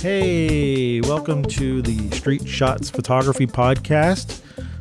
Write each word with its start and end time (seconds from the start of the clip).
Hey, 0.00 1.02
welcome 1.02 1.42
to 1.42 1.82
the 1.82 2.10
Street 2.16 2.48
Shots 2.48 2.88
Photography 2.88 3.46
Podcast 3.46 4.40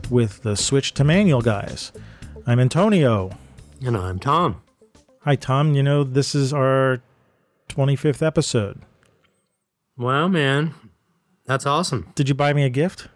with 0.10 0.42
the 0.44 0.56
Switch 0.56 0.94
to 0.94 1.04
Manual 1.04 1.42
guys. 1.42 1.92
I'm 2.48 2.58
Antonio. 2.58 3.32
And 3.84 3.98
I'm 3.98 4.18
Tom. 4.20 4.62
Hi, 5.24 5.36
Tom. 5.36 5.74
You 5.74 5.84
know, 5.84 6.06
this 6.06 6.36
is 6.36 6.54
our 6.54 7.02
25th 7.68 8.26
episode. 8.26 8.82
Wow, 9.98 10.30
man. 10.30 10.74
That's 11.46 11.66
awesome. 11.66 12.07
Did 12.15 12.29
you 12.29 12.36
buy 12.36 12.54
me 12.54 12.64
a 12.64 12.70
gift? 12.70 13.10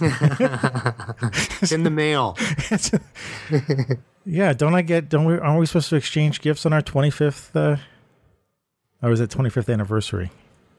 It's 0.00 1.70
in 1.72 1.82
the 1.82 1.90
mail. 1.90 2.38
Yeah, 4.24 4.52
don't 4.52 4.74
I 4.74 4.82
get, 4.82 5.08
don't 5.08 5.24
we, 5.24 5.36
aren't 5.36 5.58
we 5.58 5.66
supposed 5.66 5.90
to 5.90 5.96
exchange 5.96 6.40
gifts 6.40 6.64
on 6.64 6.72
our 6.72 6.80
25th, 6.80 7.56
uh, 7.56 7.76
or 9.02 9.10
was 9.10 9.20
it 9.20 9.30
25th 9.30 9.70
anniversary? 9.70 10.30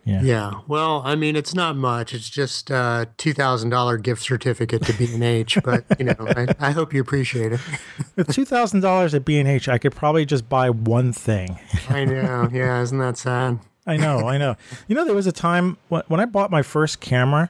Yeah. 0.05 0.21
Yeah. 0.21 0.52
Well, 0.67 1.02
I 1.05 1.16
mean, 1.16 1.35
it's 1.35 1.53
not 1.53 1.77
much. 1.77 2.13
It's 2.13 2.30
just 2.30 2.70
a 2.70 3.07
$2,000 3.17 4.02
gift 4.02 4.21
certificate 4.21 4.84
to 4.85 4.94
B&H, 4.94 5.59
but, 5.63 5.85
you 5.98 6.05
know, 6.05 6.16
I, 6.20 6.48
I 6.59 6.71
hope 6.71 6.94
you 6.94 6.99
appreciate 6.99 7.53
it. 7.53 7.59
With 8.16 8.27
$2,000 8.27 9.13
at 9.13 9.25
B&H, 9.25 9.70
I 9.70 9.77
could 9.77 9.95
probably 9.95 10.25
just 10.25 10.49
buy 10.49 10.70
one 10.70 11.13
thing. 11.13 11.58
I 11.89 12.03
know. 12.05 12.49
Yeah. 12.52 12.81
Isn't 12.81 12.99
that 12.99 13.17
sad? 13.17 13.59
I 13.85 13.97
know, 13.97 14.27
I 14.27 14.38
know. 14.38 14.55
You 14.88 14.95
know, 14.95 15.05
there 15.05 15.16
was 15.16 15.27
a 15.27 15.31
time 15.31 15.77
when, 15.89 16.03
when 16.08 16.20
I 16.20 16.25
bought 16.25 16.52
my 16.52 16.61
first 16.61 16.99
camera, 16.99 17.49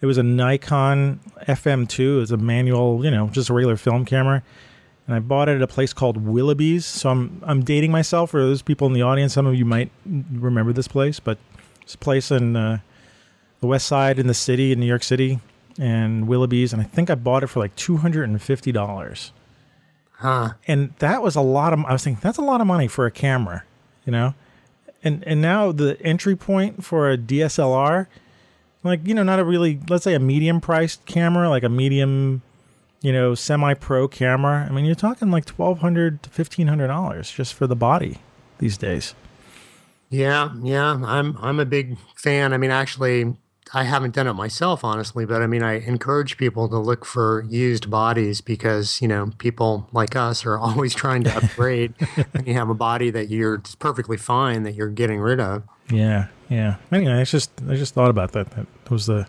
it 0.00 0.06
was 0.06 0.16
a 0.16 0.22
Nikon 0.22 1.20
FM2. 1.46 2.16
It 2.16 2.20
was 2.20 2.30
a 2.30 2.36
manual, 2.36 3.04
you 3.04 3.10
know, 3.10 3.28
just 3.28 3.50
a 3.50 3.54
regular 3.54 3.76
film 3.76 4.04
camera. 4.04 4.42
And 5.06 5.14
I 5.14 5.18
bought 5.18 5.48
it 5.48 5.56
at 5.56 5.62
a 5.62 5.66
place 5.66 5.92
called 5.92 6.16
Willoughby's. 6.16 6.86
So 6.86 7.10
I'm 7.10 7.42
I'm 7.44 7.62
dating 7.62 7.90
myself 7.90 8.30
for 8.30 8.40
those 8.40 8.62
people 8.62 8.86
in 8.86 8.92
the 8.92 9.02
audience. 9.02 9.34
Some 9.34 9.44
of 9.44 9.54
you 9.54 9.64
might 9.64 9.90
remember 10.06 10.72
this 10.72 10.88
place, 10.88 11.20
but 11.20 11.36
place 11.96 12.30
in 12.30 12.56
uh, 12.56 12.78
the 13.60 13.66
west 13.66 13.86
side 13.86 14.18
in 14.18 14.26
the 14.26 14.34
city 14.34 14.72
in 14.72 14.80
New 14.80 14.86
York 14.86 15.02
City 15.02 15.40
and 15.78 16.28
Willoughby's. 16.28 16.72
And 16.72 16.80
I 16.82 16.84
think 16.84 17.10
I 17.10 17.14
bought 17.14 17.42
it 17.42 17.48
for 17.48 17.60
like 17.60 17.76
$250. 17.76 19.30
Huh. 20.20 20.50
and 20.68 20.92
that 20.98 21.22
was 21.22 21.34
a 21.34 21.40
lot 21.40 21.72
of 21.72 21.82
i 21.86 21.94
was 21.94 22.04
thinking 22.04 22.20
that's 22.22 22.36
a 22.36 22.42
lot 22.42 22.60
of 22.60 22.66
money 22.66 22.86
for 22.86 23.06
a 23.06 23.10
camera 23.10 23.64
you 24.04 24.12
know 24.12 24.34
and 25.02 25.24
and 25.26 25.40
now 25.40 25.72
the 25.72 25.98
entry 26.02 26.36
point 26.36 26.84
for 26.84 27.10
a 27.10 27.16
dslr 27.16 28.06
like 28.84 29.00
you 29.08 29.14
know 29.14 29.22
not 29.22 29.38
a 29.38 29.44
really 29.44 29.80
let's 29.88 30.04
say 30.04 30.12
a 30.12 30.18
medium 30.18 30.60
priced 30.60 31.06
camera 31.06 31.48
like 31.48 31.62
a 31.62 31.70
medium 31.70 32.42
you 33.00 33.14
know 33.14 33.34
semi 33.34 33.72
pro 33.72 34.06
camera 34.06 34.66
i 34.68 34.72
mean 34.74 34.84
you're 34.84 34.94
talking 34.94 35.30
like 35.30 35.48
1200 35.48 36.22
to 36.22 36.28
1500 36.28 36.86
dollars 36.86 37.30
just 37.30 37.54
for 37.54 37.66
the 37.66 37.74
body 37.74 38.18
these 38.58 38.76
days 38.76 39.14
Yeah. 40.10 40.50
Yeah. 40.62 41.00
I'm, 41.04 41.36
I'm 41.40 41.58
a 41.60 41.64
big 41.64 41.96
fan. 42.16 42.52
I 42.52 42.58
mean, 42.58 42.70
actually, 42.70 43.34
I 43.72 43.84
haven't 43.84 44.14
done 44.14 44.26
it 44.26 44.32
myself, 44.34 44.82
honestly, 44.84 45.24
but 45.24 45.42
I 45.42 45.46
mean, 45.46 45.62
I 45.62 45.74
encourage 45.80 46.36
people 46.36 46.68
to 46.68 46.78
look 46.78 47.04
for 47.04 47.44
used 47.48 47.88
bodies 47.88 48.40
because, 48.40 49.00
you 49.00 49.06
know, 49.06 49.30
people 49.38 49.88
like 49.92 50.16
us 50.16 50.44
are 50.44 50.58
always 50.66 50.92
trying 50.94 51.22
to 51.24 51.36
upgrade 51.44 51.94
and 52.34 52.46
you 52.48 52.54
have 52.54 52.68
a 52.68 52.74
body 52.74 53.10
that 53.10 53.28
you're 53.30 53.62
perfectly 53.78 54.16
fine 54.16 54.64
that 54.64 54.74
you're 54.74 54.88
getting 54.88 55.20
rid 55.20 55.38
of. 55.40 55.62
yeah 55.90 56.26
yeah 56.48 56.76
anyway 56.90 57.12
i 57.12 57.24
just 57.24 57.50
i 57.68 57.74
just 57.76 57.94
thought 57.94 58.10
about 58.10 58.32
that 58.32 58.50
that 58.50 58.66
was 58.90 59.08
a 59.08 59.28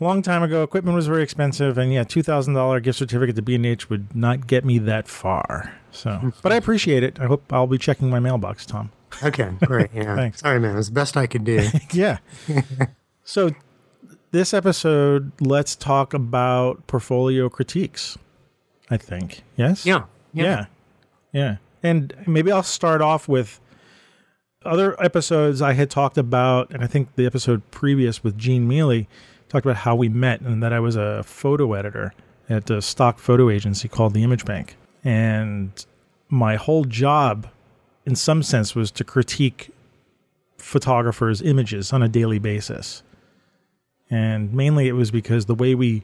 long 0.00 0.22
time 0.22 0.42
ago 0.44 0.62
equipment 0.62 0.94
was 0.94 1.06
very 1.08 1.22
expensive 1.24 1.76
and 1.78 1.92
yeah 1.92 2.04
$2000 2.04 2.82
gift 2.82 2.98
certificate 2.98 3.34
to 3.36 3.42
b&h 3.42 3.90
would 3.90 4.14
not 4.14 4.46
get 4.46 4.64
me 4.64 4.78
that 4.78 5.08
far 5.08 5.74
so 5.90 6.32
but 6.42 6.52
i 6.52 6.56
appreciate 6.56 7.02
it 7.02 7.18
i 7.20 7.26
hope 7.26 7.52
i'll 7.52 7.66
be 7.66 7.78
checking 7.78 8.08
my 8.10 8.20
mailbox 8.20 8.64
tom 8.64 8.90
Okay, 9.22 9.50
great. 9.64 9.90
Yeah. 9.94 10.16
Thanks. 10.16 10.40
Sorry, 10.40 10.58
man. 10.58 10.74
It 10.74 10.76
was 10.76 10.88
the 10.88 10.94
best 10.94 11.16
I 11.16 11.26
could 11.26 11.44
do. 11.44 11.66
yeah. 11.92 12.18
so 13.24 13.50
this 14.30 14.52
episode, 14.52 15.32
let's 15.40 15.76
talk 15.76 16.14
about 16.14 16.86
portfolio 16.86 17.48
critiques. 17.48 18.18
I 18.90 18.96
think. 18.96 19.42
Yes. 19.56 19.86
Yeah. 19.86 20.04
Yeah. 20.32 20.66
Yeah. 21.32 21.56
And 21.82 22.14
maybe 22.26 22.50
I'll 22.52 22.62
start 22.62 23.00
off 23.00 23.28
with 23.28 23.60
other 24.64 25.00
episodes 25.02 25.60
I 25.62 25.74
had 25.74 25.90
talked 25.90 26.18
about, 26.18 26.70
and 26.70 26.82
I 26.82 26.86
think 26.86 27.14
the 27.16 27.26
episode 27.26 27.70
previous 27.70 28.24
with 28.24 28.36
Gene 28.38 28.66
Mealy 28.66 29.08
talked 29.48 29.66
about 29.66 29.76
how 29.76 29.94
we 29.94 30.08
met 30.08 30.40
and 30.40 30.62
that 30.62 30.72
I 30.72 30.80
was 30.80 30.96
a 30.96 31.22
photo 31.22 31.74
editor 31.74 32.12
at 32.48 32.70
a 32.70 32.82
stock 32.82 33.18
photo 33.18 33.50
agency 33.50 33.88
called 33.88 34.14
the 34.14 34.22
Image 34.22 34.44
Bank. 34.44 34.76
And 35.02 35.84
my 36.28 36.56
whole 36.56 36.84
job, 36.84 37.46
in 38.06 38.14
some 38.14 38.42
sense, 38.42 38.74
was 38.74 38.90
to 38.92 39.04
critique 39.04 39.70
photographers' 40.58 41.42
images 41.42 41.92
on 41.92 42.02
a 42.02 42.08
daily 42.08 42.38
basis. 42.38 43.02
And 44.10 44.52
mainly 44.52 44.88
it 44.88 44.92
was 44.92 45.10
because 45.10 45.46
the 45.46 45.54
way 45.54 45.74
we 45.74 46.02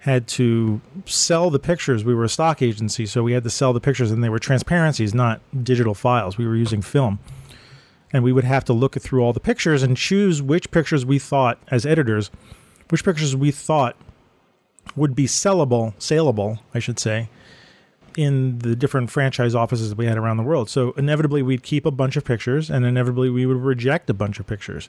had 0.00 0.26
to 0.26 0.80
sell 1.06 1.48
the 1.50 1.58
pictures, 1.58 2.04
we 2.04 2.14
were 2.14 2.24
a 2.24 2.28
stock 2.28 2.60
agency, 2.60 3.06
so 3.06 3.22
we 3.22 3.32
had 3.32 3.44
to 3.44 3.50
sell 3.50 3.72
the 3.72 3.80
pictures 3.80 4.10
and 4.10 4.22
they 4.22 4.28
were 4.28 4.38
transparencies, 4.38 5.14
not 5.14 5.40
digital 5.62 5.94
files. 5.94 6.36
We 6.36 6.46
were 6.46 6.56
using 6.56 6.82
film. 6.82 7.20
And 8.12 8.24
we 8.24 8.32
would 8.32 8.44
have 8.44 8.64
to 8.64 8.72
look 8.72 9.00
through 9.00 9.22
all 9.22 9.32
the 9.32 9.40
pictures 9.40 9.82
and 9.82 9.96
choose 9.96 10.42
which 10.42 10.70
pictures 10.70 11.06
we 11.06 11.18
thought, 11.18 11.58
as 11.68 11.86
editors, 11.86 12.30
which 12.90 13.04
pictures 13.04 13.36
we 13.36 13.50
thought 13.50 13.96
would 14.96 15.14
be 15.14 15.26
sellable, 15.26 15.94
saleable, 15.98 16.58
I 16.74 16.78
should 16.78 16.98
say, 16.98 17.28
in 18.16 18.58
the 18.60 18.76
different 18.76 19.10
franchise 19.10 19.54
offices 19.54 19.90
that 19.90 19.98
we 19.98 20.06
had 20.06 20.18
around 20.18 20.36
the 20.36 20.42
world. 20.42 20.68
So 20.70 20.92
inevitably 20.92 21.42
we'd 21.42 21.62
keep 21.62 21.86
a 21.86 21.90
bunch 21.90 22.16
of 22.16 22.24
pictures 22.24 22.70
and 22.70 22.84
inevitably 22.84 23.30
we 23.30 23.46
would 23.46 23.58
reject 23.58 24.10
a 24.10 24.14
bunch 24.14 24.40
of 24.40 24.46
pictures. 24.46 24.88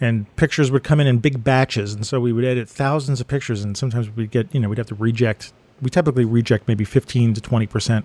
And 0.00 0.34
pictures 0.36 0.70
would 0.70 0.84
come 0.84 1.00
in 1.00 1.06
in 1.06 1.18
big 1.18 1.42
batches 1.42 1.94
and 1.94 2.06
so 2.06 2.20
we 2.20 2.32
would 2.32 2.44
edit 2.44 2.68
thousands 2.68 3.20
of 3.20 3.28
pictures 3.28 3.64
and 3.64 3.76
sometimes 3.76 4.10
we'd 4.10 4.30
get, 4.30 4.54
you 4.54 4.60
know, 4.60 4.68
we'd 4.68 4.78
have 4.78 4.88
to 4.88 4.94
reject 4.94 5.52
we 5.82 5.90
typically 5.90 6.24
reject 6.24 6.68
maybe 6.68 6.84
15 6.84 7.34
to 7.34 7.40
20% 7.40 8.04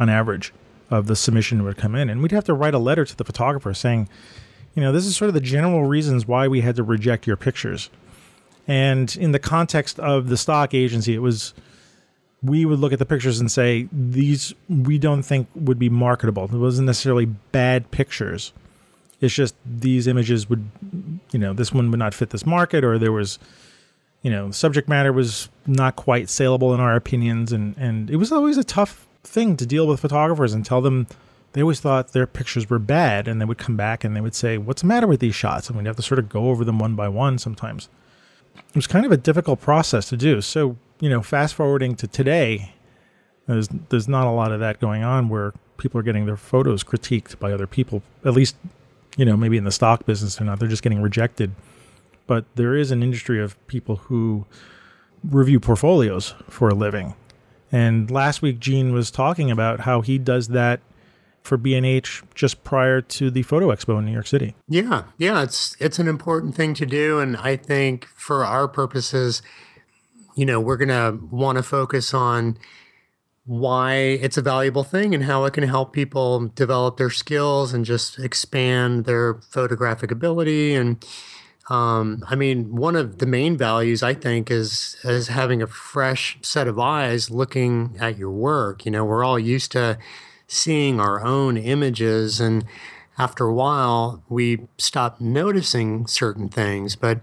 on 0.00 0.08
average 0.08 0.52
of 0.90 1.06
the 1.06 1.16
submission 1.16 1.62
would 1.64 1.76
come 1.76 1.94
in 1.94 2.08
and 2.08 2.22
we'd 2.22 2.32
have 2.32 2.44
to 2.44 2.54
write 2.54 2.74
a 2.74 2.78
letter 2.78 3.04
to 3.04 3.16
the 3.16 3.24
photographer 3.24 3.72
saying, 3.72 4.08
you 4.74 4.82
know, 4.82 4.92
this 4.92 5.06
is 5.06 5.16
sort 5.16 5.28
of 5.28 5.34
the 5.34 5.40
general 5.40 5.84
reasons 5.84 6.26
why 6.26 6.48
we 6.48 6.60
had 6.60 6.76
to 6.76 6.82
reject 6.82 7.26
your 7.26 7.36
pictures. 7.36 7.90
And 8.66 9.14
in 9.16 9.32
the 9.32 9.38
context 9.38 10.00
of 10.00 10.28
the 10.28 10.36
stock 10.36 10.74
agency, 10.74 11.14
it 11.14 11.20
was 11.20 11.54
we 12.44 12.64
would 12.64 12.78
look 12.78 12.92
at 12.92 12.98
the 12.98 13.06
pictures 13.06 13.40
and 13.40 13.50
say 13.50 13.88
these 13.92 14.54
we 14.68 14.98
don't 14.98 15.22
think 15.22 15.48
would 15.54 15.78
be 15.78 15.88
marketable. 15.88 16.44
It 16.44 16.52
wasn't 16.52 16.86
necessarily 16.86 17.26
bad 17.26 17.90
pictures. 17.90 18.52
It's 19.20 19.34
just 19.34 19.54
these 19.64 20.06
images 20.06 20.48
would, 20.50 20.68
you 21.30 21.38
know, 21.38 21.54
this 21.54 21.72
one 21.72 21.90
would 21.90 21.98
not 21.98 22.12
fit 22.12 22.30
this 22.30 22.44
market, 22.44 22.84
or 22.84 22.98
there 22.98 23.12
was, 23.12 23.38
you 24.22 24.30
know, 24.30 24.50
subject 24.50 24.88
matter 24.88 25.12
was 25.12 25.48
not 25.66 25.96
quite 25.96 26.28
saleable 26.28 26.74
in 26.74 26.80
our 26.80 26.94
opinions, 26.94 27.52
and 27.52 27.74
and 27.78 28.10
it 28.10 28.16
was 28.16 28.32
always 28.32 28.58
a 28.58 28.64
tough 28.64 29.06
thing 29.22 29.56
to 29.56 29.64
deal 29.64 29.86
with 29.86 30.00
photographers 30.00 30.52
and 30.52 30.66
tell 30.66 30.82
them 30.82 31.06
they 31.52 31.62
always 31.62 31.80
thought 31.80 32.12
their 32.12 32.26
pictures 32.26 32.68
were 32.68 32.78
bad, 32.78 33.26
and 33.26 33.40
they 33.40 33.44
would 33.46 33.58
come 33.58 33.76
back 33.76 34.04
and 34.04 34.14
they 34.14 34.20
would 34.20 34.34
say, 34.34 34.58
"What's 34.58 34.82
the 34.82 34.88
matter 34.88 35.06
with 35.06 35.20
these 35.20 35.34
shots?" 35.34 35.68
And 35.68 35.78
we'd 35.78 35.86
have 35.86 35.96
to 35.96 36.02
sort 36.02 36.18
of 36.18 36.28
go 36.28 36.50
over 36.50 36.64
them 36.64 36.78
one 36.78 36.94
by 36.94 37.08
one 37.08 37.38
sometimes 37.38 37.88
it 38.56 38.76
was 38.76 38.86
kind 38.86 39.06
of 39.06 39.12
a 39.12 39.16
difficult 39.16 39.60
process 39.60 40.08
to 40.08 40.16
do. 40.16 40.40
So, 40.40 40.76
you 41.04 41.10
know, 41.10 41.20
fast 41.20 41.54
forwarding 41.54 41.94
to 41.96 42.06
today, 42.06 42.72
there's 43.46 43.68
there's 43.90 44.08
not 44.08 44.26
a 44.26 44.30
lot 44.30 44.52
of 44.52 44.60
that 44.60 44.80
going 44.80 45.04
on 45.04 45.28
where 45.28 45.52
people 45.76 46.00
are 46.00 46.02
getting 46.02 46.24
their 46.24 46.38
photos 46.38 46.82
critiqued 46.82 47.38
by 47.38 47.52
other 47.52 47.66
people. 47.66 48.02
At 48.24 48.32
least, 48.32 48.56
you 49.18 49.26
know, 49.26 49.36
maybe 49.36 49.58
in 49.58 49.64
the 49.64 49.70
stock 49.70 50.06
business 50.06 50.40
or 50.40 50.44
not, 50.44 50.58
they're 50.58 50.68
just 50.68 50.82
getting 50.82 51.02
rejected. 51.02 51.54
But 52.26 52.46
there 52.54 52.74
is 52.74 52.90
an 52.90 53.02
industry 53.02 53.38
of 53.38 53.54
people 53.66 53.96
who 53.96 54.46
review 55.22 55.60
portfolios 55.60 56.34
for 56.48 56.70
a 56.70 56.74
living. 56.74 57.12
And 57.70 58.10
last 58.10 58.40
week 58.40 58.58
Gene 58.58 58.94
was 58.94 59.10
talking 59.10 59.50
about 59.50 59.80
how 59.80 60.00
he 60.00 60.16
does 60.16 60.48
that 60.48 60.80
for 61.42 61.58
B&H 61.58 62.22
just 62.34 62.64
prior 62.64 63.02
to 63.02 63.30
the 63.30 63.42
photo 63.42 63.68
expo 63.68 63.98
in 63.98 64.06
New 64.06 64.12
York 64.12 64.26
City. 64.26 64.54
Yeah, 64.68 65.02
yeah, 65.18 65.42
it's 65.42 65.76
it's 65.78 65.98
an 65.98 66.08
important 66.08 66.54
thing 66.54 66.72
to 66.72 66.86
do, 66.86 67.18
and 67.18 67.36
I 67.36 67.56
think 67.56 68.06
for 68.16 68.46
our 68.46 68.66
purposes, 68.68 69.42
you 70.34 70.46
know, 70.46 70.60
we're 70.60 70.76
gonna 70.76 71.18
want 71.30 71.56
to 71.56 71.62
focus 71.62 72.14
on 72.14 72.58
why 73.46 73.94
it's 73.94 74.38
a 74.38 74.42
valuable 74.42 74.84
thing 74.84 75.14
and 75.14 75.24
how 75.24 75.44
it 75.44 75.52
can 75.52 75.64
help 75.64 75.92
people 75.92 76.48
develop 76.54 76.96
their 76.96 77.10
skills 77.10 77.74
and 77.74 77.84
just 77.84 78.18
expand 78.18 79.04
their 79.04 79.34
photographic 79.50 80.10
ability 80.10 80.74
and 80.74 81.04
um, 81.70 82.22
I 82.28 82.34
mean, 82.34 82.76
one 82.76 82.94
of 82.94 83.18
the 83.18 83.26
main 83.26 83.56
values 83.56 84.02
I 84.02 84.14
think 84.14 84.50
is 84.50 84.96
is 85.02 85.28
having 85.28 85.62
a 85.62 85.66
fresh 85.66 86.38
set 86.42 86.68
of 86.68 86.78
eyes 86.78 87.30
looking 87.30 87.96
at 87.98 88.18
your 88.18 88.30
work. 88.30 88.84
You 88.84 88.90
know, 88.90 89.04
we're 89.04 89.24
all 89.24 89.38
used 89.38 89.72
to 89.72 89.98
seeing 90.46 91.00
our 91.00 91.24
own 91.24 91.56
images, 91.56 92.38
and 92.38 92.66
after 93.16 93.46
a 93.46 93.54
while, 93.54 94.22
we 94.28 94.66
stop 94.76 95.20
noticing 95.20 96.06
certain 96.06 96.48
things. 96.48 96.96
But 96.96 97.20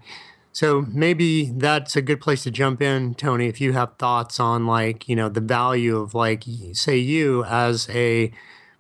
so 0.52 0.86
maybe 0.90 1.52
that's 1.52 1.96
a 1.96 2.02
good 2.02 2.22
place 2.22 2.44
to 2.44 2.52
jump 2.52 2.82
in, 2.82 3.16
Tony. 3.16 3.48
If 3.48 3.62
you 3.62 3.74
have 3.74 3.96
thoughts 3.98 4.40
on 4.40 4.68
like 4.68 5.08
you 5.08 5.16
know 5.16 5.30
the 5.30 5.42
value 5.42 5.98
of 5.98 6.14
like 6.14 6.44
say 6.74 6.98
you 6.98 7.44
as 7.46 7.90
a 7.90 8.32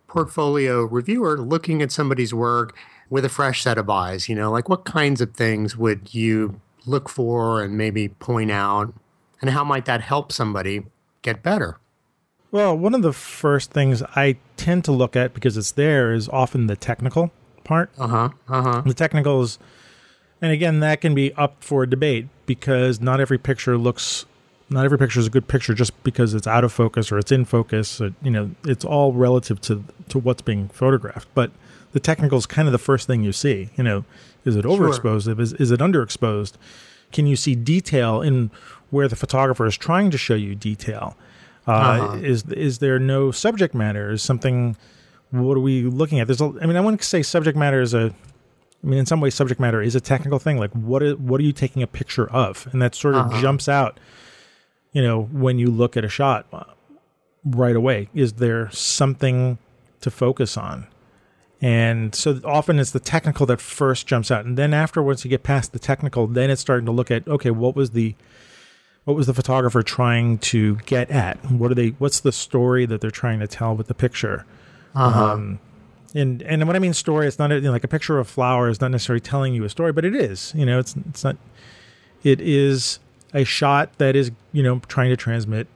portfolio 0.07 0.83
reviewer 0.83 1.37
looking 1.37 1.81
at 1.81 1.91
somebody's 1.91 2.33
work 2.33 2.75
with 3.11 3.25
a 3.25 3.29
fresh 3.29 3.61
set 3.61 3.77
of 3.77 3.89
eyes? 3.89 4.27
You 4.27 4.33
know, 4.33 4.49
like 4.51 4.67
what 4.67 4.85
kinds 4.85 5.21
of 5.21 5.35
things 5.35 5.77
would 5.77 6.15
you 6.15 6.59
look 6.87 7.09
for 7.09 7.61
and 7.61 7.77
maybe 7.77 8.07
point 8.07 8.49
out? 8.49 8.91
And 9.39 9.51
how 9.51 9.63
might 9.63 9.85
that 9.85 10.01
help 10.01 10.31
somebody 10.31 10.83
get 11.21 11.43
better? 11.43 11.77
Well, 12.51 12.77
one 12.77 12.95
of 12.95 13.01
the 13.01 13.13
first 13.13 13.71
things 13.71 14.01
I 14.15 14.37
tend 14.57 14.83
to 14.85 14.91
look 14.91 15.15
at 15.15 15.33
because 15.33 15.55
it's 15.57 15.71
there 15.71 16.13
is 16.13 16.27
often 16.29 16.67
the 16.67 16.75
technical 16.75 17.31
part. 17.63 17.91
Uh 17.97 18.07
huh. 18.07 18.29
Uh 18.49 18.61
huh. 18.61 18.81
The 18.85 18.93
technicals, 18.93 19.59
and 20.41 20.51
again, 20.51 20.79
that 20.79 21.01
can 21.01 21.13
be 21.13 21.33
up 21.35 21.63
for 21.63 21.85
debate 21.85 22.27
because 22.45 22.99
not 22.99 23.19
every 23.19 23.37
picture 23.37 23.77
looks, 23.77 24.25
not 24.69 24.85
every 24.85 24.97
picture 24.97 25.19
is 25.19 25.27
a 25.27 25.29
good 25.29 25.47
picture 25.47 25.73
just 25.73 26.01
because 26.03 26.33
it's 26.33 26.47
out 26.47 26.63
of 26.63 26.71
focus 26.71 27.11
or 27.11 27.17
it's 27.17 27.31
in 27.31 27.45
focus. 27.45 28.01
Or, 28.01 28.13
you 28.21 28.31
know, 28.31 28.51
it's 28.65 28.83
all 28.83 29.13
relative 29.13 29.61
to 29.61 29.83
to 30.09 30.19
what's 30.19 30.41
being 30.41 30.69
photographed. 30.69 31.27
But 31.33 31.51
the 31.93 31.99
technical 31.99 32.37
is 32.37 32.45
kind 32.45 32.67
of 32.67 32.71
the 32.71 32.77
first 32.79 33.07
thing 33.07 33.23
you 33.23 33.31
see. 33.31 33.69
You 33.75 33.83
know, 33.83 34.05
is 34.45 34.55
it 34.55 34.65
overexposed? 34.65 35.25
Sure. 35.25 35.39
Is 35.39 35.53
is 35.53 35.71
it 35.71 35.79
underexposed? 35.79 36.53
Can 37.11 37.27
you 37.27 37.35
see 37.35 37.55
detail 37.55 38.21
in 38.21 38.51
where 38.89 39.07
the 39.07 39.15
photographer 39.15 39.65
is 39.65 39.77
trying 39.77 40.11
to 40.11 40.17
show 40.17 40.35
you 40.35 40.55
detail? 40.55 41.15
Uh, 41.67 41.71
uh-huh. 41.71 42.17
Is 42.17 42.43
is 42.45 42.79
there 42.79 42.99
no 42.99 43.31
subject 43.31 43.75
matter? 43.75 44.11
Is 44.11 44.23
something? 44.23 44.75
What 45.29 45.55
are 45.55 45.61
we 45.61 45.83
looking 45.83 46.19
at? 46.19 46.27
There's, 46.27 46.41
a, 46.41 46.51
I 46.61 46.65
mean, 46.65 46.75
I 46.75 46.81
wouldn't 46.81 47.03
say 47.03 47.21
subject 47.21 47.57
matter 47.57 47.81
is 47.81 47.93
a. 47.93 48.13
I 48.83 48.87
mean, 48.87 48.99
in 48.99 49.05
some 49.05 49.21
ways, 49.21 49.35
subject 49.35 49.59
matter 49.59 49.81
is 49.81 49.95
a 49.95 50.01
technical 50.01 50.39
thing. 50.39 50.57
Like, 50.57 50.71
what 50.71 51.03
is 51.03 51.15
what 51.15 51.39
are 51.39 51.43
you 51.43 51.53
taking 51.53 51.83
a 51.83 51.87
picture 51.87 52.29
of? 52.29 52.67
And 52.71 52.81
that 52.81 52.95
sort 52.95 53.15
of 53.15 53.27
uh-huh. 53.27 53.41
jumps 53.41 53.69
out. 53.69 53.99
You 54.91 55.01
know, 55.01 55.23
when 55.23 55.57
you 55.59 55.67
look 55.67 55.95
at 55.95 56.03
a 56.03 56.09
shot 56.09 56.47
uh, 56.51 56.63
right 57.45 57.75
away, 57.75 58.09
is 58.13 58.33
there 58.33 58.69
something 58.71 59.57
to 60.01 60.11
focus 60.11 60.57
on? 60.57 60.87
And 61.61 62.15
so 62.15 62.41
often 62.43 62.79
it's 62.79 62.91
the 62.91 62.99
technical 62.99 63.45
that 63.45 63.61
first 63.61 64.07
jumps 64.07 64.31
out, 64.31 64.45
and 64.45 64.57
then 64.57 64.73
after 64.73 65.01
once 65.01 65.23
you 65.23 65.29
get 65.29 65.43
past 65.43 65.73
the 65.73 65.79
technical, 65.79 66.25
then 66.25 66.49
it's 66.49 66.61
starting 66.61 66.87
to 66.87 66.91
look 66.91 67.11
at 67.11 67.27
okay, 67.27 67.51
what 67.51 67.75
was 67.75 67.91
the 67.91 68.15
what 69.03 69.15
was 69.15 69.27
the 69.27 69.33
photographer 69.33 69.83
trying 69.83 70.37
to 70.39 70.77
get 70.85 71.11
at? 71.11 71.37
What 71.51 71.71
are 71.71 71.75
they? 71.75 71.89
What's 71.89 72.19
the 72.19 72.31
story 72.31 72.87
that 72.87 72.99
they're 72.99 73.11
trying 73.11 73.39
to 73.39 73.47
tell 73.47 73.75
with 73.75 73.87
the 73.87 73.93
picture? 73.93 74.45
Uh-huh. 74.95 75.33
Um, 75.33 75.59
and 76.13 76.41
and 76.43 76.67
when 76.67 76.75
I 76.75 76.79
mean 76.79 76.93
story, 76.93 77.27
it's 77.27 77.39
not 77.39 77.51
a, 77.51 77.55
you 77.55 77.61
know, 77.61 77.71
like 77.71 77.83
a 77.83 77.87
picture 77.87 78.19
of 78.19 78.27
flower 78.27 78.69
is 78.69 78.81
not 78.81 78.91
necessarily 78.91 79.21
telling 79.21 79.53
you 79.53 79.63
a 79.63 79.69
story, 79.69 79.91
but 79.91 80.05
it 80.05 80.15
is. 80.15 80.53
You 80.55 80.65
know, 80.65 80.79
it's 80.79 80.95
it's 81.09 81.23
not. 81.23 81.37
It 82.23 82.39
is 82.41 82.99
a 83.33 83.43
shot 83.43 83.97
that 83.97 84.15
is 84.15 84.31
you 84.51 84.63
know 84.63 84.79
trying 84.87 85.09
to 85.09 85.17
transmit 85.17 85.67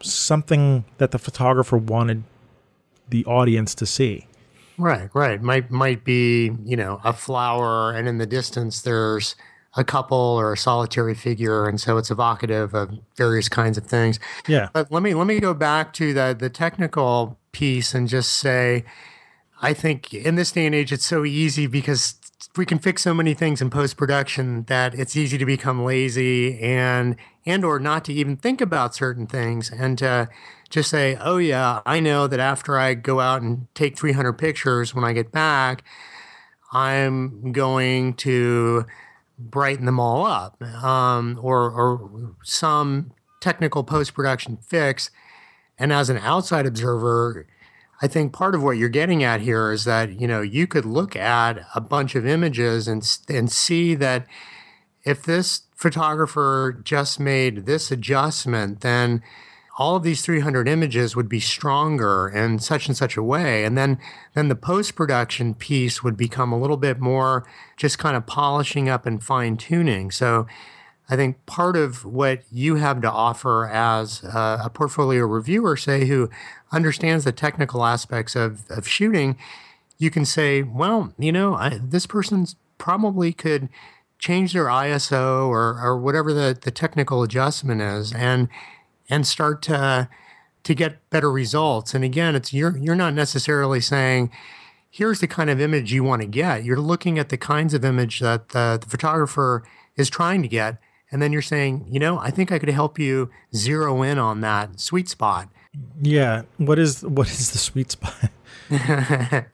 something 0.00 0.84
that 0.98 1.10
the 1.10 1.18
photographer 1.18 1.76
wanted 1.76 2.24
the 3.08 3.24
audience 3.24 3.74
to 3.76 3.86
see. 3.86 4.26
Right, 4.78 5.10
right. 5.12 5.42
Might 5.42 5.70
might 5.70 6.04
be 6.04 6.52
you 6.64 6.76
know 6.76 7.00
a 7.04 7.12
flower, 7.12 7.92
and 7.92 8.08
in 8.08 8.18
the 8.18 8.26
distance 8.26 8.82
there's 8.82 9.34
a 9.76 9.84
couple 9.84 10.16
or 10.16 10.52
a 10.52 10.56
solitary 10.56 11.14
figure, 11.14 11.68
and 11.68 11.80
so 11.80 11.98
it's 11.98 12.10
evocative 12.10 12.74
of 12.74 12.98
various 13.16 13.48
kinds 13.48 13.76
of 13.76 13.86
things. 13.86 14.18
Yeah. 14.46 14.68
But 14.72 14.90
let 14.90 15.02
me 15.02 15.14
let 15.14 15.26
me 15.26 15.40
go 15.40 15.52
back 15.52 15.92
to 15.94 16.14
the 16.14 16.36
the 16.38 16.48
technical 16.48 17.38
piece 17.52 17.94
and 17.94 18.08
just 18.08 18.32
say, 18.34 18.84
I 19.60 19.74
think 19.74 20.14
in 20.14 20.36
this 20.36 20.52
day 20.52 20.66
and 20.66 20.74
age, 20.74 20.92
it's 20.92 21.06
so 21.06 21.24
easy 21.24 21.66
because 21.66 22.14
we 22.56 22.64
can 22.64 22.78
fix 22.78 23.02
so 23.02 23.12
many 23.12 23.34
things 23.34 23.60
in 23.60 23.70
post 23.70 23.96
production 23.96 24.64
that 24.64 24.94
it's 24.94 25.16
easy 25.16 25.38
to 25.38 25.46
become 25.46 25.84
lazy 25.84 26.58
and 26.60 27.16
and 27.44 27.64
or 27.64 27.78
not 27.78 28.04
to 28.04 28.12
even 28.12 28.36
think 28.36 28.60
about 28.60 28.94
certain 28.94 29.26
things 29.26 29.70
and 29.70 29.98
to 29.98 30.28
just 30.68 30.90
say, 30.90 31.16
oh 31.20 31.38
yeah, 31.38 31.80
I 31.86 31.98
know 32.00 32.26
that 32.26 32.40
after 32.40 32.78
I 32.78 32.94
go 32.94 33.20
out 33.20 33.42
and 33.42 33.66
take 33.74 33.96
300 33.96 34.34
pictures 34.34 34.94
when 34.94 35.04
I 35.04 35.12
get 35.12 35.32
back, 35.32 35.82
I'm 36.72 37.52
going 37.52 38.14
to 38.14 38.84
brighten 39.38 39.86
them 39.86 39.98
all 39.98 40.26
up 40.26 40.62
um, 40.62 41.38
or, 41.40 41.70
or 41.70 42.34
some 42.42 43.12
technical 43.40 43.82
post 43.82 44.14
production 44.14 44.58
fix. 44.58 45.10
And 45.78 45.92
as 45.92 46.10
an 46.10 46.18
outside 46.18 46.66
observer, 46.66 47.46
I 48.00 48.06
think 48.06 48.32
part 48.32 48.54
of 48.54 48.62
what 48.62 48.76
you're 48.76 48.88
getting 48.88 49.24
at 49.24 49.40
here 49.40 49.72
is 49.72 49.84
that 49.84 50.20
you 50.20 50.28
know 50.28 50.40
you 50.40 50.66
could 50.66 50.84
look 50.84 51.16
at 51.16 51.60
a 51.74 51.80
bunch 51.80 52.14
of 52.14 52.26
images 52.26 52.86
and 52.88 53.18
and 53.28 53.50
see 53.50 53.94
that 53.96 54.26
if 55.04 55.22
this 55.22 55.62
photographer 55.74 56.80
just 56.84 57.18
made 57.18 57.66
this 57.66 57.90
adjustment, 57.90 58.80
then 58.80 59.22
all 59.78 59.94
of 59.94 60.02
these 60.02 60.22
300 60.22 60.68
images 60.68 61.14
would 61.14 61.28
be 61.28 61.38
stronger 61.38 62.28
in 62.28 62.58
such 62.58 62.88
and 62.88 62.96
such 62.96 63.16
a 63.16 63.22
way. 63.22 63.64
And 63.64 63.78
then 63.78 63.98
then 64.34 64.48
the 64.48 64.56
post 64.56 64.96
production 64.96 65.54
piece 65.54 66.02
would 66.02 66.16
become 66.16 66.52
a 66.52 66.58
little 66.58 66.76
bit 66.76 66.98
more 66.98 67.46
just 67.76 67.98
kind 67.98 68.16
of 68.16 68.26
polishing 68.26 68.88
up 68.88 69.06
and 69.06 69.22
fine 69.22 69.56
tuning 69.56 70.10
so 70.10 70.46
i 71.08 71.16
think 71.16 71.44
part 71.46 71.76
of 71.76 72.04
what 72.04 72.42
you 72.50 72.76
have 72.76 73.00
to 73.00 73.10
offer 73.10 73.66
as 73.68 74.22
a, 74.24 74.60
a 74.64 74.70
portfolio 74.72 75.24
reviewer 75.24 75.76
say 75.76 76.06
who 76.06 76.30
understands 76.72 77.24
the 77.24 77.32
technical 77.32 77.84
aspects 77.84 78.36
of, 78.36 78.68
of 78.70 78.86
shooting 78.86 79.36
you 79.98 80.10
can 80.10 80.24
say 80.24 80.62
well 80.62 81.12
you 81.18 81.32
know 81.32 81.54
I, 81.54 81.78
this 81.82 82.06
person's 82.06 82.56
probably 82.78 83.32
could 83.32 83.68
change 84.18 84.52
their 84.52 84.66
iso 84.66 85.46
or, 85.48 85.80
or 85.80 85.98
whatever 85.98 86.32
the, 86.32 86.58
the 86.60 86.70
technical 86.70 87.22
adjustment 87.22 87.80
is 87.80 88.12
and 88.12 88.48
and 89.10 89.26
start 89.26 89.62
to 89.62 90.08
to 90.64 90.74
get 90.74 91.08
better 91.08 91.32
results. 91.32 91.94
And 91.94 92.04
again, 92.04 92.34
it's 92.34 92.52
you're 92.52 92.76
you're 92.76 92.94
not 92.94 93.14
necessarily 93.14 93.80
saying 93.80 94.30
here's 94.90 95.20
the 95.20 95.26
kind 95.26 95.48
of 95.48 95.60
image 95.60 95.92
you 95.92 96.04
want 96.04 96.20
to 96.20 96.28
get. 96.28 96.62
You're 96.62 96.80
looking 96.80 97.18
at 97.18 97.30
the 97.30 97.38
kinds 97.38 97.72
of 97.72 97.84
image 97.84 98.20
that 98.20 98.50
the, 98.50 98.78
the 98.80 98.86
photographer 98.86 99.62
is 99.96 100.10
trying 100.10 100.42
to 100.42 100.48
get, 100.48 100.78
and 101.10 101.22
then 101.22 101.32
you're 101.32 101.42
saying, 101.42 101.86
you 101.88 101.98
know, 101.98 102.18
I 102.18 102.30
think 102.30 102.52
I 102.52 102.58
could 102.58 102.68
help 102.68 102.98
you 102.98 103.30
zero 103.54 104.02
in 104.02 104.18
on 104.18 104.40
that 104.42 104.80
sweet 104.80 105.08
spot. 105.08 105.48
Yeah. 106.02 106.42
What 106.56 106.78
is 106.78 107.02
what 107.02 107.28
is 107.30 107.52
the 107.52 107.58
sweet 107.58 107.90
spot? 107.90 108.30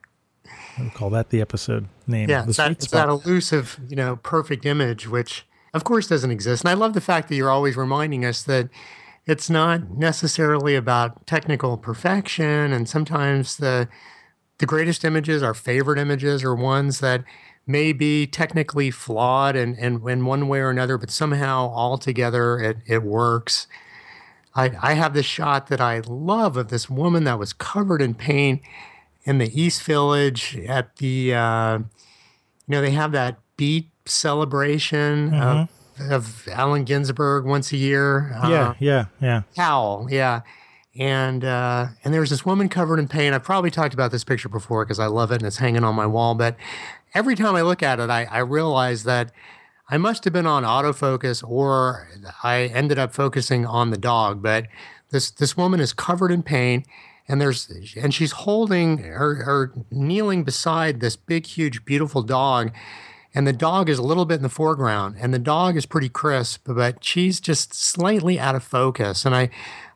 We'll 0.77 0.89
call 0.89 1.09
that 1.11 1.29
the 1.29 1.41
episode 1.41 1.87
name. 2.05 2.29
Yeah, 2.29 2.43
the 2.43 2.53
that, 2.53 2.71
it's 2.71 2.87
that 2.91 3.07
elusive, 3.07 3.79
you 3.87 3.95
know, 3.95 4.17
perfect 4.17 4.65
image, 4.65 5.07
which 5.07 5.45
of 5.73 5.83
course 5.83 6.07
doesn't 6.07 6.31
exist. 6.31 6.63
And 6.63 6.69
I 6.69 6.73
love 6.73 6.93
the 6.93 7.01
fact 7.01 7.29
that 7.29 7.35
you're 7.35 7.49
always 7.49 7.77
reminding 7.77 8.25
us 8.25 8.43
that 8.43 8.69
it's 9.25 9.49
not 9.49 9.91
necessarily 9.91 10.75
about 10.75 11.25
technical 11.25 11.77
perfection 11.77 12.71
and 12.71 12.87
sometimes 12.87 13.57
the 13.57 13.87
the 14.59 14.65
greatest 14.65 15.03
images 15.03 15.43
our 15.43 15.53
favorite 15.53 15.99
images 15.99 16.43
are 16.43 16.55
ones 16.55 16.99
that 16.99 17.23
may 17.67 17.93
be 17.93 18.27
technically 18.27 18.91
flawed 18.91 19.55
and 19.55 19.77
and 19.77 20.07
in 20.07 20.25
one 20.25 20.47
way 20.47 20.59
or 20.59 20.69
another 20.69 20.97
but 20.97 21.09
somehow 21.09 21.69
altogether 21.69 22.59
it 22.59 22.77
it 22.85 23.03
works 23.03 23.67
I, 24.55 24.71
I 24.81 24.93
have 24.93 25.13
this 25.13 25.25
shot 25.25 25.67
that 25.67 25.81
I 25.81 25.99
love 25.99 26.55
of 26.55 26.69
this 26.69 26.89
woman 26.89 27.25
that 27.25 27.37
was 27.37 27.51
covered 27.51 28.01
in 28.01 28.13
paint 28.13 28.61
in 29.25 29.37
the 29.37 29.61
East 29.61 29.83
Village 29.83 30.57
at 30.67 30.95
the, 30.97 31.33
uh, 31.33 31.77
you 31.79 31.85
know, 32.69 32.81
they 32.81 32.91
have 32.91 33.11
that 33.11 33.39
beat 33.57 33.89
celebration 34.05 35.31
mm-hmm. 35.31 35.41
of 35.41 35.69
of 36.11 36.47
Allen 36.51 36.83
Ginsberg 36.83 37.45
once 37.45 37.71
a 37.71 37.77
year. 37.77 38.29
Yeah, 38.43 38.69
uh, 38.69 38.73
yeah, 38.79 39.05
yeah. 39.21 39.41
Howl, 39.55 40.07
yeah. 40.09 40.41
And 40.97 41.43
uh, 41.43 41.87
and 42.03 42.13
there 42.13 42.21
was 42.21 42.29
this 42.29 42.45
woman 42.45 42.67
covered 42.67 42.99
in 42.99 43.07
paint. 43.07 43.33
I've 43.33 43.43
probably 43.43 43.71
talked 43.71 43.93
about 43.93 44.11
this 44.11 44.23
picture 44.23 44.49
before 44.49 44.85
because 44.85 44.99
I 44.99 45.07
love 45.07 45.31
it 45.31 45.35
and 45.35 45.45
it's 45.45 45.57
hanging 45.57 45.83
on 45.83 45.95
my 45.95 46.05
wall. 46.05 46.35
But 46.35 46.57
every 47.15 47.35
time 47.35 47.55
I 47.55 47.61
look 47.61 47.81
at 47.81 47.99
it, 47.99 48.09
I, 48.09 48.25
I 48.25 48.39
realize 48.39 49.05
that 49.05 49.31
I 49.89 49.97
must 49.97 50.23
have 50.25 50.33
been 50.33 50.45
on 50.45 50.63
autofocus 50.63 51.43
or 51.47 52.07
I 52.43 52.65
ended 52.65 52.99
up 52.99 53.13
focusing 53.13 53.65
on 53.65 53.89
the 53.89 53.97
dog. 53.97 54.43
But 54.43 54.67
this 55.09 55.31
this 55.31 55.57
woman 55.57 55.79
is 55.79 55.93
covered 55.93 56.31
in 56.31 56.43
paint 56.43 56.85
and 57.27 57.41
there's 57.41 57.95
and 57.95 58.13
she's 58.13 58.31
holding 58.33 59.05
or, 59.05 59.29
or 59.45 59.73
kneeling 59.89 60.43
beside 60.43 60.99
this 60.99 61.15
big, 61.15 61.47
huge, 61.47 61.85
beautiful 61.85 62.21
dog 62.21 62.71
and 63.35 63.45
the 63.45 63.53
dog 63.53 63.89
is 63.89 63.99
a 63.99 64.03
little 64.03 64.25
bit 64.25 64.35
in 64.35 64.43
the 64.43 64.49
foreground 64.49 65.17
and 65.19 65.33
the 65.33 65.39
dog 65.39 65.75
is 65.75 65.85
pretty 65.85 66.09
crisp 66.09 66.63
but 66.65 67.03
she's 67.03 67.39
just 67.39 67.73
slightly 67.73 68.39
out 68.39 68.55
of 68.55 68.63
focus 68.63 69.25
and 69.25 69.35
i 69.35 69.49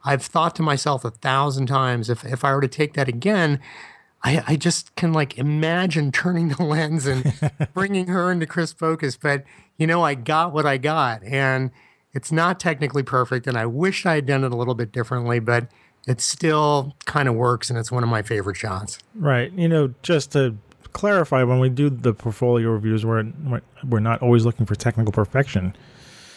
i've 0.03 0.21
thought 0.21 0.53
to 0.55 0.61
myself 0.61 1.05
a 1.05 1.09
thousand 1.09 1.65
times 1.65 2.09
if 2.09 2.23
if 2.25 2.43
i 2.43 2.53
were 2.53 2.61
to 2.61 2.67
take 2.67 2.93
that 2.93 3.07
again 3.07 3.59
i 4.23 4.43
i 4.47 4.55
just 4.55 4.95
can 4.95 5.13
like 5.13 5.37
imagine 5.37 6.11
turning 6.11 6.49
the 6.49 6.63
lens 6.63 7.05
and 7.05 7.33
bringing 7.73 8.07
her 8.07 8.31
into 8.31 8.45
crisp 8.45 8.77
focus 8.77 9.17
but 9.17 9.43
you 9.77 9.87
know 9.87 10.03
i 10.03 10.13
got 10.13 10.53
what 10.53 10.65
i 10.65 10.77
got 10.77 11.23
and 11.23 11.71
it's 12.13 12.31
not 12.31 12.59
technically 12.59 13.03
perfect 13.03 13.47
and 13.47 13.57
i 13.57 13.65
wish 13.65 14.05
i 14.05 14.15
had 14.15 14.25
done 14.25 14.43
it 14.43 14.51
a 14.51 14.55
little 14.55 14.75
bit 14.75 14.91
differently 14.91 15.39
but 15.39 15.67
it 16.07 16.21
still 16.21 16.95
kind 17.05 17.27
of 17.27 17.35
works 17.35 17.69
and 17.69 17.77
it's 17.77 17.91
one 17.91 18.03
of 18.03 18.09
my 18.09 18.21
favorite 18.21 18.57
shots 18.57 18.99
right 19.15 19.51
you 19.53 19.67
know 19.67 19.93
just 20.01 20.31
to 20.31 20.57
clarify 20.93 21.43
when 21.43 21.59
we 21.59 21.69
do 21.69 21.89
the 21.89 22.13
portfolio 22.13 22.69
reviews, 22.69 23.05
we're 23.05 23.25
we're 23.87 23.99
not 23.99 24.21
always 24.21 24.45
looking 24.45 24.65
for 24.65 24.75
technical 24.75 25.11
perfection. 25.11 25.75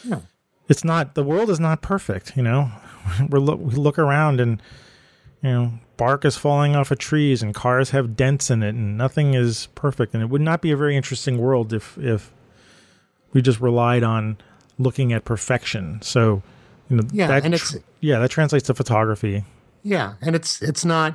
Yeah. 0.05 0.21
It's 0.69 0.85
not 0.85 1.15
the 1.15 1.25
world 1.25 1.51
is 1.51 1.61
not 1.61 1.83
perfect. 1.83 2.37
You 2.37 2.43
know, 2.43 2.71
we 3.29 3.39
look 3.39 3.61
we 3.61 3.75
look 3.75 3.99
around 3.99 4.41
and 4.41 4.63
you 5.43 5.51
know, 5.51 5.73
bark 6.03 6.25
is 6.25 6.37
falling 6.37 6.75
off 6.75 6.91
of 6.91 6.99
trees 6.99 7.45
and 7.45 7.55
cars 7.55 7.91
have 7.91 8.17
dents 8.17 8.51
in 8.51 8.61
it 8.65 8.75
and 8.75 8.99
nothing 8.99 9.35
is 9.35 9.69
perfect. 9.77 10.15
And 10.15 10.23
it 10.23 10.31
would 10.31 10.41
not 10.41 10.61
be 10.61 10.73
a 10.73 10.77
very 10.77 10.97
interesting 10.97 11.39
world 11.39 11.73
if, 11.73 11.97
if 11.97 12.33
we 13.33 13.41
just 13.41 13.61
relied 13.61 14.03
on 14.03 14.37
looking 14.81 15.13
at 15.13 15.25
perfection. 15.25 16.03
So, 16.03 16.43
you 16.89 16.97
know, 16.97 17.05
Yeah, 17.13 17.29
that 17.29 17.45
and 17.45 17.55
tr- 17.57 17.77
yeah, 18.01 18.19
that 18.19 18.31
translates 18.33 18.67
to 18.67 18.75
photography. 18.75 19.45
Yeah, 19.85 20.15
and 20.21 20.35
it's 20.35 20.61
it's 20.61 20.85
not 20.85 21.15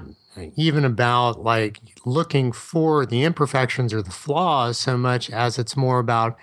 even 0.56 0.86
about 0.86 1.44
like 1.44 1.80
looking 2.06 2.54
for 2.54 3.06
the 3.06 3.26
imperfections 3.26 3.94
or 3.94 4.02
the 4.02 4.12
flaws 4.12 4.78
so 4.78 4.98
much 4.98 5.30
as 5.30 5.60
it's 5.60 5.76
more 5.76 6.00
about 6.00 6.38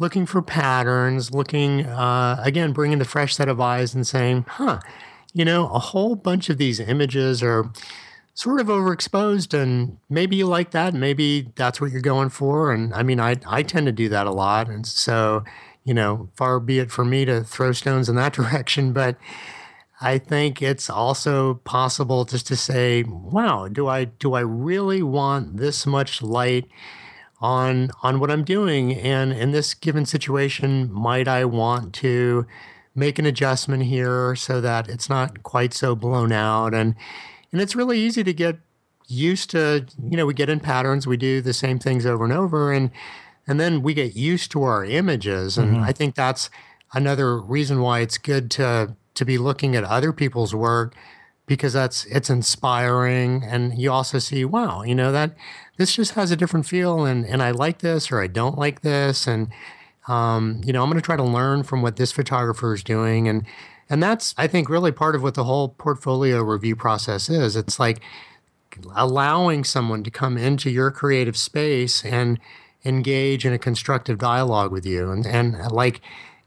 looking 0.00 0.26
for 0.26 0.42
patterns, 0.42 1.30
looking 1.32 1.86
uh, 1.86 2.40
again, 2.42 2.72
bringing 2.72 2.98
the 2.98 3.04
fresh 3.04 3.36
set 3.36 3.48
of 3.48 3.60
eyes 3.60 3.94
and 3.94 4.04
saying, 4.04 4.46
"Huh, 4.48 4.80
you 5.32 5.44
know, 5.44 5.68
a 5.68 5.78
whole 5.78 6.16
bunch 6.16 6.48
of 6.48 6.58
these 6.58 6.80
images 6.80 7.42
are." 7.42 7.70
Sort 8.34 8.60
of 8.60 8.68
overexposed, 8.68 9.52
and 9.52 9.96
maybe 10.08 10.36
you 10.36 10.46
like 10.46 10.70
that. 10.70 10.94
Maybe 10.94 11.50
that's 11.56 11.80
what 11.80 11.90
you're 11.90 12.00
going 12.00 12.28
for. 12.28 12.72
And 12.72 12.94
I 12.94 13.02
mean, 13.02 13.18
I 13.18 13.34
I 13.48 13.64
tend 13.64 13.86
to 13.86 13.92
do 13.92 14.08
that 14.10 14.28
a 14.28 14.30
lot, 14.30 14.68
and 14.68 14.86
so 14.86 15.42
you 15.88 15.94
know, 15.94 16.28
far 16.36 16.60
be 16.60 16.78
it 16.80 16.90
for 16.90 17.02
me 17.02 17.24
to 17.24 17.42
throw 17.42 17.72
stones 17.72 18.10
in 18.10 18.16
that 18.16 18.32
direction. 18.34 18.92
But 18.92 19.16
I 20.02 20.18
think 20.18 20.60
it's 20.60 20.90
also 20.90 21.54
possible 21.64 22.26
just 22.26 22.46
to 22.48 22.56
say, 22.56 23.04
wow, 23.04 23.68
do 23.68 23.88
I 23.88 24.04
do 24.04 24.34
I 24.34 24.40
really 24.40 25.02
want 25.02 25.56
this 25.56 25.86
much 25.86 26.20
light 26.20 26.68
on 27.40 27.90
on 28.02 28.20
what 28.20 28.30
I'm 28.30 28.44
doing? 28.44 28.94
And 28.94 29.32
in 29.32 29.52
this 29.52 29.72
given 29.72 30.04
situation, 30.04 30.92
might 30.92 31.26
I 31.26 31.46
want 31.46 31.94
to 31.94 32.46
make 32.98 33.18
an 33.18 33.26
adjustment 33.26 33.84
here 33.84 34.34
so 34.34 34.60
that 34.60 34.88
it's 34.88 35.08
not 35.08 35.42
quite 35.42 35.72
so 35.72 35.94
blown 35.94 36.32
out? 36.32 36.74
And 36.74 36.94
and 37.52 37.60
it's 37.60 37.76
really 37.76 37.98
easy 37.98 38.22
to 38.24 38.34
get 38.34 38.58
used 39.06 39.50
to, 39.50 39.86
you 40.10 40.16
know, 40.16 40.26
we 40.26 40.34
get 40.34 40.50
in 40.50 40.60
patterns, 40.60 41.06
we 41.06 41.16
do 41.16 41.40
the 41.40 41.54
same 41.54 41.78
things 41.78 42.04
over 42.04 42.24
and 42.24 42.32
over 42.32 42.72
and 42.72 42.90
and 43.46 43.58
then 43.58 43.82
we 43.82 43.94
get 43.94 44.14
used 44.14 44.50
to 44.52 44.62
our 44.62 44.84
images. 44.84 45.56
And 45.56 45.76
mm-hmm. 45.76 45.84
I 45.84 45.92
think 45.92 46.14
that's 46.14 46.50
another 46.92 47.38
reason 47.38 47.80
why 47.80 48.00
it's 48.00 48.18
good 48.18 48.50
to 48.52 48.94
to 49.14 49.24
be 49.24 49.38
looking 49.38 49.74
at 49.74 49.84
other 49.84 50.12
people's 50.12 50.54
work 50.54 50.94
because 51.46 51.72
that's 51.72 52.04
it's 52.06 52.30
inspiring 52.30 53.42
and 53.42 53.76
you 53.78 53.90
also 53.90 54.18
see 54.18 54.44
wow 54.44 54.82
you 54.82 54.94
know 54.94 55.10
that 55.10 55.34
this 55.76 55.94
just 55.94 56.12
has 56.12 56.30
a 56.30 56.36
different 56.36 56.66
feel 56.66 57.04
and 57.04 57.24
and 57.26 57.42
i 57.42 57.50
like 57.50 57.78
this 57.78 58.12
or 58.12 58.20
i 58.20 58.26
don't 58.26 58.58
like 58.58 58.82
this 58.82 59.26
and 59.26 59.48
um, 60.08 60.60
you 60.64 60.72
know 60.72 60.82
i'm 60.82 60.88
going 60.90 61.00
to 61.00 61.04
try 61.04 61.16
to 61.16 61.22
learn 61.22 61.62
from 61.62 61.82
what 61.82 61.96
this 61.96 62.12
photographer 62.12 62.74
is 62.74 62.82
doing 62.82 63.28
and 63.28 63.44
and 63.90 64.02
that's 64.02 64.34
i 64.38 64.46
think 64.46 64.68
really 64.68 64.92
part 64.92 65.14
of 65.14 65.22
what 65.22 65.34
the 65.34 65.44
whole 65.44 65.68
portfolio 65.68 66.42
review 66.42 66.76
process 66.76 67.28
is. 67.28 67.56
It's 67.56 67.78
like 67.78 68.00
allowing 68.94 69.64
someone 69.64 70.02
to 70.04 70.10
come 70.10 70.36
into 70.36 70.70
your 70.70 70.90
creative 70.90 71.36
space 71.36 72.04
and 72.04 72.38
engage 72.84 73.44
in 73.44 73.52
a 73.52 73.58
constructive 73.58 74.18
dialogue 74.18 74.72
with 74.72 74.86
you 74.86 75.10
and 75.10 75.26
and 75.26 75.56
like 75.72 76.00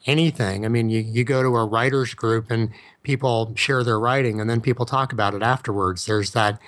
anything. 0.06 0.66
I 0.66 0.70
mean 0.70 0.90
you, 0.90 1.00
you 1.02 1.24
go 1.24 1.44
to 1.44 1.50
a 1.50 1.66
writers 1.66 2.14
group 2.14 2.50
and 2.50 2.70
people 3.04 3.54
share 3.56 3.84
their 3.84 4.00
writing 4.00 4.40
and 4.40 4.50
then 4.50 4.62
people 4.62 4.86
talk 4.86 5.14
about 5.14 5.34
it 5.34 5.44
afterwards. 5.44 6.06
There's 6.06 6.32
that 6.32 6.60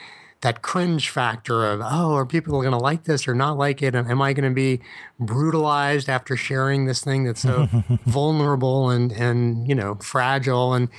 that 0.43 0.61
cringe 0.61 1.09
factor 1.09 1.65
of 1.65 1.81
oh 1.81 2.13
are 2.13 2.25
people 2.25 2.61
going 2.61 2.71
to 2.71 2.77
like 2.77 3.05
this 3.05 3.27
or 3.27 3.33
not 3.33 3.57
like 3.57 3.81
it? 3.81 3.95
And 3.95 4.09
am 4.09 4.21
i 4.21 4.33
going 4.33 4.49
to 4.49 4.55
be 4.55 4.79
brutalized 5.19 6.09
after 6.09 6.37
sharing 6.37 6.85
this 6.85 7.03
thing 7.03 7.23
that's 7.23 7.41
so 7.41 7.67
vulnerable 8.05 8.89
and 8.89 9.11
and 9.11 9.67
you 9.67 9.75
know 9.75 9.95
fragile? 9.95 10.73
And 10.73 10.89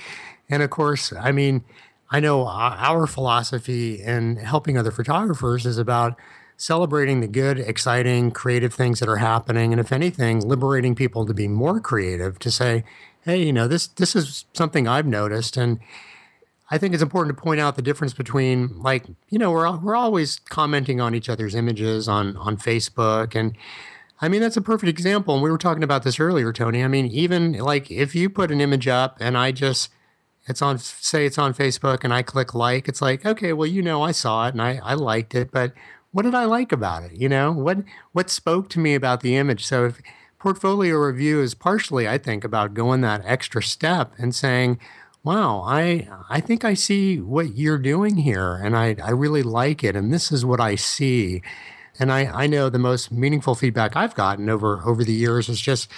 and 0.51 0.63
of 0.63 0.71
course 0.71 1.13
i 1.13 1.33
mean 1.33 1.65
i 2.11 2.21
know 2.21 2.47
our 2.47 3.07
philosophy 3.07 4.03
in 4.03 4.37
helping 4.37 4.77
other 4.77 4.91
photographers 4.91 5.65
is 5.65 5.79
about 5.79 6.19
celebrating 6.57 7.21
the 7.21 7.27
good 7.27 7.59
exciting 7.59 8.31
creative 8.31 8.73
things 8.73 9.01
that 9.01 9.09
are 9.09 9.17
happening 9.17 9.73
and 9.73 9.81
if 9.81 9.91
anything 9.91 10.47
liberating 10.47 10.95
people 10.95 11.27
to 11.27 11.35
be 11.35 11.49
more 11.49 11.81
creative 11.81 12.39
to 12.39 12.51
say 12.51 12.85
hey 13.25 13.43
you 13.43 13.53
know 13.53 13.67
this 13.67 13.87
this 13.87 14.15
is 14.15 14.45
something 14.53 14.87
i've 14.87 15.07
noticed. 15.07 15.57
And 15.57 15.81
I 16.71 16.79
think 16.79 16.95
it's 16.95 17.03
important 17.03 17.37
to 17.37 17.43
point 17.43 17.61
out 17.61 17.77
the 17.77 17.83
difference 17.83 18.15
between 18.15 18.81
like 18.81 19.05
you 19.29 19.39
know 19.39 19.51
we're 19.51 19.71
we're 19.79 19.97
always 19.97 20.41
commenting 20.49 21.01
on 21.01 21.15
each 21.15 21.29
other's 21.29 21.55
images 21.55 22.09
on 22.09 22.37
on 22.37 22.57
Facebook. 22.57 23.35
And 23.35 23.57
I 24.21 24.29
mean 24.29 24.41
that's 24.41 24.57
a 24.57 24.63
perfect 24.63 24.89
example. 24.89 25.35
And 25.35 25.43
we 25.43 25.51
were 25.51 25.59
talking 25.59 25.83
about 25.83 26.05
this 26.05 26.19
earlier 26.19 26.53
Tony. 26.53 26.83
I 26.83 26.89
mean 26.89 27.07
even 27.07 27.53
like 27.55 27.91
if 27.91 28.15
you 28.15 28.31
put 28.31 28.51
an 28.51 28.61
image 28.61 28.89
up 28.89 29.17
and 29.21 29.37
I 29.37 29.53
just 29.53 29.91
it's 30.47 30.63
on 30.63 30.79
say 30.79 31.27
it's 31.27 31.39
on 31.39 31.55
Facebook 31.55 32.03
and 32.03 32.13
I 32.15 32.23
click 32.23 32.55
like 32.55 32.89
it's 32.89 33.03
like 33.03 33.27
okay 33.27 33.53
well 33.53 33.69
you 33.69 33.83
know 33.83 34.03
I 34.03 34.13
saw 34.13 34.47
it 34.47 34.55
and 34.55 34.63
I 34.63 34.81
I 34.83 34.95
liked 34.95 35.35
it 35.35 35.51
but 35.51 35.73
what 36.13 36.23
did 36.23 36.35
I 36.35 36.45
like 36.45 36.71
about 36.73 37.03
it? 37.03 37.13
You 37.13 37.29
know 37.29 37.53
what 37.53 37.79
what 38.13 38.31
spoke 38.31 38.71
to 38.71 38.81
me 38.81 38.95
about 38.95 39.21
the 39.21 39.37
image? 39.37 39.67
So 39.67 39.85
if 39.85 40.01
portfolio 40.39 40.97
review 40.97 41.43
is 41.43 41.55
partially 41.55 42.09
I 42.09 42.17
think 42.17 42.43
about 42.43 42.73
going 42.73 43.03
that 43.03 43.23
extra 43.27 43.63
step 43.63 44.15
and 44.17 44.35
saying 44.35 44.79
wow, 45.25 45.63
I 45.67 46.07
I 46.29 46.41
think 46.41 46.65
I 46.65 46.75
see 46.75 47.19
what 47.21 47.57
you're 47.57 47.79
doing 47.79 48.19
here, 48.19 48.55
and 48.55 48.77
I 48.77 48.97
I 49.03 49.11
really 49.11 49.43
like 49.43 49.83
it, 49.83 49.97
and 49.97 50.13
this 50.13 50.31
is 50.31 50.45
what 50.45 50.61
I 50.61 50.77
see. 50.77 51.43
And 51.99 52.13
I 52.13 52.27
I 52.45 52.47
know 52.47 52.69
the 52.69 52.79
most 52.79 53.11
meaningful 53.11 53.55
feedback 53.55 53.97
I've 53.97 54.15
gotten 54.15 54.49
over 54.51 54.83
over 54.85 55.03
the 55.03 55.13
years 55.15 55.49
is 55.49 55.61
just 55.61 55.91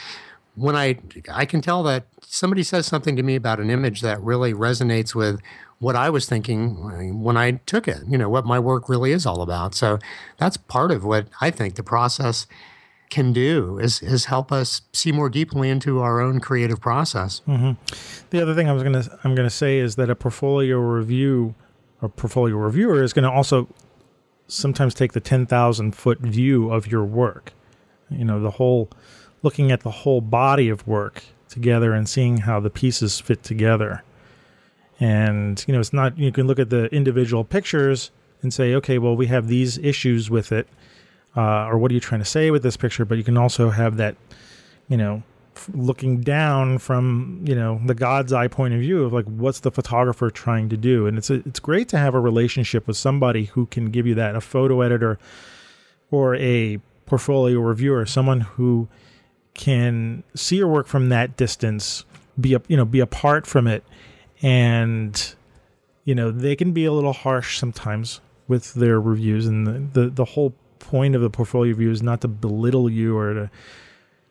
when 0.54 0.76
I 0.76 0.98
I 1.30 1.44
can 1.44 1.60
tell 1.60 1.82
that 1.82 2.06
somebody 2.22 2.62
says 2.62 2.86
something 2.86 3.16
to 3.16 3.22
me 3.22 3.34
about 3.34 3.60
an 3.60 3.70
image 3.70 4.00
that 4.02 4.20
really 4.22 4.54
resonates 4.54 5.14
with 5.14 5.40
what 5.78 5.96
I 5.96 6.08
was 6.08 6.26
thinking 6.26 7.22
when 7.22 7.36
I 7.36 7.52
took 7.66 7.86
it, 7.86 7.98
you 8.08 8.16
know, 8.16 8.30
what 8.30 8.46
my 8.46 8.58
work 8.58 8.88
really 8.88 9.12
is 9.12 9.26
all 9.26 9.42
about. 9.42 9.74
So 9.74 9.98
that's 10.38 10.56
part 10.56 10.90
of 10.90 11.04
what 11.04 11.28
I 11.40 11.50
think 11.50 11.74
the 11.74 11.82
process 11.82 12.46
can 13.10 13.32
do 13.32 13.78
is 13.78 14.02
is 14.02 14.26
help 14.26 14.50
us 14.50 14.82
see 14.92 15.12
more 15.12 15.28
deeply 15.28 15.70
into 15.70 16.00
our 16.00 16.20
own 16.20 16.40
creative 16.40 16.80
process. 16.80 17.40
Mm-hmm. 17.46 17.72
The 18.30 18.42
other 18.42 18.54
thing 18.54 18.68
I 18.68 18.72
was 18.72 18.82
gonna 18.82 19.04
I'm 19.24 19.34
gonna 19.34 19.50
say 19.50 19.78
is 19.78 19.96
that 19.96 20.10
a 20.10 20.14
portfolio 20.14 20.78
review 20.78 21.54
or 22.02 22.08
portfolio 22.08 22.56
reviewer 22.56 23.02
is 23.02 23.12
gonna 23.12 23.30
also 23.30 23.68
sometimes 24.48 24.94
take 24.94 25.12
the 25.12 25.20
ten 25.20 25.46
thousand 25.46 25.94
foot 25.94 26.18
view 26.20 26.70
of 26.70 26.86
your 26.86 27.04
work. 27.04 27.52
You 28.10 28.24
know, 28.24 28.40
the 28.40 28.52
whole 28.52 28.90
looking 29.42 29.70
at 29.70 29.80
the 29.80 29.90
whole 29.90 30.20
body 30.20 30.68
of 30.68 30.86
work 30.86 31.24
together 31.48 31.92
and 31.92 32.08
seeing 32.08 32.38
how 32.38 32.60
the 32.60 32.70
pieces 32.70 33.20
fit 33.20 33.42
together. 33.42 34.02
And 34.98 35.62
you 35.66 35.74
know, 35.74 35.80
it's 35.80 35.92
not 35.92 36.18
you 36.18 36.32
can 36.32 36.46
look 36.46 36.58
at 36.58 36.70
the 36.70 36.86
individual 36.86 37.44
pictures 37.44 38.10
and 38.42 38.52
say, 38.52 38.74
okay, 38.74 38.98
well, 38.98 39.16
we 39.16 39.26
have 39.26 39.48
these 39.48 39.78
issues 39.78 40.30
with 40.30 40.52
it, 40.52 40.68
uh, 41.36 41.66
or 41.66 41.78
what 41.78 41.90
are 41.90 41.94
you 41.94 42.00
trying 42.00 42.20
to 42.20 42.26
say 42.26 42.50
with 42.50 42.62
this 42.62 42.76
picture? 42.76 43.04
But 43.04 43.18
you 43.18 43.24
can 43.24 43.36
also 43.36 43.70
have 43.70 43.98
that, 43.98 44.16
you 44.88 44.96
know, 44.96 45.22
f- 45.54 45.68
looking 45.74 46.20
down 46.20 46.78
from 46.78 47.42
you 47.44 47.54
know 47.54 47.80
the 47.84 47.94
God's 47.94 48.32
eye 48.32 48.48
point 48.48 48.74
of 48.74 48.80
view 48.80 49.04
of 49.04 49.12
like 49.12 49.26
what's 49.26 49.60
the 49.60 49.70
photographer 49.70 50.30
trying 50.30 50.68
to 50.70 50.76
do, 50.76 51.06
and 51.06 51.18
it's 51.18 51.30
a, 51.30 51.34
it's 51.46 51.60
great 51.60 51.88
to 51.90 51.98
have 51.98 52.14
a 52.14 52.20
relationship 52.20 52.86
with 52.86 52.96
somebody 52.96 53.44
who 53.44 53.66
can 53.66 53.90
give 53.90 54.06
you 54.06 54.14
that, 54.14 54.34
a 54.34 54.40
photo 54.40 54.80
editor 54.80 55.18
or 56.10 56.36
a 56.36 56.78
portfolio 57.04 57.58
reviewer, 57.60 58.06
someone 58.06 58.40
who 58.40 58.88
can 59.54 60.22
see 60.34 60.56
your 60.56 60.68
work 60.68 60.86
from 60.86 61.08
that 61.08 61.36
distance, 61.36 62.04
be 62.40 62.54
a, 62.54 62.62
you 62.68 62.76
know 62.76 62.84
be 62.84 63.00
apart 63.00 63.46
from 63.46 63.66
it, 63.66 63.84
and 64.42 65.34
you 66.04 66.14
know 66.14 66.30
they 66.30 66.56
can 66.56 66.72
be 66.72 66.86
a 66.86 66.92
little 66.92 67.12
harsh 67.12 67.58
sometimes 67.58 68.20
with 68.48 68.72
their 68.74 68.98
reviews, 68.98 69.46
and 69.46 69.66
the 69.66 70.00
the, 70.00 70.10
the 70.10 70.24
whole 70.24 70.54
point 70.86 71.14
of 71.14 71.22
the 71.22 71.30
portfolio 71.30 71.72
review 71.72 71.90
is 71.90 72.02
not 72.02 72.20
to 72.20 72.28
belittle 72.28 72.88
you 72.88 73.16
or 73.16 73.34
to 73.34 73.50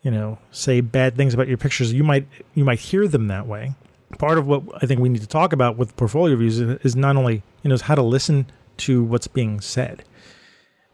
you 0.02 0.12
know 0.12 0.38
say 0.52 0.82
bad 0.82 1.16
things 1.16 1.34
about 1.34 1.48
your 1.48 1.58
pictures. 1.58 1.92
You 1.92 2.04
might 2.04 2.28
you 2.54 2.64
might 2.64 2.80
hear 2.80 3.08
them 3.08 3.28
that 3.28 3.48
way. 3.48 3.76
Part 4.18 4.38
of 4.38 4.48
what 4.48 4.64
I 4.82 4.86
think 4.86 5.02
we 5.02 5.10
need 5.10 5.22
to 5.22 5.28
talk 5.28 5.52
about 5.52 5.78
with 5.78 5.96
portfolio 5.98 6.36
reviews 6.36 6.60
is, 6.60 6.96
not 6.96 7.18
only 7.18 7.44
you 7.64 7.70
know 7.70 7.74
is 7.76 7.82
how 7.82 7.96
to 7.96 8.02
listen 8.02 8.48
to 8.78 9.04
what's 9.04 9.28
being 9.28 9.60
said. 9.60 10.04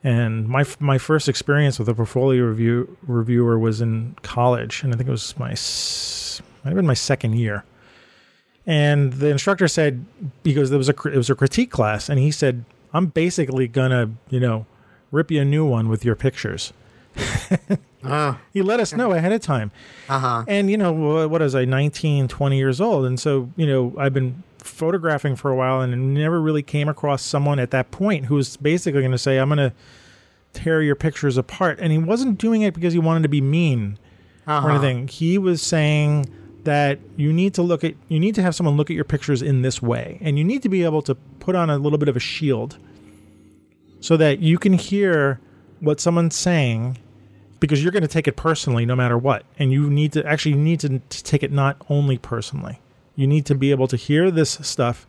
And 0.03 0.47
my 0.47 0.65
my 0.79 0.97
first 0.97 1.29
experience 1.29 1.77
with 1.77 1.87
a 1.87 1.93
portfolio 1.93 2.45
review 2.45 2.97
reviewer 3.03 3.59
was 3.59 3.81
in 3.81 4.15
college, 4.23 4.81
and 4.81 4.93
I 4.93 4.97
think 4.97 5.07
it 5.07 5.11
was 5.11 5.37
my 5.37 5.55
might 6.63 6.69
have 6.71 6.75
been 6.75 6.87
my 6.87 6.95
second 6.95 7.37
year. 7.37 7.63
And 8.65 9.13
the 9.13 9.27
instructor 9.27 9.67
said 9.67 10.05
because 10.41 10.69
there 10.69 10.77
was 10.77 10.89
a 10.89 10.95
it 11.07 11.17
was 11.17 11.29
a 11.29 11.35
critique 11.35 11.69
class, 11.69 12.09
and 12.09 12.17
he 12.17 12.31
said, 12.31 12.65
"I'm 12.93 13.07
basically 13.07 13.67
gonna 13.67 14.09
you 14.29 14.39
know 14.39 14.65
rip 15.11 15.29
you 15.31 15.41
a 15.41 15.45
new 15.45 15.65
one 15.65 15.87
with 15.89 16.03
your 16.05 16.15
pictures." 16.15 16.73
Oh, 18.03 18.37
He 18.53 18.61
let 18.61 18.79
us 18.79 18.93
know 18.93 19.11
ahead 19.11 19.31
of 19.31 19.41
time. 19.41 19.71
uh 20.09 20.19
huh. 20.19 20.43
And, 20.47 20.71
you 20.71 20.77
know, 20.77 20.91
wha- 20.93 21.27
what 21.27 21.41
was 21.41 21.55
I, 21.55 21.65
19, 21.65 22.27
20 22.27 22.57
years 22.57 22.79
old? 22.81 23.05
And 23.05 23.19
so, 23.19 23.49
you 23.57 23.67
know, 23.67 23.93
I've 23.97 24.13
been 24.13 24.43
photographing 24.59 25.35
for 25.35 25.51
a 25.51 25.55
while 25.55 25.81
and 25.81 26.13
never 26.13 26.39
really 26.41 26.63
came 26.63 26.87
across 26.87 27.21
someone 27.23 27.59
at 27.59 27.71
that 27.71 27.91
point 27.91 28.25
who 28.25 28.35
was 28.35 28.57
basically 28.57 29.01
going 29.01 29.11
to 29.11 29.17
say, 29.17 29.37
I'm 29.39 29.49
going 29.49 29.57
to 29.57 29.73
tear 30.53 30.81
your 30.81 30.95
pictures 30.95 31.37
apart. 31.37 31.79
And 31.81 31.91
he 31.91 31.97
wasn't 31.97 32.37
doing 32.37 32.61
it 32.61 32.73
because 32.73 32.93
he 32.93 32.99
wanted 32.99 33.23
to 33.23 33.29
be 33.29 33.41
mean 33.41 33.97
Uh-huh. 34.47 34.67
or 34.67 34.71
anything. 34.71 35.07
He 35.07 35.37
was 35.37 35.61
saying 35.61 36.27
that 36.63 36.99
you 37.17 37.33
need 37.33 37.53
to 37.55 37.61
look 37.63 37.83
at 37.83 37.95
you 38.07 38.19
need 38.19 38.35
to 38.35 38.41
have 38.43 38.53
someone 38.55 38.77
look 38.77 38.89
at 38.91 38.95
your 38.95 39.03
pictures 39.03 39.41
in 39.41 39.63
this 39.63 39.81
way 39.81 40.19
and 40.21 40.37
you 40.37 40.43
need 40.43 40.61
to 40.61 40.69
be 40.69 40.83
able 40.83 41.01
to 41.01 41.15
put 41.39 41.55
on 41.55 41.71
a 41.71 41.77
little 41.79 41.97
bit 41.97 42.07
of 42.07 42.15
a 42.15 42.19
shield 42.19 42.77
so 44.01 44.17
that 44.17 44.39
you 44.39 44.57
can 44.57 44.73
hear 44.73 45.39
what 45.79 46.01
someone's 46.01 46.35
saying 46.35 46.97
because 47.61 47.81
you're 47.81 47.91
going 47.91 48.01
to 48.01 48.07
take 48.07 48.27
it 48.27 48.35
personally 48.35 48.85
no 48.85 48.95
matter 48.95 49.17
what 49.17 49.43
and 49.57 49.71
you 49.71 49.89
need 49.89 50.11
to 50.11 50.25
actually 50.25 50.51
you 50.51 50.57
need 50.57 50.79
to, 50.81 50.99
to 50.99 51.23
take 51.23 51.43
it 51.43 51.51
not 51.51 51.77
only 51.89 52.17
personally 52.17 52.79
you 53.15 53.25
need 53.25 53.45
to 53.45 53.55
be 53.55 53.71
able 53.71 53.87
to 53.87 53.95
hear 53.95 54.29
this 54.29 54.59
stuff 54.61 55.07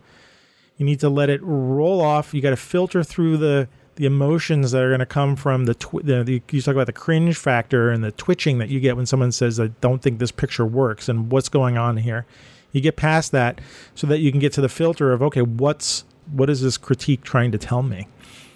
you 0.77 0.85
need 0.85 0.99
to 0.99 1.09
let 1.09 1.29
it 1.29 1.41
roll 1.43 1.99
off 1.99 2.33
you 2.33 2.41
got 2.41 2.51
to 2.51 2.55
filter 2.55 3.03
through 3.03 3.35
the 3.35 3.67
the 3.95 4.05
emotions 4.05 4.71
that 4.71 4.81
are 4.81 4.89
going 4.89 4.99
to 4.99 5.05
come 5.05 5.35
from 5.35 5.65
the, 5.65 5.75
tw- 5.75 6.03
the, 6.03 6.23
the 6.23 6.41
you 6.51 6.61
talk 6.61 6.73
about 6.73 6.87
the 6.87 6.93
cringe 6.93 7.37
factor 7.37 7.91
and 7.91 8.03
the 8.03 8.11
twitching 8.11 8.57
that 8.57 8.69
you 8.69 8.79
get 8.79 8.95
when 8.95 9.05
someone 9.05 9.31
says 9.31 9.59
I 9.59 9.67
don't 9.67 10.01
think 10.01 10.19
this 10.19 10.31
picture 10.31 10.65
works 10.65 11.07
and 11.07 11.31
what's 11.31 11.49
going 11.49 11.77
on 11.77 11.97
here. 11.97 12.25
You 12.71 12.81
get 12.81 12.95
past 12.95 13.31
that 13.33 13.61
so 13.93 14.07
that 14.07 14.19
you 14.19 14.31
can 14.31 14.39
get 14.39 14.51
to 14.53 14.61
the 14.61 14.69
filter 14.69 15.11
of 15.11 15.21
okay, 15.21 15.41
what's 15.41 16.05
what 16.31 16.49
is 16.49 16.61
this 16.61 16.77
critique 16.77 17.21
trying 17.21 17.51
to 17.51 17.57
tell 17.57 17.83
me? 17.83 18.07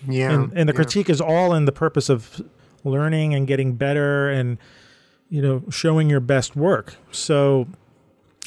Yeah. 0.08 0.32
And, 0.32 0.54
and 0.54 0.70
the 0.70 0.74
yeah. 0.74 0.76
critique 0.76 1.10
is 1.10 1.22
all 1.22 1.54
in 1.54 1.66
the 1.66 1.72
purpose 1.72 2.10
of 2.10 2.42
learning 2.84 3.34
and 3.34 3.48
getting 3.48 3.76
better 3.76 4.30
and 4.30 4.58
you 5.30 5.42
know 5.42 5.64
showing 5.70 6.10
your 6.10 6.20
best 6.20 6.56
work. 6.56 6.96
So 7.12 7.68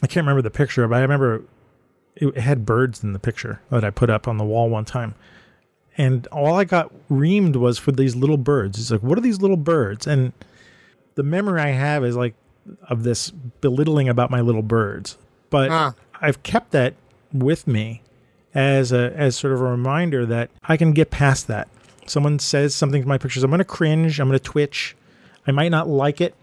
I 0.02 0.06
can't 0.06 0.24
remember 0.24 0.42
the 0.42 0.50
picture, 0.50 0.86
but 0.86 0.96
I 0.96 1.00
remember 1.00 1.42
it 2.16 2.36
had 2.38 2.66
birds 2.66 3.02
in 3.02 3.12
the 3.12 3.18
picture 3.18 3.60
that 3.70 3.84
I 3.84 3.90
put 3.90 4.10
up 4.10 4.28
on 4.28 4.36
the 4.36 4.44
wall 4.44 4.68
one 4.68 4.84
time 4.84 5.14
and 6.00 6.26
all 6.28 6.54
I 6.54 6.64
got 6.64 6.90
reamed 7.10 7.56
was 7.56 7.78
for 7.78 7.92
these 7.92 8.16
little 8.16 8.38
birds. 8.38 8.78
It's 8.78 8.90
like, 8.90 9.02
what 9.02 9.18
are 9.18 9.20
these 9.20 9.42
little 9.42 9.58
birds? 9.58 10.06
And 10.06 10.32
the 11.14 11.22
memory 11.22 11.60
I 11.60 11.72
have 11.72 12.04
is 12.04 12.16
like 12.16 12.34
of 12.88 13.02
this 13.02 13.30
belittling 13.30 14.08
about 14.08 14.30
my 14.30 14.40
little 14.40 14.62
birds. 14.62 15.18
But 15.50 15.70
Huh. 15.70 15.92
I've 16.20 16.42
kept 16.42 16.70
that 16.72 16.94
with 17.32 17.66
me 17.66 18.02
as 18.54 18.92
a 18.92 19.12
as 19.16 19.36
sort 19.36 19.52
of 19.52 19.60
a 19.60 19.64
reminder 19.64 20.26
that 20.26 20.50
I 20.64 20.76
can 20.76 20.92
get 20.92 21.10
past 21.10 21.46
that. 21.48 21.68
Someone 22.06 22.38
says 22.38 22.74
something 22.74 23.02
to 23.02 23.08
my 23.08 23.18
pictures, 23.18 23.44
I'm 23.44 23.50
going 23.50 23.58
to 23.58 23.64
cringe, 23.64 24.18
I'm 24.18 24.28
going 24.28 24.38
to 24.38 24.42
twitch. 24.44 24.96
I 25.46 25.52
might 25.52 25.68
not 25.68 25.88
like 25.88 26.20
it, 26.20 26.34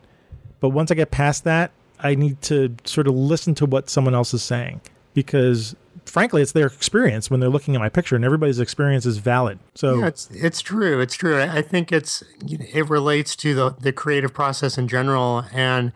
but 0.60 0.70
once 0.70 0.92
I 0.92 0.96
get 0.96 1.12
past 1.12 1.44
that, 1.44 1.72
I 2.00 2.16
need 2.16 2.42
to 2.44 2.76
sort 2.86 3.08
of 3.08 3.16
listen 3.16 3.54
to 3.56 3.66
what 3.66 3.90
someone 3.90 4.16
else 4.16 4.34
is 4.34 4.44
saying 4.44 4.82
because 5.14 5.76
frankly, 6.08 6.42
it's 6.42 6.52
their 6.52 6.68
experience 6.68 7.30
when 7.30 7.40
they're 7.40 7.50
looking 7.50 7.76
at 7.76 7.80
my 7.80 7.90
picture, 7.90 8.16
and 8.16 8.26
everybody's 8.26 8.60
experience 8.60 9.06
is 9.06 9.18
valid. 9.18 9.60
So 9.76 10.00
Yeah, 10.00 10.08
it's 10.08 10.30
it's 10.32 10.62
true. 10.62 11.00
It's 11.00 11.16
true. 11.16 11.42
I 11.42 11.62
think 11.62 11.92
it's 11.92 12.24
it 12.48 12.90
relates 12.90 13.36
to 13.38 13.54
the 13.54 13.76
the 13.80 13.92
creative 13.92 14.34
process 14.34 14.78
in 14.78 14.88
general, 14.88 15.46
and 15.54 15.92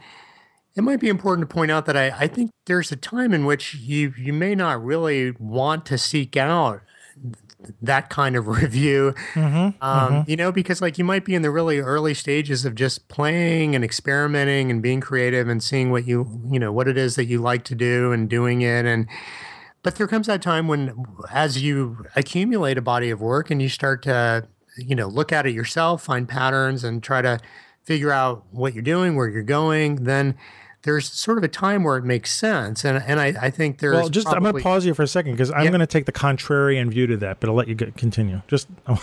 it 0.75 0.84
might 0.84 1.00
be 1.00 1.10
important 1.10 1.50
to 1.50 1.54
point 1.54 1.72
out 1.72 1.86
that 1.86 1.98
I, 1.98 2.10
I 2.12 2.28
think 2.28 2.51
there's 2.66 2.92
a 2.92 2.96
time 2.96 3.34
in 3.34 3.46
which 3.46 3.75
you 3.75 4.13
you 4.18 4.34
may 4.34 4.56
not 4.56 4.84
really 4.84 5.32
want 5.40 5.86
to 5.88 5.98
seek 5.98 6.38
out 6.38 6.82
that 7.82 8.10
kind 8.10 8.36
of 8.36 8.48
review. 8.62 9.13
Um, 9.36 10.25
you 10.28 10.36
know 10.36 10.51
because 10.51 10.82
like 10.82 10.98
you 10.98 11.04
might 11.04 11.25
be 11.25 11.36
in 11.36 11.42
the 11.42 11.51
really 11.51 11.80
early 11.80 12.13
stages 12.13 12.66
of 12.66 12.75
just 12.75 13.08
playing 13.08 13.75
and 13.75 13.84
experimenting 13.84 14.72
and 14.72 14.82
being 14.82 15.01
creative 15.01 15.48
and 15.48 15.62
seeing 15.62 15.92
what 15.92 16.06
you 16.08 16.42
you 16.50 16.60
know 16.60 16.72
what 16.72 16.88
it 16.88 16.98
is 16.98 17.16
that 17.16 17.25
you 17.25 17.42
like 17.42 17.63
to 17.66 17.75
do 17.75 18.12
and 18.12 18.30
doing 18.30 18.62
it. 18.62 18.86
And 18.86 19.08
but 19.84 19.96
there 19.96 20.08
comes 20.08 20.28
that 20.28 20.42
time 20.42 20.68
when 20.68 21.06
as 21.32 21.62
you 21.62 22.06
accumulate 22.16 22.78
a 22.78 22.82
body 22.82 23.10
of 23.10 23.20
work 23.20 23.51
and 23.51 23.62
you 23.62 23.70
start 23.70 24.04
to 24.04 24.48
you 24.78 24.96
know 24.96 25.08
look 25.08 25.34
at 25.34 25.46
it 25.46 25.54
yourself 25.54 26.04
find 26.04 26.30
patterns 26.30 26.84
and 26.84 27.04
try 27.04 27.22
to 27.22 27.40
figure 27.84 28.12
out 28.12 28.46
what 28.51 28.74
you're 28.74 28.84
doing 28.84 29.16
where 29.16 29.28
you're 29.28 29.44
going 29.44 30.04
then 30.04 30.38
there's 30.83 31.07
sort 31.11 31.38
of 31.38 31.43
a 31.43 31.47
time 31.47 31.83
where 31.83 31.97
it 31.97 32.03
makes 32.03 32.33
sense 32.33 32.83
and 32.83 33.01
and 33.05 33.19
i, 33.19 33.27
I 33.39 33.50
think 33.50 33.79
there's 33.79 33.94
well, 33.94 34.09
just 34.09 34.27
I'm 34.27 34.41
going 34.44 34.55
to 34.55 34.61
pause 34.61 34.85
you 34.85 34.94
for 34.94 35.03
a 35.03 35.07
second 35.07 35.33
because 35.33 35.51
I'm 35.51 35.63
Yeah. 35.65 35.70
going 35.72 35.79
to 35.81 35.87
take 35.87 36.05
the 36.05 36.11
contrarian 36.11 36.89
view 36.89 37.07
to 37.07 37.17
that, 37.17 37.39
but 37.39 37.50
I'll 37.50 37.55
let 37.55 37.67
you 37.67 37.75
continue. 37.75 38.41
Just 38.48 38.67
oh, 38.87 39.01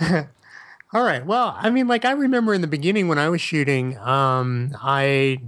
All 0.92 1.02
right. 1.04 1.24
Well, 1.26 1.54
I 1.58 1.68
mean, 1.70 1.86
like 1.86 2.04
I 2.04 2.12
remember 2.12 2.54
in 2.54 2.62
the 2.62 2.66
beginning 2.66 3.08
when 3.08 3.18
I 3.18 3.28
was 3.28 3.40
shooting, 3.40 3.98
um, 3.98 4.74
I 4.82 5.38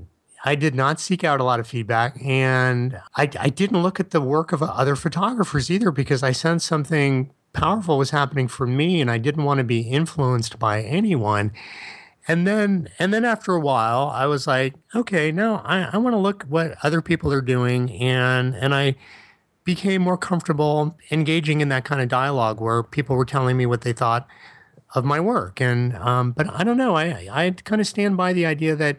I 0.44 0.55
did 0.55 0.74
not 0.74 1.00
seek 1.00 1.24
out 1.24 1.40
a 1.40 1.44
lot 1.44 1.61
of 1.61 1.66
feedback, 1.66 2.22
and 2.22 3.00
I 3.16 3.31
I 3.38 3.48
didn't 3.48 3.83
look 3.83 3.98
at 4.00 4.11
the 4.11 4.20
work 4.20 4.53
of 4.53 4.62
other 4.62 4.96
photographers 4.96 5.70
either 5.70 5.90
because 5.90 6.22
I 6.22 6.33
sensed 6.33 6.66
something 6.66 7.31
powerful 7.53 7.96
was 7.96 8.11
happening 8.11 8.48
for 8.48 8.66
me, 8.66 9.00
and 9.00 9.11
I 9.11 9.16
didn't 9.18 9.44
want 9.44 9.59
to 9.59 9.64
be 9.64 9.81
influenced 9.81 10.59
by 10.59 10.83
anyone. 10.83 11.53
And 12.31 12.47
then 12.47 12.88
and 13.01 13.12
then 13.12 13.25
after 13.25 13.57
a 13.57 13.61
while, 13.61 14.09
I 14.14 14.27
was 14.27 14.47
like, 14.47 14.75
okay, 14.95 15.33
no, 15.33 15.57
I, 15.64 15.90
I 15.93 15.97
want 15.97 16.14
to 16.14 16.19
look 16.19 16.45
what 16.45 16.77
other 16.85 17.03
people 17.03 17.33
are 17.33 17.40
doing, 17.40 17.90
and 17.90 18.55
and 18.55 18.73
I 18.73 18.95
became 19.64 20.03
more 20.03 20.16
comfortable 20.16 20.97
engaging 21.11 21.61
in 21.61 21.71
that 21.71 21.85
kind 21.85 22.01
of 22.01 22.09
dialogue 22.09 22.61
where 22.61 22.85
people 22.85 23.16
were 23.16 23.25
telling 23.25 23.57
me 23.57 23.66
what 23.66 23.81
they 23.81 23.93
thought 23.93 24.29
of 24.95 25.05
my 25.05 25.19
work. 25.19 25.61
And 25.61 25.97
um, 25.97 26.31
but 26.31 26.47
I 26.55 26.62
don't 26.62 26.77
know. 26.77 26.95
I 26.95 27.27
I 27.33 27.51
kind 27.64 27.81
of 27.81 27.88
stand 27.88 28.16
by 28.16 28.33
the 28.33 28.47
idea 28.47 28.77
that 28.77 28.99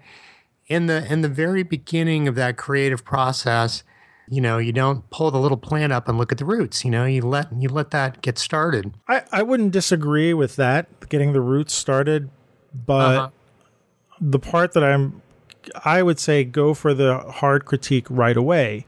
in 0.67 0.87
the 0.87 1.09
in 1.09 1.21
the 1.21 1.29
very 1.29 1.63
beginning 1.63 2.27
of 2.27 2.35
that 2.35 2.57
creative 2.57 3.05
process, 3.05 3.83
you 4.27 4.41
know, 4.41 4.57
you 4.57 4.73
don't 4.73 5.09
pull 5.09 5.31
the 5.31 5.39
little 5.39 5.57
plant 5.57 5.93
up 5.93 6.09
and 6.09 6.17
look 6.17 6.33
at 6.33 6.37
the 6.37 6.43
roots. 6.43 6.83
You 6.83 6.91
know, 6.91 7.05
you 7.05 7.21
let 7.21 7.47
you 7.57 7.69
let 7.69 7.91
that 7.91 8.21
get 8.21 8.37
started. 8.37 8.93
I 9.07 9.23
I 9.31 9.41
wouldn't 9.41 9.71
disagree 9.71 10.33
with 10.33 10.57
that, 10.57 11.07
getting 11.07 11.31
the 11.31 11.39
roots 11.39 11.73
started, 11.73 12.29
but 12.73 13.17
Uh-huh. 13.17 13.29
the 14.19 14.39
part 14.39 14.73
that 14.73 14.83
I'm, 14.83 15.21
I 15.85 16.01
would 16.03 16.19
say 16.19 16.43
go 16.43 16.73
for 16.73 16.93
the 16.93 17.19
hard 17.19 17.65
critique 17.65 18.07
right 18.09 18.37
away. 18.37 18.85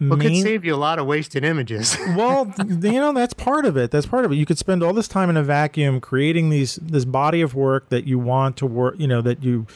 Well, 0.00 0.14
it 0.14 0.22
could 0.22 0.36
save 0.38 0.64
you 0.64 0.74
a 0.74 0.78
lot 0.78 0.98
of 0.98 1.04
wasted 1.06 1.44
images. 1.44 1.94
well, 2.16 2.50
you 2.66 2.92
know 2.92 3.12
that's 3.12 3.34
part 3.34 3.66
of 3.66 3.76
it. 3.76 3.90
That's 3.90 4.06
part 4.06 4.24
of 4.24 4.32
it. 4.32 4.36
You 4.36 4.46
could 4.46 4.56
spend 4.56 4.82
all 4.82 4.94
this 4.94 5.06
time 5.08 5.28
in 5.28 5.36
a 5.36 5.42
vacuum 5.42 6.00
creating 6.00 6.48
these 6.48 6.76
this 6.76 7.04
body 7.04 7.42
of 7.42 7.54
work 7.54 7.90
that 7.90 8.06
you 8.06 8.18
want 8.18 8.56
to 8.58 8.66
work, 8.66 8.94
you 8.98 9.06
know, 9.06 9.20
that 9.20 9.42
you 9.42 9.66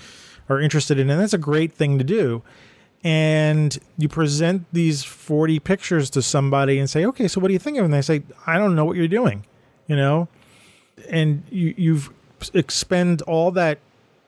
are 0.48 0.58
interested 0.58 0.98
in, 0.98 1.10
and 1.10 1.20
that's 1.20 1.34
a 1.34 1.38
great 1.38 1.74
thing 1.74 1.98
to 1.98 2.04
do. 2.04 2.42
And 3.02 3.78
you 3.98 4.08
present 4.08 4.64
these 4.72 5.04
forty 5.04 5.58
pictures 5.58 6.08
to 6.10 6.22
somebody 6.22 6.78
and 6.78 6.88
say, 6.88 7.04
"Okay, 7.04 7.28
so 7.28 7.38
what 7.38 7.48
do 7.48 7.52
you 7.52 7.58
think 7.58 7.76
of?" 7.76 7.82
it?" 7.82 7.84
And 7.86 7.92
they 7.94 8.00
say, 8.00 8.22
"I 8.46 8.56
don't 8.56 8.74
know 8.74 8.86
what 8.86 8.96
you're 8.96 9.08
doing," 9.08 9.44
you 9.86 9.96
know, 9.96 10.28
and 11.10 11.42
you 11.50 11.74
you've 11.76 12.10
expend 12.52 13.22
all 13.22 13.50
that 13.52 13.78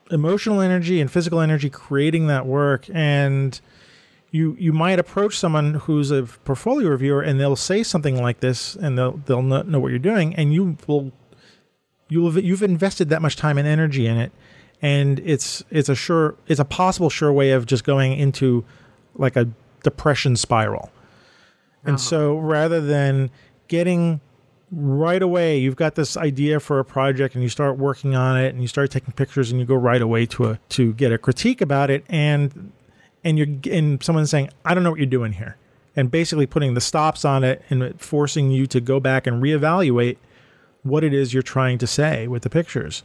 emotional 0.09 0.61
energy 0.61 1.01
and 1.01 1.11
physical 1.11 1.41
energy 1.41 1.69
creating 1.69 2.27
that 2.27 2.45
work 2.45 2.85
and 2.93 3.59
you 4.31 4.55
you 4.57 4.71
might 4.71 4.99
approach 4.99 5.37
someone 5.37 5.73
who's 5.73 6.11
a 6.11 6.23
portfolio 6.23 6.89
reviewer 6.89 7.21
and 7.21 7.39
they'll 7.39 7.55
say 7.55 7.83
something 7.83 8.21
like 8.21 8.39
this 8.39 8.75
and 8.75 8.97
they'll 8.97 9.17
they'll 9.25 9.41
not 9.41 9.67
know 9.67 9.79
what 9.79 9.89
you're 9.89 9.99
doing 9.99 10.33
and 10.35 10.53
you 10.53 10.77
will 10.87 11.11
you'll 12.07 12.31
have, 12.31 12.43
you've 12.43 12.63
invested 12.63 13.09
that 13.09 13.21
much 13.21 13.35
time 13.35 13.57
and 13.57 13.67
energy 13.67 14.07
in 14.07 14.17
it 14.17 14.31
and 14.81 15.19
it's 15.19 15.63
it's 15.69 15.89
a 15.89 15.95
sure 15.95 16.35
it's 16.47 16.59
a 16.59 16.65
possible 16.65 17.09
sure 17.09 17.31
way 17.31 17.51
of 17.51 17.65
just 17.65 17.83
going 17.83 18.13
into 18.13 18.63
like 19.15 19.35
a 19.35 19.49
depression 19.83 20.35
spiral. 20.35 20.91
And 21.83 21.95
uh-huh. 21.95 22.09
so 22.09 22.37
rather 22.37 22.81
than 22.81 23.29
getting 23.67 24.21
right 24.71 25.21
away 25.21 25.57
you've 25.57 25.77
got 25.77 25.95
this 25.95 26.17
idea 26.17 26.59
for 26.59 26.79
a 26.79 26.85
project 26.85 27.35
and 27.35 27.43
you 27.43 27.49
start 27.49 27.77
working 27.77 28.15
on 28.15 28.37
it 28.37 28.49
and 28.53 28.61
you 28.61 28.67
start 28.67 28.91
taking 28.91 29.13
pictures 29.13 29.49
and 29.49 29.61
you 29.61 29.65
go 29.65 29.75
right 29.75 30.01
away 30.01 30.25
to 30.25 30.45
a 30.45 30.59
to 30.67 30.91
get 30.93 31.11
a 31.11 31.17
critique 31.17 31.61
about 31.61 31.89
it 31.89 32.03
and 32.09 32.73
and 33.23 33.37
you're 33.37 33.47
and 33.73 34.03
someone's 34.03 34.29
saying 34.29 34.49
i 34.65 34.73
don't 34.73 34.83
know 34.83 34.91
what 34.91 34.99
you're 34.99 35.05
doing 35.05 35.33
here. 35.33 35.57
And 35.95 36.11
basically 36.11 36.45
putting 36.45 36.75
the 36.75 36.81
stops 36.81 37.25
on 37.25 37.43
it 37.43 37.63
and 37.71 37.99
forcing 37.99 38.51
you 38.51 38.67
to 38.67 38.79
go 38.79 38.99
back 38.99 39.25
and 39.25 39.41
reevaluate 39.41 40.17
what 40.83 41.03
it 41.03 41.11
is 41.11 41.33
you're 41.33 41.41
trying 41.41 41.79
to 41.79 41.87
say 41.87 42.27
with 42.27 42.43
the 42.43 42.51
pictures. 42.51 43.01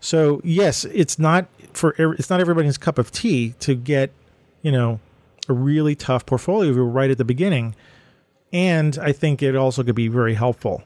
So 0.00 0.40
yes 0.44 0.84
it's 0.86 1.18
not 1.18 1.46
for 1.72 1.94
it's 1.98 2.28
not 2.28 2.40
everybody's 2.40 2.76
cup 2.76 2.98
of 2.98 3.10
tea 3.10 3.54
to 3.60 3.74
get 3.74 4.10
you 4.60 4.72
know 4.72 5.00
a 5.48 5.52
really 5.52 5.94
tough 5.94 6.26
portfolio 6.26 6.72
right 6.72 7.10
at 7.10 7.16
the 7.16 7.24
beginning. 7.24 7.74
And 8.52 8.98
I 8.98 9.12
think 9.12 9.42
it 9.42 9.54
also 9.54 9.82
could 9.82 9.94
be 9.94 10.08
very 10.08 10.34
helpful 10.34 10.82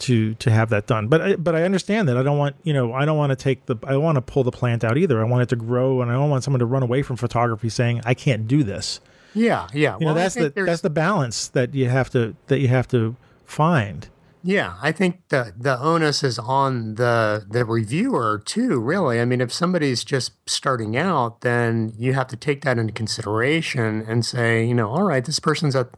to 0.00 0.34
to 0.34 0.50
have 0.50 0.70
that 0.70 0.86
done. 0.86 1.08
But 1.08 1.20
I, 1.20 1.36
but 1.36 1.54
I 1.54 1.62
understand 1.62 2.08
that 2.08 2.16
I 2.16 2.22
don't 2.22 2.38
want 2.38 2.56
you 2.62 2.72
know 2.72 2.92
I 2.92 3.04
don't 3.04 3.16
want 3.18 3.30
to 3.30 3.36
take 3.36 3.66
the 3.66 3.76
I 3.84 3.92
don't 3.92 4.02
want 4.02 4.16
to 4.16 4.22
pull 4.22 4.44
the 4.44 4.50
plant 4.52 4.84
out 4.84 4.98
either. 4.98 5.20
I 5.20 5.24
want 5.24 5.42
it 5.42 5.48
to 5.50 5.56
grow, 5.56 6.02
and 6.02 6.10
I 6.10 6.14
don't 6.14 6.30
want 6.30 6.44
someone 6.44 6.60
to 6.60 6.66
run 6.66 6.82
away 6.82 7.02
from 7.02 7.16
photography 7.16 7.68
saying 7.68 8.00
I 8.04 8.14
can't 8.14 8.46
do 8.48 8.62
this. 8.62 9.00
yeah, 9.34 9.68
yeah. 9.72 9.94
You 9.94 10.00
know 10.00 10.06
Well, 10.06 10.14
I 10.18 10.22
that's 10.22 10.34
the 10.34 10.50
there's- 10.50 10.66
that's 10.68 10.80
the 10.82 10.90
balance 10.90 11.48
that 11.48 11.74
you 11.74 11.88
have 11.88 12.10
to 12.10 12.34
that 12.48 12.58
you 12.60 12.68
have 12.68 12.88
to 12.88 13.16
find. 13.44 14.08
Yeah, 14.42 14.76
I 14.80 14.90
think 14.90 15.20
the 15.28 15.52
the 15.58 15.78
onus 15.78 16.24
is 16.24 16.38
on 16.38 16.94
the 16.94 17.44
the 17.50 17.62
reviewer 17.66 18.40
too. 18.42 18.80
Really, 18.80 19.20
I 19.20 19.26
mean, 19.26 19.42
if 19.42 19.52
somebody's 19.52 20.02
just 20.02 20.32
starting 20.48 20.96
out, 20.96 21.42
then 21.42 21.92
you 21.98 22.14
have 22.14 22.26
to 22.28 22.36
take 22.36 22.62
that 22.64 22.78
into 22.78 22.94
consideration 22.94 24.02
and 24.08 24.24
say, 24.24 24.64
you 24.64 24.72
know, 24.74 24.88
all 24.88 25.02
right, 25.02 25.22
this 25.22 25.40
person's 25.40 25.76
at 25.76 25.90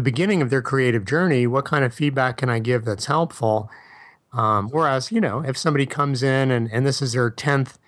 the 0.00 0.10
beginning 0.10 0.40
of 0.40 0.48
their 0.48 0.62
creative 0.62 1.04
journey. 1.04 1.46
What 1.46 1.66
kind 1.66 1.84
of 1.84 1.92
feedback 1.92 2.38
can 2.38 2.48
I 2.48 2.58
give 2.58 2.86
that's 2.86 3.04
helpful? 3.04 3.70
Um, 4.32 4.70
whereas, 4.70 5.12
you 5.12 5.20
know, 5.20 5.40
if 5.40 5.58
somebody 5.58 5.84
comes 5.84 6.22
in 6.22 6.50
and 6.50 6.70
and 6.72 6.86
this 6.86 7.02
is 7.02 7.12
their 7.12 7.30
tenth 7.30 7.78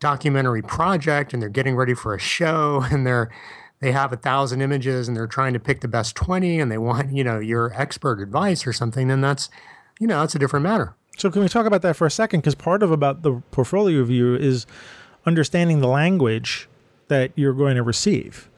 documentary 0.00 0.62
project 0.62 1.32
and 1.32 1.40
they're 1.40 1.48
getting 1.48 1.76
ready 1.76 1.94
for 1.94 2.12
a 2.12 2.18
show 2.18 2.84
and 2.90 3.06
they're 3.06 3.30
they 3.80 3.92
have 3.92 4.12
a 4.12 4.16
thousand 4.16 4.62
images 4.62 5.06
and 5.06 5.16
they're 5.16 5.28
trying 5.28 5.52
to 5.52 5.60
pick 5.60 5.80
the 5.80 5.88
best 5.88 6.16
20 6.16 6.58
and 6.58 6.72
they 6.72 6.76
want, 6.76 7.12
you 7.12 7.22
know, 7.22 7.38
your 7.38 7.72
expert 7.80 8.20
advice 8.20 8.66
or 8.66 8.72
something, 8.72 9.08
then 9.08 9.20
that's, 9.20 9.48
you 10.00 10.06
know, 10.06 10.20
that's 10.20 10.34
a 10.34 10.38
different 10.38 10.64
matter. 10.64 10.94
So 11.16 11.30
can 11.30 11.40
we 11.40 11.48
talk 11.48 11.66
about 11.66 11.80
that 11.82 11.96
for 11.96 12.06
a 12.06 12.10
second? 12.10 12.40
Because 12.40 12.54
part 12.54 12.82
of 12.82 12.90
about 12.90 13.22
the 13.22 13.42
portfolio 13.52 14.00
review 14.00 14.34
is 14.34 14.66
understanding 15.24 15.80
the 15.80 15.88
language 15.88 16.68
that 17.08 17.30
you're 17.36 17.54
going 17.54 17.76
to 17.76 17.82
receive. 17.82 18.49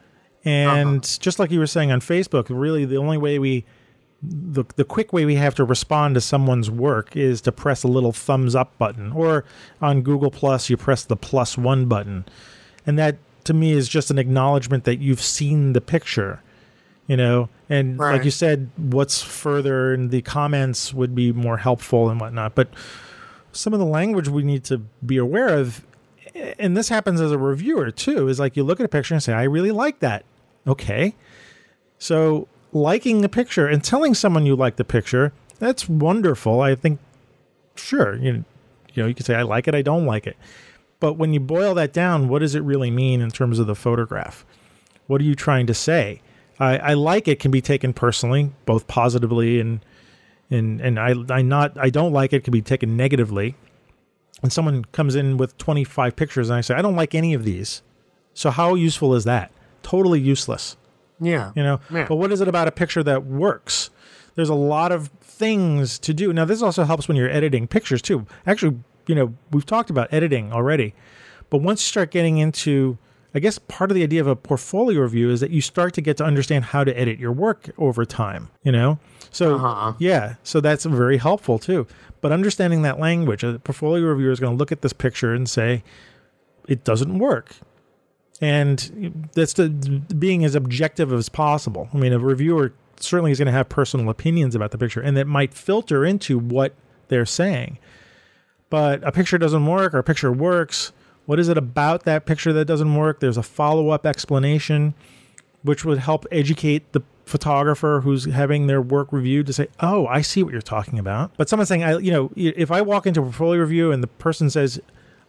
And 0.44 1.04
uh-huh. 1.04 1.18
just 1.20 1.38
like 1.38 1.50
you 1.50 1.58
were 1.58 1.66
saying 1.66 1.92
on 1.92 2.00
Facebook, 2.00 2.46
really 2.48 2.84
the 2.84 2.96
only 2.96 3.18
way 3.18 3.38
we 3.38 3.64
the 4.22 4.64
the 4.76 4.84
quick 4.84 5.12
way 5.12 5.24
we 5.24 5.34
have 5.34 5.54
to 5.56 5.64
respond 5.64 6.14
to 6.14 6.20
someone's 6.20 6.70
work 6.70 7.16
is 7.16 7.40
to 7.40 7.50
press 7.50 7.82
a 7.82 7.88
little 7.88 8.12
thumbs 8.12 8.54
up 8.54 8.76
button 8.78 9.12
or 9.12 9.44
on 9.80 10.02
Google 10.02 10.30
Plus 10.30 10.70
you 10.70 10.76
press 10.76 11.04
the 11.04 11.16
plus 11.16 11.58
1 11.58 11.86
button. 11.86 12.24
And 12.86 12.98
that 12.98 13.16
to 13.44 13.54
me 13.54 13.72
is 13.72 13.88
just 13.88 14.10
an 14.10 14.18
acknowledgement 14.18 14.84
that 14.84 14.96
you've 14.96 15.22
seen 15.22 15.72
the 15.72 15.80
picture. 15.80 16.42
You 17.08 17.16
know, 17.16 17.48
and 17.68 17.98
right. 17.98 18.12
like 18.12 18.24
you 18.24 18.30
said, 18.30 18.70
what's 18.76 19.22
further 19.22 19.92
in 19.92 20.08
the 20.08 20.22
comments 20.22 20.94
would 20.94 21.16
be 21.16 21.32
more 21.32 21.58
helpful 21.58 22.08
and 22.08 22.20
whatnot. 22.20 22.54
But 22.54 22.68
some 23.50 23.72
of 23.72 23.80
the 23.80 23.86
language 23.86 24.28
we 24.28 24.44
need 24.44 24.64
to 24.64 24.78
be 25.04 25.16
aware 25.16 25.48
of 25.48 25.84
and 26.34 26.76
this 26.76 26.88
happens 26.88 27.20
as 27.20 27.30
a 27.30 27.38
reviewer 27.38 27.90
too 27.90 28.28
is 28.28 28.40
like 28.40 28.56
you 28.56 28.64
look 28.64 28.80
at 28.80 28.86
a 28.86 28.88
picture 28.88 29.14
and 29.14 29.22
say 29.22 29.32
i 29.32 29.42
really 29.42 29.70
like 29.70 29.98
that 29.98 30.24
okay. 30.66 31.14
So 31.98 32.48
liking 32.72 33.20
the 33.20 33.28
picture 33.28 33.66
and 33.66 33.84
telling 33.84 34.14
someone 34.14 34.46
you 34.46 34.56
like 34.56 34.76
the 34.76 34.84
picture 34.84 35.32
that's 35.58 35.88
wonderful. 35.88 36.60
I 36.60 36.74
think 36.74 36.98
sure 37.76 38.16
you, 38.16 38.44
you 38.92 39.02
know 39.02 39.06
you 39.06 39.14
can 39.14 39.24
say 39.24 39.34
i 39.34 39.42
like 39.42 39.66
it 39.66 39.74
i 39.74 39.82
don't 39.82 40.06
like 40.06 40.26
it. 40.26 40.36
But 41.00 41.14
when 41.14 41.32
you 41.32 41.40
boil 41.40 41.74
that 41.74 41.92
down 41.92 42.28
what 42.28 42.40
does 42.40 42.54
it 42.54 42.60
really 42.60 42.90
mean 42.90 43.20
in 43.20 43.30
terms 43.30 43.58
of 43.58 43.66
the 43.66 43.74
photograph? 43.74 44.44
What 45.06 45.20
are 45.20 45.24
you 45.24 45.34
trying 45.34 45.66
to 45.66 45.74
say? 45.74 46.20
I, 46.58 46.78
I 46.78 46.94
like 46.94 47.28
it 47.28 47.40
can 47.40 47.50
be 47.50 47.60
taken 47.60 47.92
personally 47.92 48.50
both 48.66 48.86
positively 48.86 49.60
and 49.60 49.84
and 50.50 50.80
and 50.80 50.98
i 50.98 51.14
i 51.30 51.42
not 51.42 51.76
i 51.78 51.90
don't 51.90 52.12
like 52.12 52.32
it 52.32 52.44
can 52.44 52.52
be 52.52 52.62
taken 52.62 52.96
negatively. 52.96 53.54
And 54.42 54.52
someone 54.52 54.84
comes 54.86 55.14
in 55.14 55.36
with 55.36 55.56
25 55.58 56.16
pictures 56.16 56.50
and 56.50 56.56
I 56.56 56.62
say, 56.62 56.74
I 56.74 56.82
don't 56.82 56.96
like 56.96 57.14
any 57.14 57.32
of 57.32 57.44
these. 57.44 57.82
So 58.34 58.50
how 58.50 58.74
useful 58.74 59.14
is 59.14 59.22
that? 59.24 59.52
Totally 59.82 60.20
useless. 60.20 60.76
Yeah. 61.20 61.52
You 61.54 61.62
know, 61.62 61.80
yeah. 61.92 62.06
but 62.08 62.16
what 62.16 62.32
is 62.32 62.40
it 62.40 62.48
about 62.48 62.68
a 62.68 62.72
picture 62.72 63.02
that 63.02 63.24
works? 63.24 63.90
There's 64.34 64.48
a 64.48 64.54
lot 64.54 64.92
of 64.92 65.08
things 65.20 65.98
to 66.00 66.14
do. 66.14 66.32
Now, 66.32 66.44
this 66.44 66.62
also 66.62 66.84
helps 66.84 67.08
when 67.08 67.16
you're 67.16 67.30
editing 67.30 67.66
pictures 67.66 68.02
too. 68.02 68.26
Actually, 68.46 68.78
you 69.06 69.14
know, 69.14 69.34
we've 69.50 69.66
talked 69.66 69.90
about 69.90 70.12
editing 70.12 70.52
already, 70.52 70.94
but 71.50 71.58
once 71.58 71.82
you 71.82 71.88
start 71.88 72.10
getting 72.10 72.38
into, 72.38 72.98
I 73.34 73.40
guess 73.40 73.58
part 73.58 73.90
of 73.90 73.94
the 73.94 74.02
idea 74.02 74.20
of 74.20 74.26
a 74.26 74.36
portfolio 74.36 75.00
review 75.00 75.30
is 75.30 75.40
that 75.40 75.50
you 75.50 75.60
start 75.60 75.94
to 75.94 76.00
get 76.00 76.16
to 76.18 76.24
understand 76.24 76.66
how 76.66 76.84
to 76.84 76.98
edit 76.98 77.18
your 77.18 77.32
work 77.32 77.70
over 77.78 78.04
time, 78.04 78.50
you 78.62 78.72
know? 78.72 78.98
So, 79.30 79.56
uh-huh. 79.56 79.94
yeah, 79.98 80.34
so 80.42 80.60
that's 80.60 80.84
very 80.84 81.18
helpful 81.18 81.58
too. 81.58 81.86
But 82.20 82.32
understanding 82.32 82.82
that 82.82 82.98
language, 82.98 83.42
a 83.42 83.58
portfolio 83.58 84.06
reviewer 84.06 84.30
is 84.30 84.40
going 84.40 84.52
to 84.52 84.58
look 84.58 84.72
at 84.72 84.82
this 84.82 84.92
picture 84.92 85.34
and 85.34 85.48
say, 85.48 85.82
it 86.68 86.84
doesn't 86.84 87.18
work. 87.18 87.56
And 88.40 89.28
that's 89.34 89.52
the, 89.52 89.68
being 89.68 90.44
as 90.44 90.54
objective 90.54 91.12
as 91.12 91.28
possible. 91.28 91.88
I 91.94 91.96
mean, 91.96 92.12
a 92.12 92.18
reviewer 92.18 92.72
certainly 92.98 93.30
is 93.30 93.38
going 93.38 93.46
to 93.46 93.52
have 93.52 93.68
personal 93.68 94.08
opinions 94.08 94.54
about 94.54 94.70
the 94.70 94.78
picture, 94.78 95.00
and 95.00 95.16
that 95.16 95.26
might 95.26 95.54
filter 95.54 96.04
into 96.04 96.38
what 96.38 96.74
they're 97.08 97.26
saying. 97.26 97.78
But 98.70 99.06
a 99.06 99.12
picture 99.12 99.38
doesn't 99.38 99.66
work, 99.66 99.94
or 99.94 99.98
a 99.98 100.02
picture 100.02 100.32
works. 100.32 100.92
What 101.26 101.38
is 101.38 101.48
it 101.48 101.58
about 101.58 102.04
that 102.04 102.26
picture 102.26 102.52
that 102.52 102.64
doesn't 102.64 102.94
work? 102.94 103.20
There's 103.20 103.36
a 103.36 103.42
follow 103.42 103.90
up 103.90 104.06
explanation, 104.06 104.94
which 105.62 105.84
would 105.84 105.98
help 105.98 106.26
educate 106.32 106.92
the 106.92 107.02
photographer 107.24 108.00
who's 108.02 108.24
having 108.24 108.66
their 108.66 108.82
work 108.82 109.12
reviewed 109.12 109.46
to 109.46 109.52
say, 109.52 109.68
"Oh, 109.78 110.06
I 110.06 110.22
see 110.22 110.42
what 110.42 110.52
you're 110.52 110.60
talking 110.60 110.98
about." 110.98 111.30
But 111.36 111.48
someone 111.48 111.66
saying, 111.66 111.84
"I, 111.84 111.98
you 111.98 112.10
know, 112.10 112.32
if 112.34 112.70
I 112.72 112.80
walk 112.80 113.06
into 113.06 113.20
a 113.20 113.24
portfolio 113.24 113.60
review 113.60 113.92
and 113.92 114.02
the 114.02 114.08
person 114.08 114.50
says, 114.50 114.80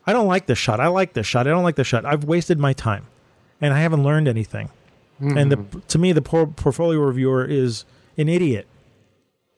"I 0.05 0.13
don't 0.13 0.27
like 0.27 0.45
this 0.45 0.57
shot. 0.57 0.79
I 0.79 0.87
like 0.87 1.13
this 1.13 1.27
shot. 1.27 1.47
I 1.47 1.51
don't 1.51 1.63
like 1.63 1.75
this 1.75 1.87
shot." 1.87 2.05
I've 2.05 2.23
wasted 2.23 2.59
my 2.59 2.73
time, 2.73 3.05
and 3.61 3.73
I 3.73 3.79
haven't 3.79 4.03
learned 4.03 4.27
anything. 4.27 4.69
Mm-hmm. 5.21 5.37
And 5.37 5.51
the, 5.51 5.81
to 5.89 5.97
me, 5.97 6.11
the 6.11 6.21
por- 6.21 6.47
portfolio 6.47 6.99
reviewer 6.99 7.45
is 7.45 7.85
an 8.17 8.29
idiot. 8.29 8.67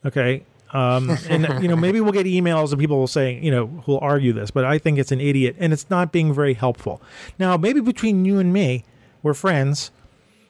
Okay, 0.06 0.46
um, 0.74 1.18
and 1.30 1.62
you 1.62 1.68
know, 1.68 1.76
maybe 1.76 2.02
we'll 2.02 2.12
get 2.12 2.26
emails 2.26 2.72
and 2.72 2.80
people 2.80 2.98
will 2.98 3.08
say, 3.08 3.40
you 3.40 3.52
know, 3.52 3.68
who'll 3.86 4.00
argue 4.00 4.34
this, 4.34 4.52
but 4.52 4.66
I 4.66 4.78
think 4.78 5.00
it's 5.00 5.12
an 5.12 5.22
idiot 5.22 5.56
and 5.60 5.74
it's 5.74 5.90
not 5.90 6.12
being 6.12 6.34
very 6.34 6.54
helpful. 6.54 7.02
Now, 7.40 7.58
maybe 7.58 7.80
between 7.80 8.26
you 8.26 8.40
and 8.40 8.54
me, 8.54 8.84
we're 9.24 9.34
friends 9.34 9.92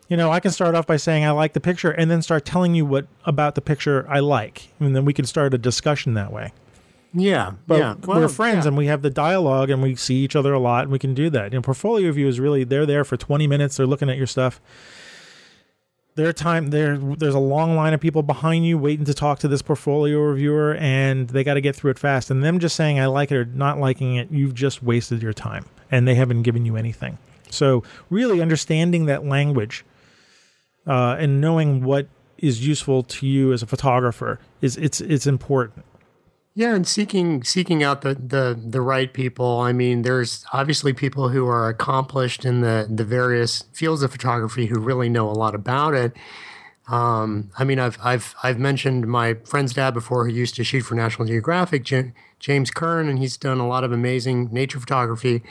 you 0.08 0.18
know, 0.18 0.32
I 0.32 0.40
can 0.40 0.52
start 0.52 0.76
off 0.76 0.86
by 0.86 0.98
saying 0.98 1.26
I 1.26 1.32
like 1.32 1.54
the 1.54 1.60
picture 1.60 1.92
and 1.92 2.10
then 2.12 2.22
start 2.22 2.46
telling 2.46 2.76
you 2.76 2.86
what 2.86 3.08
about 3.26 3.56
the 3.56 3.62
picture 3.62 4.06
I 4.08 4.20
like. 4.20 4.70
And 4.80 4.96
then 4.96 5.06
we 5.06 5.14
can 5.14 5.26
start 5.26 5.54
a 5.54 5.58
discussion 5.58 6.14
that 6.14 6.32
way. 6.32 6.54
Yeah. 7.16 7.54
But 7.66 7.80
yeah. 7.80 7.96
Well, 8.06 8.20
we're 8.20 8.28
friends 8.28 8.66
yeah. 8.66 8.70
and 8.70 8.78
we 8.78 8.88
have 8.88 9.02
the 9.02 9.10
dialogue 9.10 9.70
and 9.70 9.82
we 9.82 9.96
see 9.96 10.18
each 10.18 10.36
other 10.36 10.54
a 10.54 10.60
lot 10.60 10.84
and 10.84 10.92
we 10.92 11.00
can 11.00 11.14
do 11.14 11.30
that. 11.30 11.52
You 11.52 11.58
know, 11.58 11.62
portfolio 11.62 12.08
review 12.08 12.28
is 12.28 12.40
really 12.40 12.64
they're 12.64 12.86
there 12.86 13.06
for 13.06 13.18
20 13.18 13.48
minutes, 13.48 13.78
they're 13.78 13.88
looking 13.88 14.10
at 14.10 14.18
your 14.18 14.28
stuff. 14.28 14.60
Their 16.16 16.32
time 16.32 16.70
there 16.70 16.98
there's 16.98 17.36
a 17.36 17.40
long 17.40 17.76
line 17.76 17.94
of 17.94 18.00
people 18.00 18.24
behind 18.24 18.66
you 18.66 18.78
waiting 18.78 19.06
to 19.06 19.14
talk 19.14 19.40
to 19.40 19.48
this 19.48 19.62
portfolio 19.62 20.20
reviewer 20.20 20.76
and 20.76 21.30
they 21.30 21.44
got 21.44 21.56
to 21.56 21.62
get 21.62 21.76
through 21.76 21.92
it 21.92 22.00
fast. 22.00 22.30
And 22.30 22.44
them 22.44 22.60
just 22.60 22.76
saying 22.76 23.00
I 23.00 23.08
like 23.08 23.32
it 23.32 23.38
or 23.38 23.46
not 23.46 23.80
liking 23.80 24.16
it, 24.16 24.30
you've 24.30 24.54
just 24.54 24.84
wasted 24.84 25.22
your 25.22 25.34
time 25.34 25.66
and 25.90 26.08
they 26.08 26.16
haven't 26.16 26.44
given 26.44 26.66
you 26.66 26.76
anything. 26.76 27.18
So, 27.50 27.84
really 28.10 28.42
understanding 28.42 29.06
that 29.06 29.26
language 29.26 29.86
uh, 30.88 31.16
and 31.20 31.40
knowing 31.40 31.84
what 31.84 32.08
is 32.38 32.66
useful 32.66 33.04
to 33.04 33.26
you 33.26 33.54
as 33.54 33.64
a 33.64 33.66
photographer 33.66 34.40
is 34.62 34.78
it's 34.78 35.00
it's 35.02 35.26
important. 35.28 35.86
Yeah, 36.58 36.74
and 36.74 36.88
seeking 36.88 37.44
seeking 37.44 37.84
out 37.84 38.02
the 38.02 38.16
the 38.16 38.58
the 38.66 38.80
right 38.80 39.12
people. 39.12 39.60
I 39.60 39.74
mean, 39.74 40.04
there's 40.04 40.46
obviously 40.54 40.94
people 40.94 41.28
who 41.30 41.46
are 41.48 41.68
accomplished 41.68 42.46
in 42.46 42.62
the 42.62 42.88
the 42.90 43.04
various 43.04 43.64
fields 43.74 44.02
of 44.04 44.12
photography 44.12 44.68
who 44.68 44.80
really 44.80 45.10
know 45.10 45.30
a 45.30 45.34
lot 45.34 45.54
about 45.54 45.94
it. 45.94 46.14
Um, 46.88 47.52
I 47.58 47.66
mean, 47.66 47.78
I've 47.78 47.98
I've 48.02 48.34
I've 48.42 48.58
mentioned 48.58 49.06
my 49.08 49.34
friend's 49.44 49.74
dad 49.74 49.94
before, 49.94 50.26
who 50.30 50.34
used 50.34 50.56
to 50.56 50.64
shoot 50.64 50.84
for 50.84 50.96
National 50.96 51.28
Geographic, 51.28 51.84
J- 51.84 52.14
James 52.40 52.72
Kern, 52.72 53.10
and 53.10 53.20
he's 53.20 53.36
done 53.36 53.60
a 53.60 53.68
lot 53.68 53.84
of 53.84 53.92
amazing 53.92 54.50
nature 54.54 54.80
photography. 54.80 55.44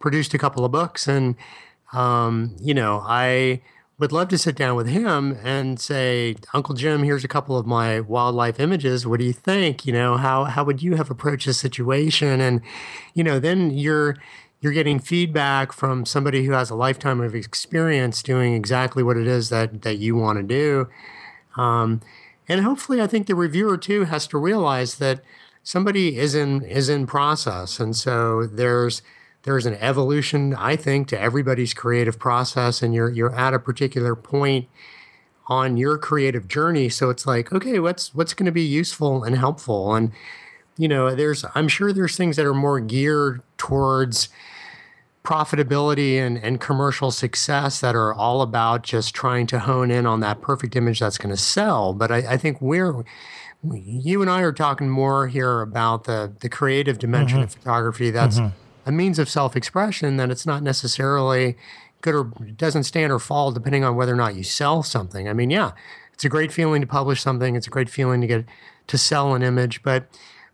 Produced 0.00 0.34
a 0.34 0.38
couple 0.38 0.64
of 0.64 0.72
books, 0.72 1.06
and 1.06 1.36
um, 1.92 2.56
you 2.60 2.74
know, 2.74 3.00
I 3.06 3.62
would 4.02 4.10
love 4.10 4.26
to 4.26 4.36
sit 4.36 4.56
down 4.56 4.74
with 4.74 4.88
him 4.88 5.38
and 5.44 5.78
say, 5.78 6.34
Uncle 6.52 6.74
Jim, 6.74 7.04
here's 7.04 7.22
a 7.22 7.28
couple 7.28 7.56
of 7.56 7.66
my 7.66 8.00
wildlife 8.00 8.58
images. 8.58 9.06
What 9.06 9.20
do 9.20 9.24
you 9.24 9.32
think? 9.32 9.86
You 9.86 9.92
know, 9.92 10.16
how 10.16 10.42
how 10.42 10.64
would 10.64 10.82
you 10.82 10.96
have 10.96 11.08
approached 11.08 11.46
the 11.46 11.54
situation? 11.54 12.40
And, 12.40 12.62
you 13.14 13.22
know, 13.22 13.38
then 13.38 13.70
you're 13.70 14.16
you're 14.60 14.72
getting 14.72 14.98
feedback 14.98 15.72
from 15.72 16.04
somebody 16.04 16.44
who 16.44 16.50
has 16.50 16.68
a 16.68 16.74
lifetime 16.74 17.20
of 17.20 17.36
experience 17.36 18.24
doing 18.24 18.54
exactly 18.54 19.04
what 19.04 19.16
it 19.16 19.28
is 19.28 19.50
that 19.50 19.82
that 19.82 19.98
you 19.98 20.16
want 20.16 20.38
to 20.38 20.42
do. 20.42 20.88
Um, 21.56 22.00
and 22.48 22.62
hopefully, 22.62 23.00
I 23.00 23.06
think 23.06 23.28
the 23.28 23.36
reviewer 23.36 23.78
too 23.78 24.06
has 24.06 24.26
to 24.28 24.36
realize 24.36 24.96
that 24.96 25.20
somebody 25.62 26.18
is 26.18 26.34
in 26.34 26.62
is 26.62 26.88
in 26.88 27.06
process, 27.06 27.78
and 27.78 27.94
so 27.94 28.46
there's 28.46 29.00
there's 29.44 29.66
an 29.66 29.74
evolution, 29.74 30.54
I 30.54 30.76
think, 30.76 31.08
to 31.08 31.20
everybody's 31.20 31.74
creative 31.74 32.18
process, 32.18 32.82
and 32.82 32.94
you're 32.94 33.10
you're 33.10 33.34
at 33.34 33.54
a 33.54 33.58
particular 33.58 34.14
point 34.14 34.68
on 35.48 35.76
your 35.76 35.98
creative 35.98 36.46
journey. 36.46 36.88
So 36.88 37.10
it's 37.10 37.26
like, 37.26 37.52
okay, 37.52 37.78
what's 37.78 38.14
what's 38.14 38.34
going 38.34 38.46
to 38.46 38.52
be 38.52 38.62
useful 38.62 39.24
and 39.24 39.36
helpful, 39.36 39.94
and 39.94 40.12
you 40.76 40.88
know, 40.88 41.14
there's 41.14 41.44
I'm 41.54 41.68
sure 41.68 41.92
there's 41.92 42.16
things 42.16 42.36
that 42.36 42.46
are 42.46 42.54
more 42.54 42.78
geared 42.78 43.42
towards 43.58 44.28
profitability 45.24 46.16
and, 46.16 46.36
and 46.38 46.60
commercial 46.60 47.12
success 47.12 47.80
that 47.80 47.94
are 47.94 48.12
all 48.12 48.42
about 48.42 48.82
just 48.82 49.14
trying 49.14 49.46
to 49.46 49.60
hone 49.60 49.88
in 49.88 50.04
on 50.04 50.18
that 50.18 50.40
perfect 50.40 50.74
image 50.74 50.98
that's 50.98 51.16
going 51.16 51.30
to 51.30 51.40
sell. 51.40 51.92
But 51.94 52.10
I, 52.10 52.16
I 52.32 52.36
think 52.36 52.60
we're 52.60 53.04
you 53.72 54.20
and 54.22 54.30
I 54.30 54.40
are 54.40 54.52
talking 54.52 54.88
more 54.88 55.26
here 55.26 55.62
about 55.62 56.04
the 56.04 56.32
the 56.40 56.48
creative 56.48 57.00
dimension 57.00 57.38
mm-hmm. 57.38 57.44
of 57.44 57.54
photography 57.54 58.12
that's 58.12 58.38
mm-hmm 58.38 58.56
a 58.84 58.92
means 58.92 59.18
of 59.18 59.28
self 59.28 59.56
expression, 59.56 60.16
then 60.16 60.30
it's 60.30 60.46
not 60.46 60.62
necessarily 60.62 61.56
good 62.00 62.14
or 62.14 62.24
doesn't 62.56 62.84
stand 62.84 63.12
or 63.12 63.18
fall 63.18 63.52
depending 63.52 63.84
on 63.84 63.96
whether 63.96 64.12
or 64.12 64.16
not 64.16 64.34
you 64.34 64.42
sell 64.42 64.82
something. 64.82 65.28
I 65.28 65.32
mean, 65.32 65.50
yeah, 65.50 65.72
it's 66.12 66.24
a 66.24 66.28
great 66.28 66.52
feeling 66.52 66.80
to 66.80 66.86
publish 66.86 67.22
something. 67.22 67.56
It's 67.56 67.66
a 67.66 67.70
great 67.70 67.88
feeling 67.88 68.20
to 68.20 68.26
get 68.26 68.44
to 68.88 68.98
sell 68.98 69.34
an 69.34 69.42
image, 69.42 69.82
but 69.82 70.06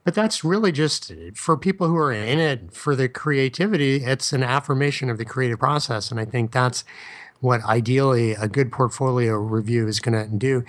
but 0.04 0.14
that's 0.14 0.42
really 0.42 0.72
just 0.72 1.12
for 1.34 1.56
people 1.56 1.86
who 1.88 1.96
are 1.96 2.12
in 2.12 2.38
it 2.38 2.72
for 2.72 2.96
the 2.96 3.08
creativity. 3.08 3.96
It's 3.96 4.32
an 4.32 4.42
affirmation 4.42 5.10
of 5.10 5.18
the 5.18 5.24
creative 5.24 5.58
process, 5.58 6.10
and 6.10 6.18
I 6.18 6.24
think 6.24 6.52
that's 6.52 6.84
what 7.40 7.62
ideally 7.64 8.32
a 8.32 8.48
good 8.48 8.72
portfolio 8.72 9.36
review 9.36 9.86
is 9.86 10.00
going 10.00 10.14
to 10.14 10.34
do. 10.34 10.64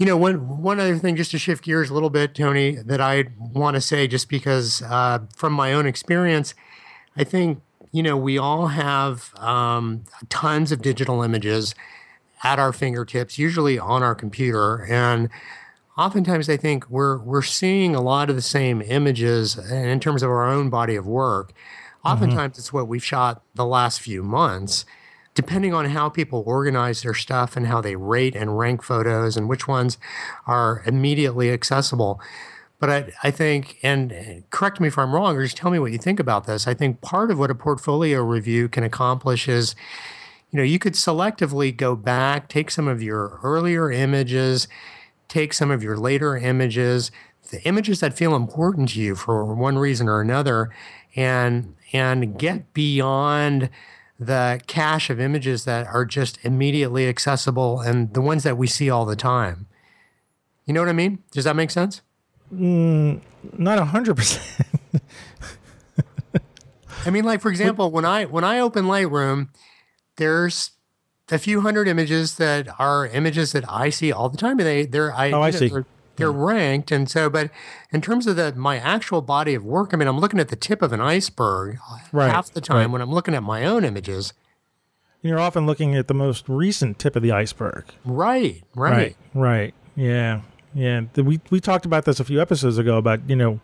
You 0.00 0.06
know, 0.06 0.16
one 0.16 0.62
one 0.62 0.80
other 0.80 0.96
thing, 0.96 1.14
just 1.14 1.30
to 1.32 1.38
shift 1.38 1.62
gears 1.62 1.90
a 1.90 1.94
little 1.94 2.08
bit, 2.08 2.34
Tony, 2.34 2.76
that 2.76 3.02
I 3.02 3.26
want 3.38 3.74
to 3.74 3.82
say, 3.82 4.08
just 4.08 4.30
because 4.30 4.80
uh, 4.82 5.18
from 5.36 5.52
my 5.52 5.74
own 5.74 5.84
experience, 5.84 6.54
I 7.16 7.24
think 7.24 7.60
you 7.92 8.02
know, 8.02 8.16
we 8.16 8.38
all 8.38 8.68
have 8.68 9.32
um, 9.36 10.04
tons 10.28 10.72
of 10.72 10.80
digital 10.80 11.22
images 11.22 11.74
at 12.42 12.58
our 12.58 12.72
fingertips, 12.72 13.38
usually 13.38 13.78
on 13.78 14.02
our 14.02 14.14
computer. 14.14 14.86
And 14.86 15.28
oftentimes 15.98 16.48
I 16.48 16.56
think 16.56 16.88
we're 16.88 17.18
we're 17.18 17.42
seeing 17.42 17.94
a 17.94 18.00
lot 18.00 18.30
of 18.30 18.36
the 18.36 18.42
same 18.42 18.80
images 18.80 19.58
in 19.58 20.00
terms 20.00 20.22
of 20.22 20.30
our 20.30 20.48
own 20.48 20.70
body 20.70 20.96
of 20.96 21.06
work. 21.06 21.52
Oftentimes 22.04 22.52
mm-hmm. 22.52 22.60
it's 22.60 22.72
what 22.72 22.88
we've 22.88 23.04
shot 23.04 23.42
the 23.54 23.66
last 23.66 24.00
few 24.00 24.22
months. 24.22 24.86
Depending 25.34 25.72
on 25.72 25.86
how 25.86 26.08
people 26.08 26.42
organize 26.46 27.02
their 27.02 27.14
stuff 27.14 27.56
and 27.56 27.66
how 27.66 27.80
they 27.80 27.96
rate 27.96 28.34
and 28.34 28.58
rank 28.58 28.82
photos 28.82 29.36
and 29.36 29.48
which 29.48 29.68
ones 29.68 29.96
are 30.46 30.82
immediately 30.86 31.50
accessible. 31.50 32.20
But 32.80 32.90
I, 32.90 33.12
I 33.22 33.30
think, 33.30 33.78
and 33.82 34.42
correct 34.50 34.80
me 34.80 34.88
if 34.88 34.98
I'm 34.98 35.14
wrong, 35.14 35.36
or 35.36 35.42
just 35.42 35.56
tell 35.56 35.70
me 35.70 35.78
what 35.78 35.92
you 35.92 35.98
think 35.98 36.18
about 36.18 36.46
this. 36.46 36.66
I 36.66 36.74
think 36.74 37.00
part 37.00 37.30
of 37.30 37.38
what 37.38 37.50
a 37.50 37.54
portfolio 37.54 38.22
review 38.22 38.68
can 38.68 38.82
accomplish 38.82 39.48
is 39.48 39.74
you 40.50 40.56
know, 40.56 40.64
you 40.64 40.78
could 40.78 40.94
selectively 40.94 41.76
go 41.76 41.94
back, 41.94 42.48
take 42.48 42.70
some 42.70 42.88
of 42.88 43.02
your 43.02 43.38
earlier 43.42 43.90
images, 43.90 44.66
take 45.28 45.52
some 45.52 45.70
of 45.70 45.82
your 45.82 45.96
later 45.96 46.36
images, 46.36 47.12
the 47.50 47.62
images 47.62 48.00
that 48.00 48.14
feel 48.14 48.34
important 48.34 48.90
to 48.90 49.00
you 49.00 49.14
for 49.14 49.44
one 49.54 49.78
reason 49.78 50.08
or 50.08 50.20
another, 50.20 50.70
and 51.16 51.74
and 51.92 52.38
get 52.38 52.72
beyond 52.72 53.70
the 54.20 54.60
cache 54.68 55.10
of 55.10 55.18
images 55.18 55.64
that 55.64 55.88
are 55.88 56.04
just 56.04 56.38
immediately 56.44 57.08
accessible 57.08 57.80
and 57.80 58.14
the 58.14 58.20
ones 58.20 58.44
that 58.44 58.56
we 58.56 58.68
see 58.68 58.88
all 58.88 59.04
the 59.04 59.16
time. 59.16 59.66
You 60.66 60.74
know 60.74 60.80
what 60.80 60.88
I 60.88 60.92
mean? 60.92 61.24
Does 61.32 61.44
that 61.44 61.56
make 61.56 61.72
sense? 61.72 62.02
Mm, 62.54 63.22
not 63.56 63.78
a 63.78 63.86
hundred 63.86 64.16
percent. 64.16 64.68
I 67.06 67.10
mean, 67.10 67.24
like 67.24 67.40
for 67.40 67.50
example, 67.50 67.90
when 67.90 68.04
I 68.04 68.26
when 68.26 68.44
I 68.44 68.60
open 68.60 68.84
Lightroom 68.84 69.48
there's 70.20 70.72
a 71.30 71.38
few 71.38 71.62
hundred 71.62 71.88
images 71.88 72.36
that 72.36 72.68
are 72.78 73.06
images 73.06 73.52
that 73.52 73.64
I 73.68 73.90
see 73.90 74.12
all 74.12 74.28
the 74.28 74.36
time. 74.36 74.58
And 74.58 74.66
they 74.66 74.84
they're 74.84 75.12
I, 75.12 75.32
oh, 75.32 75.42
I 75.42 75.50
see. 75.50 75.68
They're, 75.68 75.86
they're 76.16 76.30
yeah. 76.30 76.36
ranked, 76.36 76.90
and 76.90 77.08
so 77.08 77.30
but 77.30 77.50
in 77.90 78.00
terms 78.00 78.26
of 78.26 78.36
the 78.36 78.52
my 78.54 78.78
actual 78.78 79.22
body 79.22 79.54
of 79.54 79.64
work, 79.64 79.90
I 79.92 79.96
mean, 79.96 80.08
I'm 80.08 80.18
looking 80.18 80.40
at 80.40 80.48
the 80.48 80.56
tip 80.56 80.82
of 80.82 80.92
an 80.92 81.00
iceberg 81.00 81.78
uh, 81.90 81.98
right. 82.12 82.30
half 82.30 82.50
the 82.50 82.60
time 82.60 82.76
right. 82.76 82.90
when 82.90 83.02
I'm 83.02 83.10
looking 83.10 83.34
at 83.34 83.42
my 83.42 83.64
own 83.64 83.84
images. 83.84 84.32
You're 85.22 85.40
often 85.40 85.66
looking 85.66 85.94
at 85.96 86.08
the 86.08 86.14
most 86.14 86.48
recent 86.48 86.98
tip 86.98 87.14
of 87.14 87.22
the 87.22 87.32
iceberg. 87.32 87.84
Right, 88.04 88.62
right, 88.74 88.92
right, 88.92 89.16
right. 89.34 89.74
Yeah, 89.96 90.40
yeah. 90.74 91.02
We 91.16 91.40
we 91.50 91.60
talked 91.60 91.84
about 91.84 92.04
this 92.04 92.20
a 92.20 92.24
few 92.24 92.40
episodes 92.40 92.78
ago 92.78 92.96
about 92.96 93.28
you 93.28 93.36
know 93.36 93.60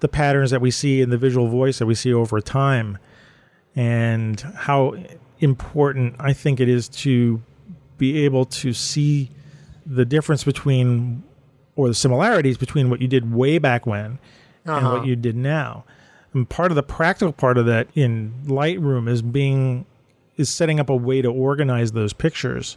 the 0.00 0.08
patterns 0.08 0.50
that 0.50 0.60
we 0.60 0.70
see 0.70 1.00
in 1.00 1.10
the 1.10 1.18
visual 1.18 1.48
voice 1.48 1.78
that 1.78 1.86
we 1.86 1.94
see 1.94 2.12
over 2.12 2.40
time, 2.40 2.98
and 3.74 4.40
how 4.40 4.96
important 5.40 6.16
I 6.18 6.32
think 6.32 6.60
it 6.60 6.68
is 6.68 6.88
to 6.88 7.42
be 7.98 8.24
able 8.24 8.44
to 8.44 8.72
see 8.72 9.30
the 9.84 10.04
difference 10.04 10.44
between 10.44 11.22
or 11.76 11.88
the 11.88 11.94
similarities 11.94 12.58
between 12.58 12.90
what 12.90 13.00
you 13.00 13.08
did 13.08 13.32
way 13.32 13.58
back 13.58 13.86
when 13.86 14.18
uh-huh. 14.66 14.76
and 14.76 14.86
what 14.86 14.96
uh-huh. 14.96 15.04
you 15.04 15.16
did 15.16 15.36
now. 15.36 15.84
And 16.34 16.48
part 16.48 16.70
of 16.70 16.76
the 16.76 16.82
practical 16.82 17.32
part 17.32 17.58
of 17.58 17.66
that 17.66 17.88
in 17.94 18.32
Lightroom 18.46 19.08
is 19.08 19.22
being 19.22 19.86
is 20.36 20.48
setting 20.48 20.80
up 20.80 20.88
a 20.88 20.96
way 20.96 21.20
to 21.20 21.28
organize 21.28 21.92
those 21.92 22.12
pictures 22.12 22.76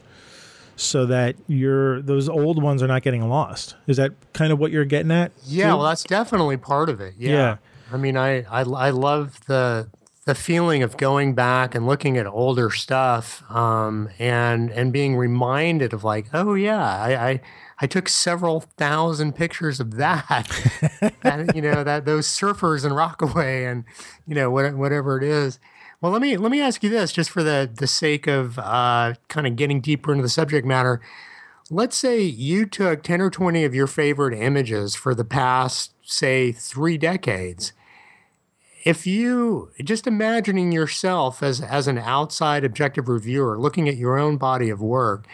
so 0.75 1.05
that 1.05 1.35
your 1.47 2.01
those 2.01 2.27
old 2.27 2.61
ones 2.61 2.83
are 2.83 2.87
not 2.87 3.01
getting 3.01 3.27
lost. 3.29 3.75
Is 3.87 3.97
that 3.97 4.11
kind 4.33 4.51
of 4.51 4.59
what 4.59 4.71
you're 4.71 4.85
getting 4.85 5.11
at? 5.11 5.31
Yeah, 5.45 5.71
too? 5.71 5.77
well 5.77 5.85
that's 5.85 6.03
definitely 6.03 6.57
part 6.57 6.89
of 6.89 6.99
it. 6.99 7.15
Yeah. 7.17 7.31
yeah. 7.31 7.57
I 7.91 7.97
mean, 7.97 8.17
I, 8.17 8.41
I 8.43 8.61
I 8.61 8.89
love 8.89 9.39
the 9.47 9.87
the 10.25 10.35
feeling 10.35 10.81
of 10.81 10.97
going 10.97 11.35
back 11.35 11.75
and 11.75 11.85
looking 11.85 12.17
at 12.17 12.25
older 12.25 12.71
stuff 12.71 13.43
um, 13.49 14.09
and 14.19 14.71
and 14.71 14.91
being 14.91 15.15
reminded 15.15 15.93
of 15.93 16.03
like, 16.03 16.27
oh 16.33 16.55
yeah, 16.55 16.83
I, 16.83 17.29
I 17.29 17.41
I 17.79 17.87
took 17.87 18.07
several 18.07 18.61
thousand 18.61 19.35
pictures 19.35 19.79
of 19.79 19.97
that, 19.97 20.49
and, 21.23 21.53
you 21.53 21.61
know 21.61 21.83
that 21.83 22.05
those 22.05 22.27
surfers 22.27 22.85
in 22.85 22.93
Rockaway 22.93 23.65
and 23.65 23.83
you 24.25 24.35
know 24.35 24.49
what, 24.49 24.75
whatever 24.75 25.17
it 25.17 25.23
is. 25.23 25.59
Well, 26.01 26.11
let 26.11 26.21
me 26.21 26.37
let 26.37 26.51
me 26.51 26.61
ask 26.61 26.83
you 26.83 26.89
this, 26.89 27.11
just 27.11 27.29
for 27.29 27.43
the 27.43 27.69
the 27.73 27.87
sake 27.87 28.27
of 28.27 28.57
uh, 28.59 29.15
kind 29.27 29.47
of 29.47 29.55
getting 29.55 29.81
deeper 29.81 30.11
into 30.11 30.21
the 30.21 30.29
subject 30.29 30.65
matter. 30.65 31.01
Let's 31.69 31.97
say 31.97 32.21
you 32.21 32.65
took 32.65 33.03
ten 33.03 33.21
or 33.21 33.29
twenty 33.29 33.63
of 33.65 33.75
your 33.75 33.87
favorite 33.87 34.37
images 34.37 34.95
for 34.95 35.13
the 35.13 35.25
past, 35.25 35.93
say, 36.03 36.51
three 36.51 36.97
decades 36.97 37.73
if 38.85 39.07
you 39.07 39.71
just 39.83 40.05
imagining 40.05 40.71
yourself 40.71 41.43
as 41.43 41.59
as 41.59 41.87
an 41.87 41.97
outside 41.97 42.63
objective 42.63 43.09
reviewer 43.09 43.59
looking 43.59 43.89
at 43.89 43.97
your 43.97 44.17
own 44.17 44.37
body 44.37 44.69
of 44.69 44.79
work 44.79 45.27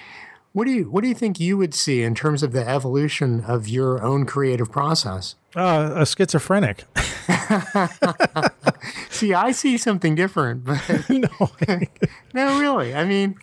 what 0.54 0.66
do 0.66 0.72
you 0.72 0.90
what 0.90 1.02
do 1.02 1.08
you 1.08 1.16
think 1.16 1.40
you 1.40 1.58
would 1.58 1.74
see 1.74 2.04
in 2.04 2.14
terms 2.16 2.44
of 2.44 2.52
the 2.52 2.68
evolution 2.68 3.42
of 3.42 3.68
your 3.68 4.02
own 4.04 4.26
creative 4.26 4.72
process? 4.72 5.36
Uh, 5.56 5.94
a 5.96 6.06
schizophrenic. 6.06 6.86
See 9.10 9.34
i 9.34 9.52
see 9.52 9.78
something 9.78 10.16
different 10.16 10.64
but 10.64 10.82
no 11.10 11.30
no 12.34 12.60
really. 12.60 12.96
I 12.96 13.06
mean 13.06 13.36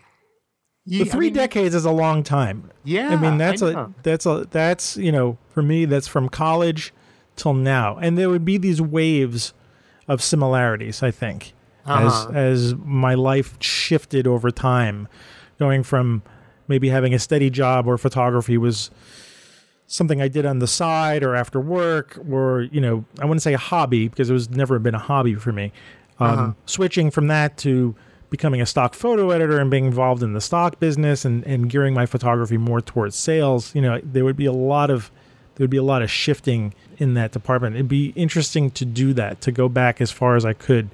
you, 0.84 1.04
the 1.04 1.10
three 1.10 1.26
I 1.26 1.28
mean, 1.28 1.34
decades 1.34 1.74
is 1.74 1.84
a 1.84 1.90
long 1.90 2.22
time. 2.22 2.70
Yeah 2.84 3.10
i 3.10 3.16
mean 3.16 3.38
that's 3.38 3.62
I 3.62 3.70
a 3.70 3.86
that's 4.02 4.26
a 4.26 4.46
that's 4.50 4.96
you 4.96 5.12
know 5.12 5.38
for 5.50 5.62
me 5.62 5.84
that's 5.84 6.08
from 6.08 6.28
college 6.28 6.92
till 7.36 7.54
now. 7.54 7.96
And 7.96 8.18
there 8.18 8.28
would 8.28 8.44
be 8.44 8.58
these 8.58 8.82
waves 8.82 9.54
of 10.08 10.22
similarities. 10.22 11.02
I 11.02 11.10
think 11.10 11.54
uh-huh. 11.86 12.28
as 12.30 12.36
as 12.36 12.74
my 12.74 13.14
life 13.14 13.56
shifted 13.60 14.26
over 14.26 14.50
time, 14.50 15.08
going 15.58 15.82
from 15.82 16.22
maybe 16.68 16.88
having 16.88 17.14
a 17.14 17.18
steady 17.18 17.50
job 17.50 17.86
or 17.86 17.98
photography 17.98 18.58
was 18.58 18.90
something 19.86 20.20
I 20.20 20.28
did 20.28 20.46
on 20.46 20.58
the 20.58 20.66
side 20.66 21.22
or 21.22 21.34
after 21.34 21.60
work, 21.60 22.18
or 22.30 22.62
you 22.62 22.80
know, 22.80 23.04
I 23.20 23.24
wouldn't 23.24 23.42
say 23.42 23.54
a 23.54 23.58
hobby 23.58 24.08
because 24.08 24.30
it 24.30 24.34
was 24.34 24.50
never 24.50 24.78
been 24.78 24.94
a 24.94 24.98
hobby 25.00 25.34
for 25.34 25.52
me. 25.52 25.72
Um, 26.20 26.30
uh-huh. 26.30 26.52
Switching 26.66 27.10
from 27.10 27.28
that 27.28 27.56
to 27.58 27.96
becoming 28.30 28.60
a 28.60 28.66
stock 28.66 28.94
photo 28.94 29.30
editor 29.30 29.58
and 29.58 29.70
being 29.70 29.86
involved 29.86 30.22
in 30.22 30.34
the 30.34 30.40
stock 30.40 30.78
business 30.78 31.24
and, 31.24 31.44
and 31.44 31.70
gearing 31.70 31.94
my 31.94 32.04
photography 32.04 32.58
more 32.58 32.80
towards 32.80 33.16
sales, 33.16 33.74
you 33.74 33.80
know, 33.80 34.00
there 34.02 34.24
would 34.24 34.36
be 34.36 34.44
a 34.44 34.52
lot 34.52 34.90
of 34.90 35.10
there 35.54 35.64
would 35.64 35.70
be 35.70 35.76
a 35.76 35.82
lot 35.82 36.02
of 36.02 36.10
shifting 36.10 36.72
in 36.98 37.14
that 37.14 37.32
department. 37.32 37.74
It'd 37.74 37.88
be 37.88 38.12
interesting 38.14 38.70
to 38.72 38.84
do 38.84 39.12
that, 39.14 39.40
to 39.40 39.50
go 39.50 39.68
back 39.68 40.00
as 40.00 40.10
far 40.10 40.36
as 40.36 40.44
I 40.44 40.52
could, 40.52 40.90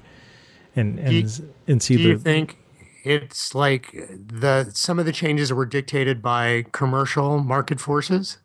and 0.75 0.97
and 0.99 1.13
you, 1.13 1.27
and 1.67 1.83
see. 1.83 1.97
Do 1.97 2.03
the, 2.03 2.09
you 2.09 2.17
think 2.17 2.57
it's 3.05 3.55
like 3.55 3.91
the 3.91 4.71
some 4.73 4.99
of 4.99 5.05
the 5.05 5.11
changes 5.11 5.53
were 5.53 5.65
dictated 5.65 6.21
by 6.21 6.65
commercial 6.71 7.39
market 7.39 7.79
forces? 7.79 8.37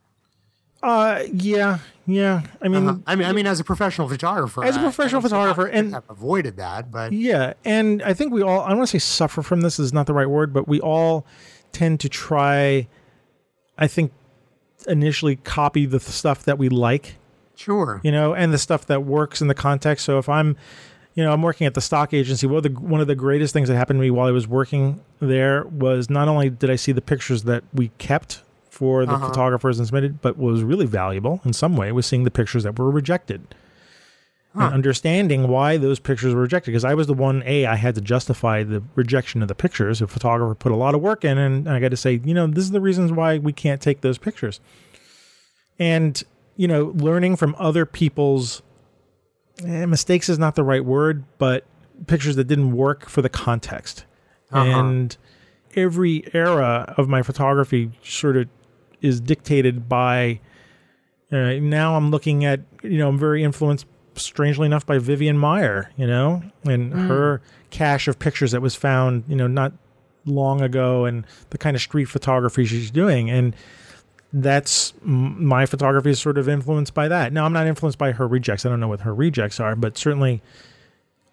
Uh, 0.82 1.24
yeah, 1.32 1.78
yeah. 2.06 2.42
I 2.62 2.68
mean, 2.68 2.88
uh-huh. 2.88 2.98
I 3.06 3.14
mean, 3.14 3.26
I 3.28 3.32
mean, 3.32 3.46
as 3.46 3.60
a 3.60 3.64
professional 3.64 4.08
photographer, 4.08 4.64
as 4.64 4.76
a 4.76 4.80
professional 4.80 5.20
photographer, 5.20 5.66
and 5.66 5.92
have 5.92 6.08
avoided 6.08 6.56
that, 6.56 6.90
but 6.90 7.12
yeah, 7.12 7.54
and 7.64 8.02
I 8.02 8.14
think 8.14 8.32
we 8.32 8.42
all. 8.42 8.60
I 8.60 8.68
don't 8.68 8.78
want 8.78 8.90
to 8.90 8.98
say 8.98 9.04
suffer 9.04 9.42
from 9.42 9.60
this 9.60 9.78
is 9.78 9.92
not 9.92 10.06
the 10.06 10.14
right 10.14 10.28
word, 10.28 10.52
but 10.52 10.66
we 10.66 10.80
all 10.80 11.26
tend 11.72 12.00
to 12.00 12.08
try. 12.08 12.88
I 13.76 13.86
think 13.86 14.12
initially 14.86 15.36
copy 15.36 15.86
the 15.86 16.00
stuff 16.00 16.44
that 16.44 16.58
we 16.58 16.68
like. 16.68 17.16
Sure. 17.54 18.00
You 18.02 18.10
know, 18.10 18.34
and 18.34 18.52
the 18.52 18.58
stuff 18.58 18.86
that 18.86 19.04
works 19.04 19.42
in 19.42 19.48
the 19.48 19.54
context. 19.54 20.04
So 20.06 20.18
if 20.18 20.28
I'm, 20.28 20.56
you 21.14 21.24
know, 21.24 21.32
I'm 21.32 21.42
working 21.42 21.66
at 21.66 21.74
the 21.74 21.80
stock 21.80 22.14
agency. 22.14 22.46
Well, 22.46 22.60
the, 22.60 22.70
one 22.70 23.00
of 23.00 23.06
the 23.06 23.14
greatest 23.14 23.52
things 23.52 23.68
that 23.68 23.76
happened 23.76 23.98
to 23.98 24.02
me 24.02 24.10
while 24.10 24.28
I 24.28 24.30
was 24.30 24.46
working 24.46 25.00
there 25.18 25.64
was 25.66 26.08
not 26.08 26.28
only 26.28 26.50
did 26.50 26.70
I 26.70 26.76
see 26.76 26.92
the 26.92 27.02
pictures 27.02 27.44
that 27.44 27.64
we 27.72 27.90
kept 27.98 28.42
for 28.68 29.04
the 29.04 29.12
uh-huh. 29.12 29.28
photographers 29.28 29.78
and 29.78 29.86
submitted, 29.86 30.22
but 30.22 30.38
was 30.38 30.62
really 30.62 30.86
valuable 30.86 31.40
in 31.44 31.52
some 31.52 31.76
way 31.76 31.92
was 31.92 32.06
seeing 32.06 32.24
the 32.24 32.30
pictures 32.30 32.62
that 32.62 32.78
were 32.78 32.90
rejected 32.90 33.54
huh. 34.54 34.64
and 34.64 34.74
understanding 34.74 35.48
why 35.48 35.76
those 35.76 35.98
pictures 35.98 36.34
were 36.34 36.42
rejected. 36.42 36.70
Because 36.70 36.84
I 36.84 36.94
was 36.94 37.06
the 37.06 37.14
one, 37.14 37.42
A, 37.44 37.66
I 37.66 37.76
had 37.76 37.94
to 37.96 38.00
justify 38.00 38.62
the 38.62 38.82
rejection 38.94 39.42
of 39.42 39.48
the 39.48 39.54
pictures. 39.54 40.00
A 40.00 40.06
photographer 40.06 40.54
put 40.54 40.72
a 40.72 40.76
lot 40.76 40.94
of 40.94 41.00
work 41.00 41.24
in, 41.24 41.38
and 41.38 41.68
I 41.68 41.80
got 41.80 41.90
to 41.90 41.96
say, 41.96 42.20
you 42.24 42.34
know, 42.34 42.46
this 42.46 42.64
is 42.64 42.70
the 42.70 42.80
reasons 42.80 43.12
why 43.12 43.38
we 43.38 43.52
can't 43.52 43.80
take 43.80 44.00
those 44.00 44.18
pictures. 44.18 44.60
And, 45.78 46.22
you 46.56 46.68
know, 46.68 46.92
learning 46.96 47.36
from 47.36 47.56
other 47.58 47.86
people's 47.86 48.62
eh, 49.64 49.86
mistakes 49.86 50.28
is 50.28 50.38
not 50.38 50.54
the 50.54 50.64
right 50.64 50.84
word, 50.84 51.24
but 51.38 51.64
pictures 52.06 52.36
that 52.36 52.44
didn't 52.44 52.72
work 52.72 53.08
for 53.08 53.22
the 53.22 53.28
context. 53.28 54.04
Uh-huh. 54.52 54.64
And 54.64 55.16
every 55.74 56.24
era 56.34 56.94
of 56.96 57.08
my 57.08 57.22
photography 57.22 57.90
sort 58.02 58.36
of 58.36 58.48
is 59.00 59.20
dictated 59.20 59.88
by 59.88 60.40
uh, 61.32 61.54
now 61.60 61.96
I'm 61.96 62.10
looking 62.10 62.44
at, 62.44 62.60
you 62.82 62.98
know, 62.98 63.08
I'm 63.08 63.18
very 63.18 63.44
influenced 63.44 63.86
strangely 64.16 64.66
enough 64.66 64.84
by 64.84 64.98
Vivian 64.98 65.36
Maier, 65.36 65.86
you 65.96 66.06
know, 66.06 66.42
and 66.64 66.92
mm. 66.92 67.06
her 67.06 67.40
cache 67.70 68.08
of 68.08 68.18
pictures 68.18 68.50
that 68.50 68.60
was 68.60 68.74
found, 68.74 69.24
you 69.28 69.36
know, 69.36 69.46
not 69.46 69.72
long 70.26 70.60
ago 70.60 71.04
and 71.04 71.24
the 71.50 71.58
kind 71.58 71.76
of 71.76 71.82
street 71.82 72.06
photography 72.06 72.64
she's 72.64 72.90
doing. 72.90 73.30
And 73.30 73.54
that's 74.32 74.94
my 75.02 75.66
photography 75.66 76.10
is 76.10 76.20
sort 76.20 76.38
of 76.38 76.48
influenced 76.48 76.94
by 76.94 77.08
that. 77.08 77.32
Now, 77.32 77.44
I'm 77.44 77.52
not 77.52 77.66
influenced 77.66 77.98
by 77.98 78.12
her 78.12 78.28
rejects. 78.28 78.64
I 78.64 78.68
don't 78.68 78.80
know 78.80 78.88
what 78.88 79.00
her 79.00 79.14
rejects 79.14 79.58
are, 79.58 79.74
but 79.74 79.98
certainly 79.98 80.40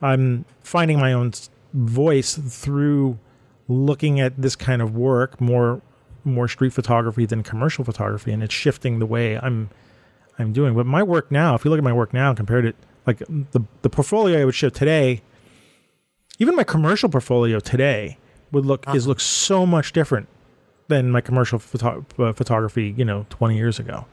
I'm 0.01 0.45
finding 0.63 0.99
my 0.99 1.13
own 1.13 1.33
voice 1.73 2.35
through 2.35 3.19
looking 3.67 4.19
at 4.19 4.41
this 4.41 4.55
kind 4.55 4.81
of 4.81 4.95
work 4.95 5.39
more 5.41 5.81
more 6.23 6.47
street 6.47 6.73
photography 6.73 7.25
than 7.25 7.41
commercial 7.41 7.85
photography 7.85 8.31
and 8.31 8.43
it's 8.43 8.53
shifting 8.53 8.99
the 8.99 9.05
way 9.05 9.37
I'm 9.37 9.69
I'm 10.39 10.53
doing. 10.53 10.75
But 10.75 10.85
my 10.85 11.03
work 11.03 11.31
now, 11.31 11.55
if 11.55 11.65
you 11.65 11.71
look 11.71 11.77
at 11.77 11.83
my 11.83 11.93
work 11.93 12.13
now 12.13 12.33
compared 12.33 12.65
to 12.65 12.87
like 13.05 13.19
the 13.19 13.63
the 13.81 13.89
portfolio 13.89 14.41
I 14.41 14.45
would 14.45 14.55
show 14.55 14.69
today, 14.69 15.21
even 16.39 16.55
my 16.55 16.63
commercial 16.63 17.09
portfolio 17.09 17.59
today 17.59 18.17
would 18.51 18.65
look 18.65 18.87
uh-huh. 18.87 18.95
is 18.95 19.07
look 19.07 19.19
so 19.19 19.65
much 19.65 19.93
different 19.93 20.27
than 20.87 21.11
my 21.11 21.21
commercial 21.21 21.59
photo- 21.59 22.05
uh, 22.19 22.33
photography, 22.33 22.93
you 22.97 23.05
know, 23.05 23.25
20 23.29 23.55
years 23.55 23.79
ago. 23.79 24.05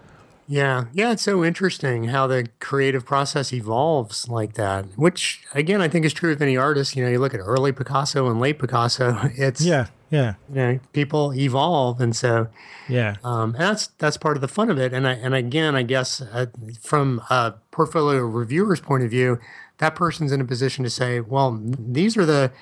Yeah. 0.47 0.85
Yeah. 0.93 1.13
It's 1.13 1.23
so 1.23 1.45
interesting 1.45 2.05
how 2.05 2.27
the 2.27 2.49
creative 2.61 3.07
process 3.07 3.53
evolves 3.53 4.29
like 4.29 4.55
that, 4.55 4.85
which 4.97 5.43
again, 5.55 5.81
I 5.81 5.89
think 5.89 6.05
is 6.05 6.13
true 6.13 6.33
of 6.33 6.43
any 6.43 6.57
artist. 6.57 6.97
You 6.97 7.05
know, 7.05 7.11
you 7.11 7.19
look 7.19 7.35
at 7.35 7.41
early 7.41 7.73
Picasso 7.73 8.29
and 8.29 8.41
late 8.41 8.59
Picasso, 8.59 9.19
it's, 9.37 9.63
yeah, 9.63 9.87
yeah. 10.11 10.35
You 10.51 10.55
know, 10.55 10.81
people 10.93 11.33
evolve. 11.35 12.01
And 12.01 12.15
so, 12.15 12.49
yeah, 12.89 13.17
um, 13.25 13.55
and 13.55 13.63
that's, 13.63 13.87
that's 13.99 14.17
part 14.19 14.37
of 14.37 14.43
the 14.43 14.49
fun 14.49 14.71
of 14.71 14.79
it. 14.79 14.93
And 14.93 15.09
I, 15.09 15.13
and 15.13 15.35
again, 15.35 15.75
I 15.75 15.83
guess 15.83 16.21
uh, 16.21 16.47
from 16.81 17.23
a 17.31 17.55
portfolio 17.71 18.21
reviewer's 18.21 18.81
point 18.81 19.03
of 19.03 19.11
view, 19.11 19.39
that 19.79 19.95
person's 19.95 20.31
in 20.31 20.41
a 20.41 20.45
position 20.45 20.85
to 20.85 20.91
say, 20.91 21.21
well, 21.21 21.59
these 21.63 22.17
are 22.17 22.27
the, 22.27 22.53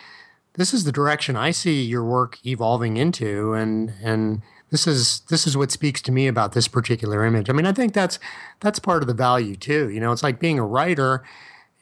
this 0.55 0.75
is 0.75 0.85
the 0.85 0.93
direction 0.93 1.37
I 1.37 1.51
see 1.51 1.83
your 1.83 2.05
work 2.05 2.39
evolving 2.45 2.97
into. 2.97 3.55
And, 3.55 3.93
and, 4.03 4.43
this 4.73 4.87
is 4.87 5.21
this 5.29 5.47
is 5.47 5.55
what 5.55 5.71
speaks 5.71 6.01
to 6.01 6.11
me 6.11 6.27
about 6.27 6.55
this 6.55 6.67
particular 6.67 7.27
image. 7.27 7.51
I 7.51 7.53
mean, 7.53 7.67
I 7.67 7.73
think 7.73 7.93
that's 7.93 8.19
that's 8.61 8.79
part 8.79 9.03
of 9.03 9.07
the 9.07 9.15
value 9.15 9.55
too. 9.55 9.91
You 9.91 10.01
know, 10.01 10.13
it's 10.13 10.23
like 10.23 10.41
being 10.41 10.59
a 10.59 10.65
writer 10.65 11.23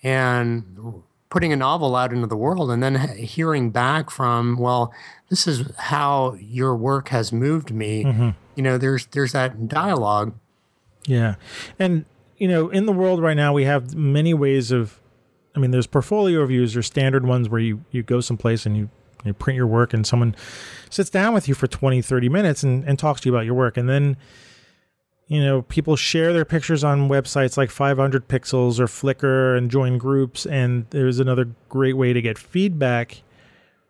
and 0.03 1.05
putting 1.31 1.53
a 1.53 1.57
novel 1.57 1.95
out 1.95 2.13
into 2.13 2.27
the 2.27 2.37
world 2.37 2.69
and 2.69 2.83
then 2.83 3.17
hearing 3.17 3.71
back 3.71 4.11
from, 4.11 4.59
well, 4.59 4.93
this 5.29 5.47
is 5.47 5.71
how 5.79 6.35
your 6.41 6.75
work 6.75 7.11
has 7.11 7.33
moved 7.33 7.71
me. 7.73 8.05
Mm-hmm. 8.05 8.31
You 8.57 8.63
know, 8.65 8.77
there's 8.77 9.07
there's 9.07 9.33
that 9.33 9.69
dialogue. 9.69 10.35
Yeah. 11.07 11.37
And 11.79 12.05
you 12.39 12.49
know, 12.49 12.71
in 12.71 12.87
the 12.87 12.93
world 12.93 13.23
right 13.23 13.37
now 13.37 13.53
we 13.53 13.65
have 13.65 13.95
many 13.95 14.35
ways 14.35 14.73
of 14.73 14.99
I 15.55 15.59
mean, 15.59 15.71
there's 15.71 15.87
portfolio 15.87 16.41
reviews, 16.41 16.75
there's 16.75 16.87
standard 16.87 17.27
ones 17.27 17.49
where 17.49 17.61
you 17.61 17.85
you 17.91 18.03
go 18.03 18.21
someplace 18.21 18.67
and 18.67 18.77
you 18.77 18.91
you 19.25 19.35
print 19.35 19.57
your 19.57 19.67
work 19.67 19.93
and 19.93 20.07
someone 20.07 20.35
sits 20.89 21.11
down 21.11 21.35
with 21.35 21.47
you 21.47 21.55
for 21.55 21.67
20 21.67 22.01
30 22.01 22.29
minutes 22.29 22.63
and, 22.63 22.85
and 22.85 22.99
talks 22.99 23.21
to 23.21 23.29
you 23.29 23.35
about 23.35 23.45
your 23.45 23.55
work. 23.55 23.77
And 23.77 23.89
then 23.89 24.17
you 25.27 25.43
know 25.45 25.63
people 25.63 25.97
share 25.97 26.33
their 26.33 26.45
pictures 26.45 26.83
on 26.83 27.09
websites 27.09 27.57
like 27.57 27.71
500 27.71 28.29
pixels 28.29 28.79
or 28.81 28.87
flickr 28.87 29.57
and 29.57 29.71
join 29.71 29.99
groups. 29.99 30.47
And 30.47 30.87
there's 30.91 31.19
another 31.19 31.49
great 31.69 31.97
way 31.97 32.13
to 32.13 32.23
get 32.23 32.39
feedback 32.39 33.23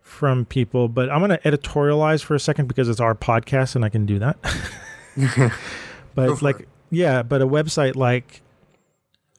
from 0.01 0.44
people. 0.44 0.88
But 0.88 1.11
i'm 1.11 1.20
going 1.20 1.31
to 1.31 1.38
editorialize 1.38 2.23
for 2.23 2.35
a 2.35 2.40
second 2.40 2.66
because 2.66 2.88
it's 2.88 3.01
our 3.01 3.14
podcast 3.14 3.77
and 3.77 3.85
i 3.85 3.88
can 3.88 4.07
do 4.07 4.18
that. 4.18 4.38
But 6.14 6.31
it's 6.31 6.42
like 6.42 6.61
it. 6.61 6.68
yeah 6.90 7.23
but 7.23 7.42
a 7.42 7.46
website 7.46 7.96
like 7.96 8.42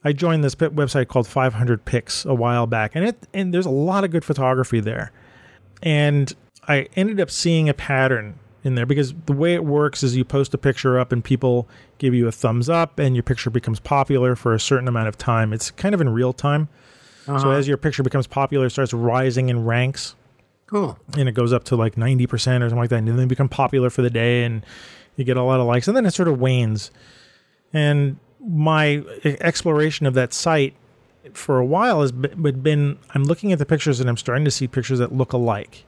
I 0.04 0.14
joined 0.14 0.44
this 0.44 0.56
website 0.56 1.08
called 1.08 1.28
500 1.28 1.86
Pics 1.86 2.26
a 2.26 2.34
while 2.34 2.68
back, 2.68 2.96
and 2.96 3.06
it 3.06 3.28
and 3.34 3.54
there's 3.54 3.66
a 3.66 3.72
lot 3.72 4.04
of 4.04 4.12
good 4.12 4.26
photography 4.26 4.80
there. 4.80 5.12
And 5.84 6.34
I 6.68 6.88
ended 6.96 7.20
up 7.20 7.30
seeing 7.30 7.70
a 7.70 7.74
pattern 7.74 8.40
in 8.64 8.76
there 8.76 8.86
because 8.86 9.14
the 9.26 9.34
way 9.34 9.54
it 9.54 9.66
works 9.66 10.04
is 10.04 10.16
you 10.16 10.24
post 10.24 10.54
a 10.54 10.58
picture 10.58 11.00
up 11.00 11.12
and 11.12 11.24
people 11.24 11.68
give 11.98 12.14
you 12.14 12.28
a 12.28 12.32
thumbs 12.32 12.70
up 12.70 13.00
and 13.00 13.16
your 13.16 13.24
picture 13.24 13.50
becomes 13.50 13.80
popular 13.80 14.36
for 14.36 14.54
a 14.54 14.60
certain 14.60 14.88
amount 14.88 15.08
of 15.08 15.18
time. 15.18 15.54
It's 15.54 15.72
kind 15.72 15.96
of 15.96 16.02
in 16.02 16.10
real 16.10 16.34
time. 16.34 16.70
Uh-huh. 17.28 17.40
So 17.40 17.52
as 17.52 17.68
your 17.68 17.78
picture 17.78 18.04
becomes 18.04 18.28
popular, 18.28 18.68
it 18.68 18.70
starts 18.72 18.94
rising 18.94 19.50
in 19.50 19.66
ranks. 19.66 20.16
Cool. 20.68 20.98
And 21.18 21.28
it 21.28 21.34
goes 21.34 21.52
up 21.52 21.64
to 21.66 21.76
like 21.76 21.96
90% 21.96 22.32
or 22.32 22.36
something 22.36 22.78
like 22.78 22.90
that. 22.92 22.98
And 22.98 23.08
then 23.08 23.18
they 23.18 23.26
become 23.26 23.50
popular 23.50 23.90
for 23.90 24.02
the 24.02 24.10
day 24.10 24.44
and 24.44 24.66
you 25.16 25.26
get 25.26 25.38
a 25.38 25.44
lot 25.44 25.60
of 25.60 25.66
likes. 25.66 25.88
And 25.88 25.98
then 25.98 26.06
it 26.06 26.12
sort 26.12 26.28
of 26.28 26.40
wanes. 26.40 26.92
And 27.74 28.18
my 28.46 29.04
exploration 29.24 30.06
of 30.06 30.14
that 30.16 30.34
site 30.34 30.74
for 31.34 31.60
a 31.60 31.66
while 31.66 32.02
has 32.02 32.12
been 32.12 32.98
I'm 33.14 33.24
looking 33.24 33.52
at 33.52 33.60
the 33.60 33.66
pictures 33.66 34.00
and 34.00 34.10
I'm 34.10 34.18
starting 34.18 34.46
to 34.46 34.52
see 34.52 34.68
pictures 34.68 35.00
that 35.00 35.14
look 35.14 35.34
alike. 35.34 35.86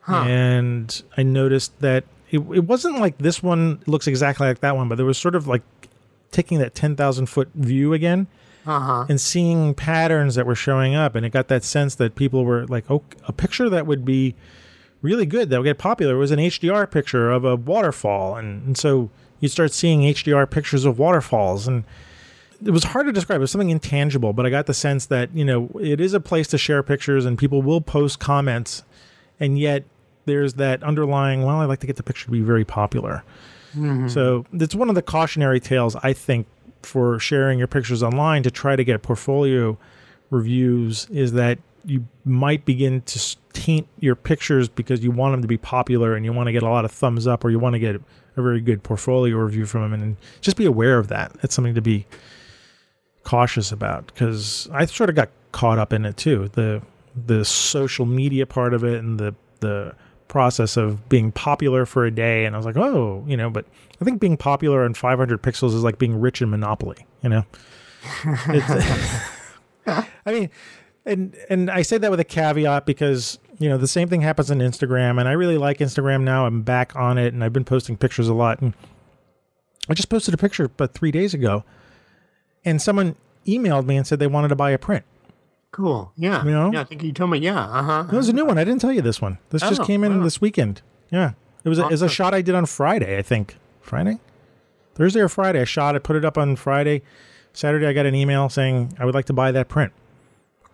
Huh. 0.00 0.24
And 0.24 1.02
I 1.16 1.22
noticed 1.22 1.78
that 1.80 2.04
it, 2.30 2.38
it 2.38 2.64
wasn't 2.64 2.98
like 2.98 3.18
this 3.18 3.42
one 3.42 3.80
looks 3.86 4.06
exactly 4.06 4.46
like 4.46 4.60
that 4.60 4.76
one, 4.76 4.88
but 4.88 4.96
there 4.96 5.06
was 5.06 5.18
sort 5.18 5.34
of 5.34 5.46
like 5.46 5.62
taking 6.30 6.58
that 6.58 6.74
10,000 6.74 7.26
foot 7.26 7.48
view 7.54 7.92
again 7.92 8.26
uh-huh. 8.66 9.06
and 9.08 9.20
seeing 9.20 9.74
patterns 9.74 10.34
that 10.34 10.46
were 10.46 10.54
showing 10.54 10.94
up. 10.94 11.14
And 11.14 11.24
it 11.24 11.30
got 11.30 11.48
that 11.48 11.64
sense 11.64 11.94
that 11.96 12.14
people 12.14 12.44
were 12.44 12.66
like, 12.66 12.90
oh, 12.90 13.02
a 13.26 13.32
picture 13.32 13.68
that 13.68 13.86
would 13.86 14.04
be 14.04 14.34
really 15.02 15.26
good, 15.26 15.50
that 15.50 15.58
would 15.58 15.64
get 15.64 15.78
popular 15.78 16.16
was 16.16 16.30
an 16.30 16.38
HDR 16.38 16.90
picture 16.90 17.30
of 17.30 17.44
a 17.44 17.56
waterfall. 17.56 18.36
And, 18.36 18.66
and 18.66 18.78
so 18.78 19.10
you 19.40 19.48
start 19.48 19.72
seeing 19.72 20.00
HDR 20.00 20.48
pictures 20.50 20.84
of 20.84 20.98
waterfalls. 20.98 21.68
And 21.68 21.84
it 22.64 22.70
was 22.70 22.84
hard 22.84 23.06
to 23.06 23.12
describe. 23.12 23.38
It 23.38 23.40
was 23.40 23.50
something 23.50 23.70
intangible, 23.70 24.32
but 24.32 24.46
I 24.46 24.50
got 24.50 24.66
the 24.66 24.74
sense 24.74 25.06
that 25.06 25.34
you 25.34 25.44
know 25.44 25.70
it 25.80 26.00
is 26.00 26.14
a 26.14 26.20
place 26.20 26.48
to 26.48 26.58
share 26.58 26.82
pictures, 26.82 27.24
and 27.24 27.38
people 27.38 27.62
will 27.62 27.80
post 27.80 28.18
comments, 28.18 28.82
and 29.38 29.58
yet 29.58 29.84
there's 30.24 30.54
that 30.54 30.82
underlying. 30.82 31.42
Well, 31.42 31.56
I 31.56 31.64
like 31.66 31.80
to 31.80 31.86
get 31.86 31.96
the 31.96 32.02
picture 32.02 32.26
to 32.26 32.30
be 32.30 32.40
very 32.40 32.64
popular. 32.64 33.24
Mm-hmm. 33.74 34.08
So 34.08 34.46
it's 34.52 34.74
one 34.74 34.88
of 34.88 34.94
the 34.94 35.02
cautionary 35.02 35.60
tales 35.60 35.96
I 35.96 36.12
think 36.12 36.46
for 36.82 37.18
sharing 37.18 37.58
your 37.58 37.68
pictures 37.68 38.02
online 38.02 38.42
to 38.44 38.50
try 38.50 38.76
to 38.76 38.84
get 38.84 39.02
portfolio 39.02 39.76
reviews 40.30 41.06
is 41.10 41.32
that 41.32 41.58
you 41.86 42.06
might 42.24 42.64
begin 42.64 43.00
to 43.02 43.36
taint 43.52 43.86
your 44.00 44.16
pictures 44.16 44.68
because 44.68 45.02
you 45.02 45.10
want 45.10 45.32
them 45.32 45.42
to 45.42 45.48
be 45.48 45.56
popular 45.56 46.14
and 46.14 46.24
you 46.24 46.32
want 46.32 46.48
to 46.48 46.52
get 46.52 46.62
a 46.62 46.68
lot 46.68 46.84
of 46.84 46.90
thumbs 46.90 47.26
up 47.26 47.44
or 47.44 47.50
you 47.50 47.58
want 47.58 47.74
to 47.74 47.78
get 47.78 47.94
a 48.36 48.42
very 48.42 48.60
good 48.60 48.82
portfolio 48.82 49.36
review 49.36 49.64
from 49.64 49.82
them 49.82 49.92
and 49.94 50.16
just 50.40 50.56
be 50.56 50.66
aware 50.66 50.98
of 50.98 51.08
that. 51.08 51.32
It's 51.42 51.54
something 51.54 51.74
to 51.74 51.80
be 51.80 52.06
cautious 53.22 53.72
about 53.72 54.06
because 54.06 54.68
I 54.72 54.84
sort 54.86 55.10
of 55.10 55.16
got 55.16 55.30
caught 55.52 55.78
up 55.78 55.92
in 55.92 56.04
it 56.04 56.16
too. 56.16 56.48
The 56.52 56.82
the 57.26 57.44
social 57.44 58.04
media 58.04 58.44
part 58.46 58.74
of 58.74 58.84
it 58.84 58.98
and 58.98 59.18
the 59.18 59.34
the 59.60 59.94
process 60.28 60.76
of 60.76 61.08
being 61.08 61.32
popular 61.32 61.86
for 61.86 62.04
a 62.04 62.10
day 62.10 62.44
and 62.44 62.54
I 62.54 62.58
was 62.58 62.66
like, 62.66 62.76
"Oh, 62.76 63.24
you 63.28 63.36
know, 63.36 63.48
but 63.48 63.64
I 64.00 64.04
think 64.04 64.20
being 64.20 64.36
popular 64.36 64.84
on 64.84 64.92
500 64.92 65.40
pixels 65.40 65.68
is 65.68 65.84
like 65.84 65.98
being 65.98 66.20
rich 66.20 66.42
in 66.42 66.50
Monopoly, 66.50 67.06
you 67.22 67.28
know." 67.28 67.44
I 69.86 70.32
mean, 70.32 70.50
and 71.06 71.36
and 71.48 71.70
I 71.70 71.82
say 71.82 71.98
that 71.98 72.10
with 72.10 72.20
a 72.20 72.24
caveat 72.24 72.84
because 72.84 73.38
you 73.58 73.68
know 73.68 73.78
the 73.78 73.88
same 73.88 74.08
thing 74.08 74.20
happens 74.20 74.50
on 74.50 74.58
Instagram, 74.58 75.18
and 75.18 75.28
I 75.28 75.32
really 75.32 75.56
like 75.56 75.78
Instagram 75.78 76.22
now. 76.22 76.46
I'm 76.46 76.62
back 76.62 76.94
on 76.96 77.16
it, 77.16 77.32
and 77.32 77.42
I've 77.42 77.52
been 77.52 77.64
posting 77.64 77.96
pictures 77.96 78.28
a 78.28 78.34
lot. 78.34 78.60
And 78.60 78.74
I 79.88 79.94
just 79.94 80.08
posted 80.08 80.34
a 80.34 80.36
picture, 80.36 80.68
but 80.68 80.92
three 80.92 81.10
days 81.10 81.32
ago, 81.32 81.64
and 82.64 82.82
someone 82.82 83.16
emailed 83.46 83.86
me 83.86 83.96
and 83.96 84.06
said 84.06 84.18
they 84.18 84.26
wanted 84.26 84.48
to 84.48 84.56
buy 84.56 84.70
a 84.70 84.78
print. 84.78 85.04
Cool. 85.70 86.12
Yeah. 86.16 86.44
You 86.44 86.50
know? 86.50 86.72
Yeah. 86.72 86.80
I 86.80 86.84
think 86.84 87.02
you 87.02 87.12
told 87.12 87.30
me. 87.30 87.38
Yeah. 87.38 87.60
Uh 87.60 87.82
huh. 87.82 88.04
It 88.10 88.16
was 88.16 88.28
a 88.28 88.32
new 88.32 88.44
one. 88.44 88.58
I 88.58 88.64
didn't 88.64 88.80
tell 88.80 88.92
you 88.92 89.02
this 89.02 89.20
one. 89.20 89.38
This 89.50 89.62
oh, 89.62 89.68
just 89.68 89.84
came 89.84 90.04
in 90.04 90.18
wow. 90.18 90.24
this 90.24 90.40
weekend. 90.40 90.82
Yeah. 91.10 91.32
It 91.64 91.68
was, 91.68 91.78
a, 91.78 91.86
it 91.86 91.90
was 91.90 92.02
a 92.02 92.08
shot 92.08 92.32
I 92.32 92.42
did 92.42 92.54
on 92.54 92.64
Friday, 92.66 93.18
I 93.18 93.22
think. 93.22 93.56
Friday? 93.80 94.20
Thursday 94.94 95.20
or 95.20 95.28
Friday. 95.28 95.60
I 95.60 95.64
shot 95.64 95.96
it, 95.96 96.02
put 96.02 96.16
it 96.16 96.24
up 96.24 96.38
on 96.38 96.56
Friday. 96.56 97.02
Saturday, 97.52 97.86
I 97.86 97.92
got 97.92 98.06
an 98.06 98.14
email 98.14 98.48
saying 98.48 98.94
I 98.98 99.04
would 99.04 99.14
like 99.14 99.24
to 99.26 99.32
buy 99.32 99.50
that 99.52 99.68
print. 99.68 99.92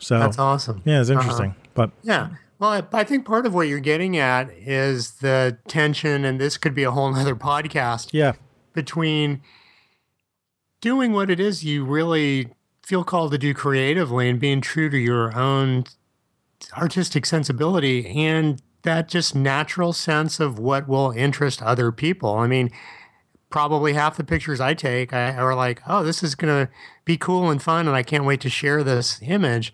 So 0.02 0.18
that's 0.18 0.38
awesome. 0.38 0.82
Yeah, 0.84 1.00
it's 1.00 1.10
uh-huh. 1.10 1.20
interesting. 1.20 1.50
Uh-huh. 1.50 1.68
But 1.74 1.90
yeah. 2.02 2.30
Well, 2.58 2.70
I, 2.70 2.82
I 2.92 3.04
think 3.04 3.24
part 3.24 3.46
of 3.46 3.54
what 3.54 3.68
you're 3.68 3.80
getting 3.80 4.16
at 4.16 4.50
is 4.50 5.12
the 5.14 5.58
tension, 5.66 6.24
and 6.24 6.40
this 6.40 6.56
could 6.56 6.74
be 6.74 6.84
a 6.84 6.90
whole 6.90 7.14
other 7.14 7.34
podcast. 7.34 8.10
Yeah. 8.12 8.32
Between 8.72 9.42
doing 10.80 11.12
what 11.12 11.30
it 11.30 11.40
is 11.40 11.64
you 11.64 11.84
really 11.84 12.48
feel 12.82 13.04
called 13.04 13.32
to 13.32 13.38
do 13.38 13.54
creatively 13.54 14.28
and 14.28 14.40
being 14.40 14.60
true 14.60 14.90
to 14.90 14.98
your 14.98 15.36
own 15.36 15.84
artistic 16.76 17.24
sensibility 17.24 18.06
and 18.08 18.60
that 18.82 19.08
just 19.08 19.34
natural 19.34 19.92
sense 19.92 20.40
of 20.40 20.58
what 20.58 20.88
will 20.88 21.12
interest 21.12 21.62
other 21.62 21.92
people. 21.92 22.34
I 22.34 22.48
mean, 22.48 22.70
probably 23.52 23.92
half 23.92 24.16
the 24.16 24.24
pictures 24.24 24.60
I 24.60 24.74
take 24.74 25.12
I, 25.12 25.36
are 25.36 25.54
like, 25.54 25.80
oh, 25.86 26.02
this 26.02 26.22
is 26.22 26.34
going 26.34 26.66
to 26.66 26.72
be 27.04 27.16
cool 27.16 27.50
and 27.50 27.62
fun, 27.62 27.86
and 27.86 27.94
I 27.94 28.02
can't 28.02 28.24
wait 28.24 28.40
to 28.40 28.50
share 28.50 28.82
this 28.82 29.20
image. 29.22 29.72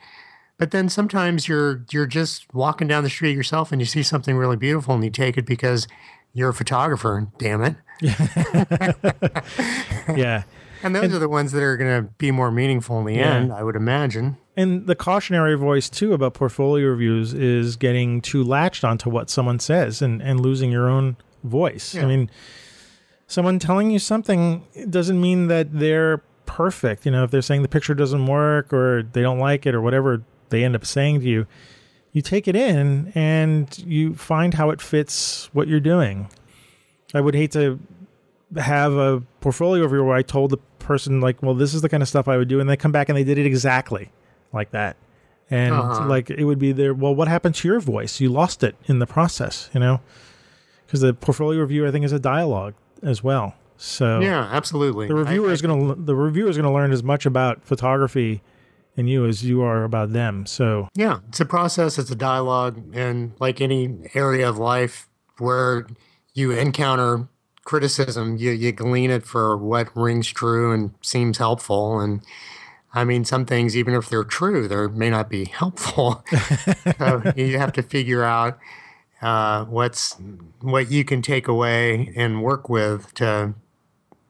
But 0.58 0.72
then 0.72 0.88
sometimes 0.88 1.46
you're 1.48 1.84
you're 1.90 2.06
just 2.06 2.52
walking 2.52 2.88
down 2.88 3.04
the 3.04 3.10
street 3.10 3.36
yourself 3.36 3.70
and 3.70 3.80
you 3.80 3.86
see 3.86 4.02
something 4.02 4.36
really 4.36 4.56
beautiful 4.56 4.92
and 4.94 5.04
you 5.04 5.10
take 5.10 5.38
it 5.38 5.46
because 5.46 5.86
you're 6.34 6.48
a 6.48 6.54
photographer. 6.54 7.28
Damn 7.38 7.62
it. 7.62 7.76
yeah. 10.16 10.42
And 10.82 10.94
those 10.94 11.04
and, 11.04 11.14
are 11.14 11.18
the 11.18 11.28
ones 11.28 11.52
that 11.52 11.62
are 11.62 11.76
going 11.76 12.04
to 12.04 12.10
be 12.18 12.30
more 12.30 12.50
meaningful 12.50 12.98
in 13.00 13.06
the 13.06 13.14
yeah. 13.14 13.34
end, 13.34 13.52
I 13.52 13.62
would 13.62 13.76
imagine. 13.76 14.36
And 14.56 14.86
the 14.86 14.94
cautionary 14.94 15.56
voice, 15.56 15.88
too, 15.88 16.12
about 16.12 16.34
portfolio 16.34 16.88
reviews 16.88 17.34
is 17.34 17.76
getting 17.76 18.20
too 18.20 18.44
latched 18.44 18.84
onto 18.84 19.10
what 19.10 19.30
someone 19.30 19.58
says 19.58 20.02
and, 20.02 20.22
and 20.22 20.40
losing 20.40 20.70
your 20.70 20.88
own 20.88 21.16
voice. 21.42 21.94
Yeah. 21.94 22.02
I 22.02 22.06
mean, 22.06 22.30
someone 23.28 23.58
telling 23.60 23.90
you 23.92 23.98
something 24.00 24.66
doesn't 24.90 25.20
mean 25.20 25.46
that 25.48 25.78
they're 25.78 26.18
perfect. 26.46 27.04
You 27.06 27.12
know, 27.12 27.22
if 27.24 27.30
they're 27.30 27.42
saying 27.42 27.62
the 27.62 27.68
picture 27.68 27.94
doesn't 27.94 28.26
work 28.26 28.72
or 28.72 29.04
they 29.12 29.22
don't 29.22 29.38
like 29.38 29.66
it 29.66 29.74
or 29.74 29.80
whatever, 29.80 30.22
they 30.48 30.64
end 30.64 30.74
up 30.74 30.84
saying 30.84 31.20
to 31.20 31.26
you, 31.26 31.46
you 32.12 32.22
take 32.22 32.48
it 32.48 32.56
in 32.56 33.12
and 33.14 33.78
you 33.86 34.14
find 34.14 34.54
how 34.54 34.70
it 34.70 34.80
fits 34.80 35.48
what 35.52 35.68
you're 35.68 35.78
doing. 35.78 36.28
I 37.14 37.20
would 37.20 37.34
hate 37.34 37.52
to 37.52 37.78
have 38.56 38.94
a 38.94 39.22
portfolio 39.40 39.84
review 39.84 40.04
where 40.04 40.16
I 40.16 40.22
told 40.22 40.50
the 40.50 40.58
person 40.78 41.20
like, 41.20 41.42
well, 41.42 41.54
this 41.54 41.74
is 41.74 41.82
the 41.82 41.88
kind 41.88 42.02
of 42.02 42.08
stuff 42.08 42.28
I 42.28 42.38
would 42.38 42.48
do, 42.48 42.60
and 42.60 42.68
they 42.68 42.76
come 42.78 42.92
back 42.92 43.10
and 43.10 43.16
they 43.16 43.24
did 43.24 43.36
it 43.36 43.44
exactly 43.44 44.10
like 44.54 44.70
that. 44.70 44.96
And 45.50 45.74
Uh-huh. 45.74 46.06
like 46.08 46.30
it 46.30 46.44
would 46.44 46.58
be 46.58 46.72
there. 46.72 46.94
Well, 46.94 47.14
what 47.14 47.28
happened 47.28 47.54
to 47.56 47.68
your 47.68 47.78
voice? 47.80 48.20
You 48.20 48.30
lost 48.30 48.64
it 48.64 48.74
in 48.86 48.98
the 49.00 49.06
process, 49.06 49.68
you 49.74 49.80
know, 49.80 50.00
because 50.86 51.00
the 51.02 51.12
portfolio 51.12 51.60
review 51.60 51.86
I 51.86 51.90
think 51.90 52.06
is 52.06 52.12
a 52.12 52.18
dialogue 52.18 52.72
as 53.02 53.22
well. 53.22 53.54
So 53.76 54.20
Yeah, 54.20 54.48
absolutely. 54.50 55.06
the 55.08 55.14
reviewer 55.14 55.50
I- 55.50 55.52
is 55.52 55.62
going 55.62 55.94
to 55.94 55.94
the 56.02 56.14
reviewer 56.16 56.48
is 56.50 56.56
going 56.56 56.66
to 56.68 56.72
learn 56.72 56.92
as 56.92 57.02
much 57.02 57.26
about 57.26 57.64
photography 57.64 58.42
and 58.96 59.08
you 59.08 59.24
as 59.26 59.44
you 59.44 59.62
are 59.62 59.84
about 59.84 60.12
them. 60.12 60.46
So 60.46 60.88
Yeah, 60.94 61.18
it's 61.28 61.38
a 61.40 61.44
process, 61.46 61.98
it's 61.98 62.10
a 62.10 62.16
dialogue, 62.16 62.82
and 62.92 63.32
like 63.38 63.60
any 63.60 63.96
area 64.14 64.48
of 64.48 64.58
life 64.58 65.08
where 65.38 65.86
you 66.34 66.50
encounter 66.50 67.28
criticism, 67.64 68.36
you, 68.38 68.50
you 68.50 68.72
glean 68.72 69.10
it 69.10 69.24
for 69.24 69.56
what 69.56 69.94
rings 69.96 70.26
true 70.32 70.72
and 70.72 70.92
seems 71.02 71.38
helpful. 71.38 72.00
And 72.00 72.22
I 72.94 73.04
mean, 73.04 73.24
some 73.24 73.44
things, 73.44 73.76
even 73.76 73.94
if 73.94 74.08
they're 74.08 74.24
true, 74.24 74.66
they 74.66 74.88
may 74.88 75.10
not 75.10 75.28
be 75.28 75.44
helpful. 75.44 76.24
so 76.98 77.22
you 77.36 77.58
have 77.58 77.72
to 77.74 77.82
figure 77.82 78.24
out 78.24 78.58
uh, 79.22 79.64
what's 79.64 80.16
what 80.60 80.90
you 80.90 81.04
can 81.04 81.22
take 81.22 81.48
away 81.48 82.12
and 82.16 82.42
work 82.42 82.68
with 82.68 83.12
to 83.14 83.54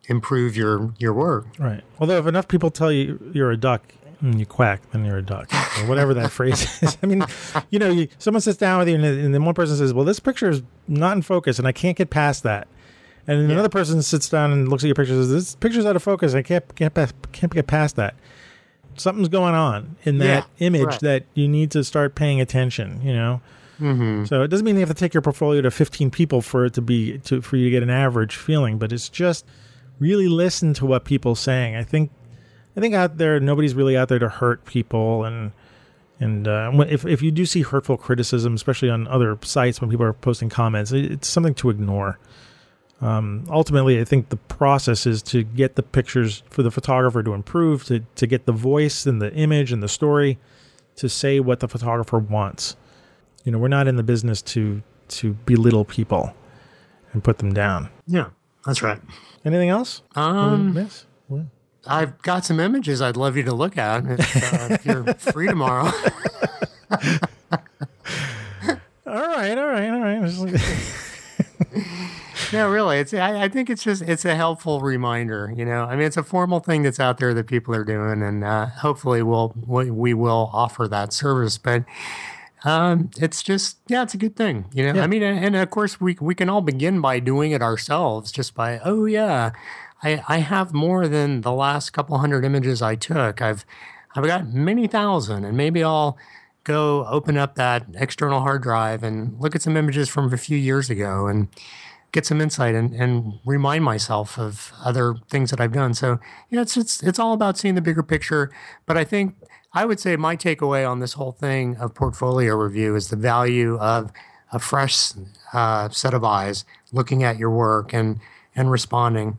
improve 0.08 0.56
your 0.56 0.94
your 0.98 1.12
work. 1.12 1.46
right. 1.58 1.82
Although 2.00 2.18
if 2.18 2.26
enough 2.26 2.48
people 2.48 2.70
tell 2.70 2.90
you 2.90 3.18
you're 3.34 3.50
a 3.50 3.56
duck 3.56 3.82
and 4.20 4.38
you 4.40 4.46
quack, 4.46 4.80
then 4.92 5.04
you're 5.04 5.18
a 5.18 5.22
duck 5.22 5.52
or 5.78 5.86
whatever 5.86 6.14
that 6.14 6.30
phrase 6.38 6.82
is. 6.82 6.96
I 7.02 7.06
mean, 7.06 7.24
you 7.70 7.78
know, 7.78 7.90
you, 7.90 8.08
someone 8.18 8.40
sits 8.40 8.56
down 8.58 8.78
with 8.78 8.88
you 8.88 8.94
and, 8.96 9.04
and 9.04 9.34
then 9.34 9.44
one 9.44 9.54
person 9.54 9.76
says, 9.76 9.92
"Well, 9.92 10.04
this 10.04 10.18
picture 10.20 10.48
is 10.50 10.62
not 10.88 11.16
in 11.16 11.22
focus, 11.22 11.58
and 11.58 11.68
I 11.68 11.72
can't 11.72 11.96
get 11.96 12.10
past 12.10 12.42
that." 12.44 12.66
And 13.26 13.42
then 13.42 13.50
another 13.50 13.68
person 13.68 14.00
sits 14.02 14.28
down 14.30 14.52
and 14.52 14.68
looks 14.68 14.82
at 14.82 14.86
your 14.86 14.94
picture 14.94 15.12
and 15.12 15.22
says, 15.22 15.30
"This 15.30 15.54
picture's 15.56 15.84
out 15.84 15.96
of 15.96 16.02
focus. 16.02 16.34
I 16.34 16.42
can't 16.42 16.64
can't 16.74 16.94
can't 17.32 17.52
get 17.52 17.66
past 17.66 17.96
that." 17.96 18.14
Something's 18.96 19.28
going 19.28 19.54
on 19.54 19.96
in 20.02 20.18
that 20.18 20.46
Yeah, 20.56 20.66
image 20.66 20.82
right. 20.86 21.00
that 21.00 21.24
you 21.34 21.46
need 21.46 21.70
to 21.72 21.84
start 21.84 22.14
paying 22.14 22.40
attention. 22.40 23.00
You 23.02 23.12
know. 23.12 23.40
Mm-hmm. 23.80 24.24
So 24.24 24.42
it 24.42 24.48
doesn't 24.48 24.64
mean 24.64 24.74
you 24.76 24.80
have 24.80 24.88
to 24.88 24.94
take 24.94 25.14
your 25.14 25.22
portfolio 25.22 25.62
to 25.62 25.70
15 25.70 26.10
people 26.10 26.42
for 26.42 26.66
it 26.66 26.74
to 26.74 26.82
be 26.82 27.18
to 27.20 27.40
for 27.40 27.56
you 27.56 27.64
to 27.66 27.70
get 27.70 27.82
an 27.82 27.90
average 27.90 28.34
feeling, 28.36 28.78
but 28.78 28.92
it's 28.92 29.08
just 29.08 29.44
really 30.00 30.28
listen 30.28 30.74
to 30.74 30.86
what 30.86 31.04
people 31.04 31.34
saying. 31.34 31.76
I 31.76 31.84
think 31.84 32.10
I 32.76 32.80
think 32.80 32.94
out 32.94 33.18
there 33.18 33.38
nobody's 33.40 33.74
really 33.74 33.96
out 33.96 34.08
there 34.08 34.18
to 34.18 34.28
hurt 34.28 34.64
people 34.64 35.24
and 35.24 35.52
and 36.20 36.48
uh, 36.48 36.72
if 36.88 37.06
if 37.06 37.22
you 37.22 37.30
do 37.30 37.46
see 37.46 37.62
hurtful 37.62 37.96
criticism, 37.96 38.54
especially 38.54 38.90
on 38.90 39.06
other 39.06 39.38
sites 39.42 39.80
when 39.80 39.88
people 39.90 40.04
are 40.04 40.12
posting 40.12 40.48
comments, 40.48 40.90
it- 40.90 41.12
it's 41.12 41.28
something 41.28 41.54
to 41.54 41.70
ignore. 41.70 42.18
Um, 43.00 43.44
ultimately, 43.48 44.00
I 44.00 44.04
think 44.04 44.30
the 44.30 44.36
process 44.36 45.06
is 45.06 45.22
to 45.24 45.44
get 45.44 45.76
the 45.76 45.84
pictures 45.84 46.42
for 46.50 46.64
the 46.64 46.72
photographer 46.72 47.22
to 47.22 47.32
improve, 47.32 47.84
to 47.84 48.00
to 48.16 48.26
get 48.26 48.46
the 48.46 48.52
voice 48.52 49.06
and 49.06 49.22
the 49.22 49.32
image 49.34 49.70
and 49.70 49.80
the 49.80 49.88
story 49.88 50.36
to 50.96 51.08
say 51.08 51.38
what 51.38 51.60
the 51.60 51.68
photographer 51.68 52.18
wants. 52.18 52.76
You 53.44 53.52
know, 53.52 53.58
we're 53.58 53.68
not 53.68 53.88
in 53.88 53.96
the 53.96 54.02
business 54.02 54.42
to 54.42 54.82
to 55.08 55.32
belittle 55.46 55.84
people 55.84 56.34
and 57.12 57.24
put 57.24 57.38
them 57.38 57.54
down. 57.54 57.88
Yeah, 58.06 58.28
that's 58.66 58.82
right. 58.82 59.00
Anything 59.44 59.70
else? 59.70 60.02
Um, 60.14 60.74
Miss? 60.74 61.06
What? 61.28 61.46
I've 61.86 62.20
got 62.22 62.44
some 62.44 62.60
images 62.60 63.00
I'd 63.00 63.16
love 63.16 63.36
you 63.36 63.42
to 63.44 63.54
look 63.54 63.78
at 63.78 64.04
if, 64.04 64.52
uh, 64.52 64.74
if 64.74 64.84
you're 64.84 65.14
free 65.14 65.46
tomorrow. 65.46 65.90
All 69.08 69.14
right, 69.14 69.56
all 69.56 69.68
right, 69.68 69.88
all 69.88 70.00
right. 70.00 70.60
No, 72.52 72.70
really, 72.70 72.98
it's. 72.98 73.12
I, 73.12 73.44
I 73.44 73.48
think 73.48 73.68
it's 73.68 73.82
just 73.82 74.00
it's 74.00 74.24
a 74.24 74.34
helpful 74.34 74.80
reminder. 74.80 75.52
You 75.54 75.66
know, 75.66 75.84
I 75.84 75.96
mean, 75.96 76.06
it's 76.06 76.16
a 76.16 76.22
formal 76.22 76.60
thing 76.60 76.82
that's 76.82 76.98
out 76.98 77.18
there 77.18 77.34
that 77.34 77.46
people 77.46 77.74
are 77.74 77.84
doing, 77.84 78.22
and 78.22 78.42
uh, 78.42 78.66
hopefully, 78.66 79.22
we'll 79.22 79.52
we, 79.66 79.90
we 79.90 80.14
will 80.14 80.48
offer 80.54 80.88
that 80.88 81.12
service. 81.12 81.58
But 81.58 81.84
um, 82.64 83.10
it's 83.18 83.42
just 83.42 83.78
yeah, 83.88 84.02
it's 84.02 84.14
a 84.14 84.18
good 84.18 84.36
thing. 84.36 84.66
You 84.72 84.86
know, 84.86 84.94
Yeah. 84.94 85.04
I 85.04 85.06
mean, 85.06 85.22
and, 85.22 85.44
and 85.44 85.56
of 85.56 85.70
course, 85.70 86.00
we 86.00 86.16
we 86.20 86.34
can 86.34 86.48
all 86.48 86.60
begin 86.60 87.00
by 87.00 87.20
doing 87.20 87.52
it 87.52 87.62
ourselves, 87.62 88.32
just 88.32 88.54
by 88.54 88.80
oh 88.84 89.04
yeah, 89.04 89.52
I 90.02 90.22
I 90.28 90.38
have 90.38 90.72
more 90.72 91.08
than 91.08 91.42
the 91.42 91.52
last 91.52 91.90
couple 91.90 92.18
hundred 92.18 92.44
images 92.44 92.82
I 92.82 92.94
took. 92.94 93.40
I've 93.40 93.64
I've 94.14 94.24
got 94.24 94.48
many 94.48 94.86
thousand, 94.86 95.44
and 95.44 95.56
maybe 95.56 95.84
I'll 95.84 96.18
go 96.64 97.06
open 97.06 97.38
up 97.38 97.54
that 97.54 97.86
external 97.94 98.40
hard 98.40 98.62
drive 98.62 99.02
and 99.02 99.40
look 99.40 99.54
at 99.54 99.62
some 99.62 99.76
images 99.76 100.08
from 100.08 100.32
a 100.32 100.36
few 100.36 100.56
years 100.56 100.90
ago 100.90 101.26
and 101.26 101.48
get 102.12 102.26
some 102.26 102.40
insight 102.40 102.74
and, 102.74 102.94
and 102.94 103.38
remind 103.44 103.84
myself 103.84 104.38
of 104.38 104.72
other 104.84 105.14
things 105.30 105.50
that 105.50 105.60
I've 105.60 105.72
done. 105.72 105.94
So, 105.94 106.18
know, 106.50 106.62
it's, 106.62 106.76
it's, 106.76 107.02
it's 107.02 107.18
all 107.18 107.32
about 107.32 107.58
seeing 107.58 107.74
the 107.74 107.80
bigger 107.80 108.02
picture. 108.02 108.50
But 108.86 108.96
I 108.96 109.04
think 109.04 109.34
I 109.72 109.84
would 109.84 110.00
say 110.00 110.16
my 110.16 110.36
takeaway 110.36 110.88
on 110.88 111.00
this 111.00 111.14
whole 111.14 111.32
thing 111.32 111.76
of 111.76 111.94
portfolio 111.94 112.54
review 112.56 112.96
is 112.96 113.08
the 113.08 113.16
value 113.16 113.76
of 113.78 114.12
a 114.52 114.58
fresh 114.58 115.12
uh, 115.52 115.88
set 115.90 116.14
of 116.14 116.24
eyes 116.24 116.64
looking 116.92 117.22
at 117.22 117.38
your 117.38 117.50
work 117.50 117.92
and, 117.92 118.18
and 118.56 118.70
responding. 118.70 119.38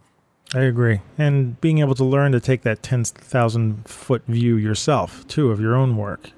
I 0.54 0.62
agree. 0.62 1.02
And 1.18 1.60
being 1.62 1.80
able 1.80 1.96
to 1.96 2.04
learn 2.04 2.32
to 2.32 2.40
take 2.40 2.62
that 2.64 2.84
10,000 2.84 3.88
foot 3.88 4.24
view 4.28 4.56
yourself, 4.56 5.28
too, 5.28 5.52
of 5.52 5.60
your 5.60 5.76
own 5.76 5.98
work. 5.98 6.32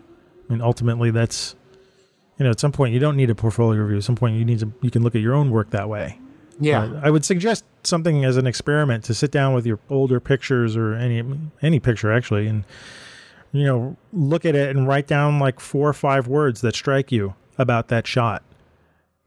I 0.50 0.54
mean, 0.54 0.62
ultimately, 0.62 1.12
that's, 1.12 1.56
you 2.38 2.46
know, 2.46 2.52
at 2.52 2.60
some 2.60 2.72
point 2.72 2.94
you 2.94 3.00
don't 3.00 3.16
need 3.16 3.30
a 3.30 3.36
portfolio 3.36 3.82
review. 3.82 3.98
At 3.98 4.04
some 4.04 4.16
point 4.16 4.36
you 4.38 4.46
need 4.46 4.60
to, 4.60 4.72
you 4.82 4.92
can 4.92 5.04
look 5.04 5.16
at 5.16 5.22
your 5.22 5.34
own 5.34 5.50
work 5.50 5.70
that 5.72 5.90
way. 5.90 6.18
Yeah. 6.60 6.84
Uh, 6.84 7.02
I 7.04 7.10
would 7.10 7.26
suggest 7.26 7.66
something 7.84 8.24
as 8.24 8.38
an 8.38 8.48
experiment 8.48 9.04
to 9.06 9.14
sit 9.14 9.32
down 9.32 9.54
with 9.54 9.66
your 9.66 9.80
older 9.90 10.20
pictures 10.20 10.78
or 10.78 10.94
any 10.94 11.24
any 11.62 11.80
picture 11.80 12.12
actually, 12.12 12.48
and 12.48 12.64
you 13.52 13.66
know 13.66 13.98
look 14.14 14.46
at 14.46 14.56
it 14.56 14.76
and 14.76 14.88
write 14.88 15.08
down 15.08 15.40
like 15.40 15.60
four 15.60 15.88
or 15.88 15.94
five 15.94 16.28
words 16.28 16.62
that 16.62 16.76
strike 16.76 17.12
you 17.12 17.36
about 17.58 17.90
that 17.90 18.08
shot. 18.08 18.44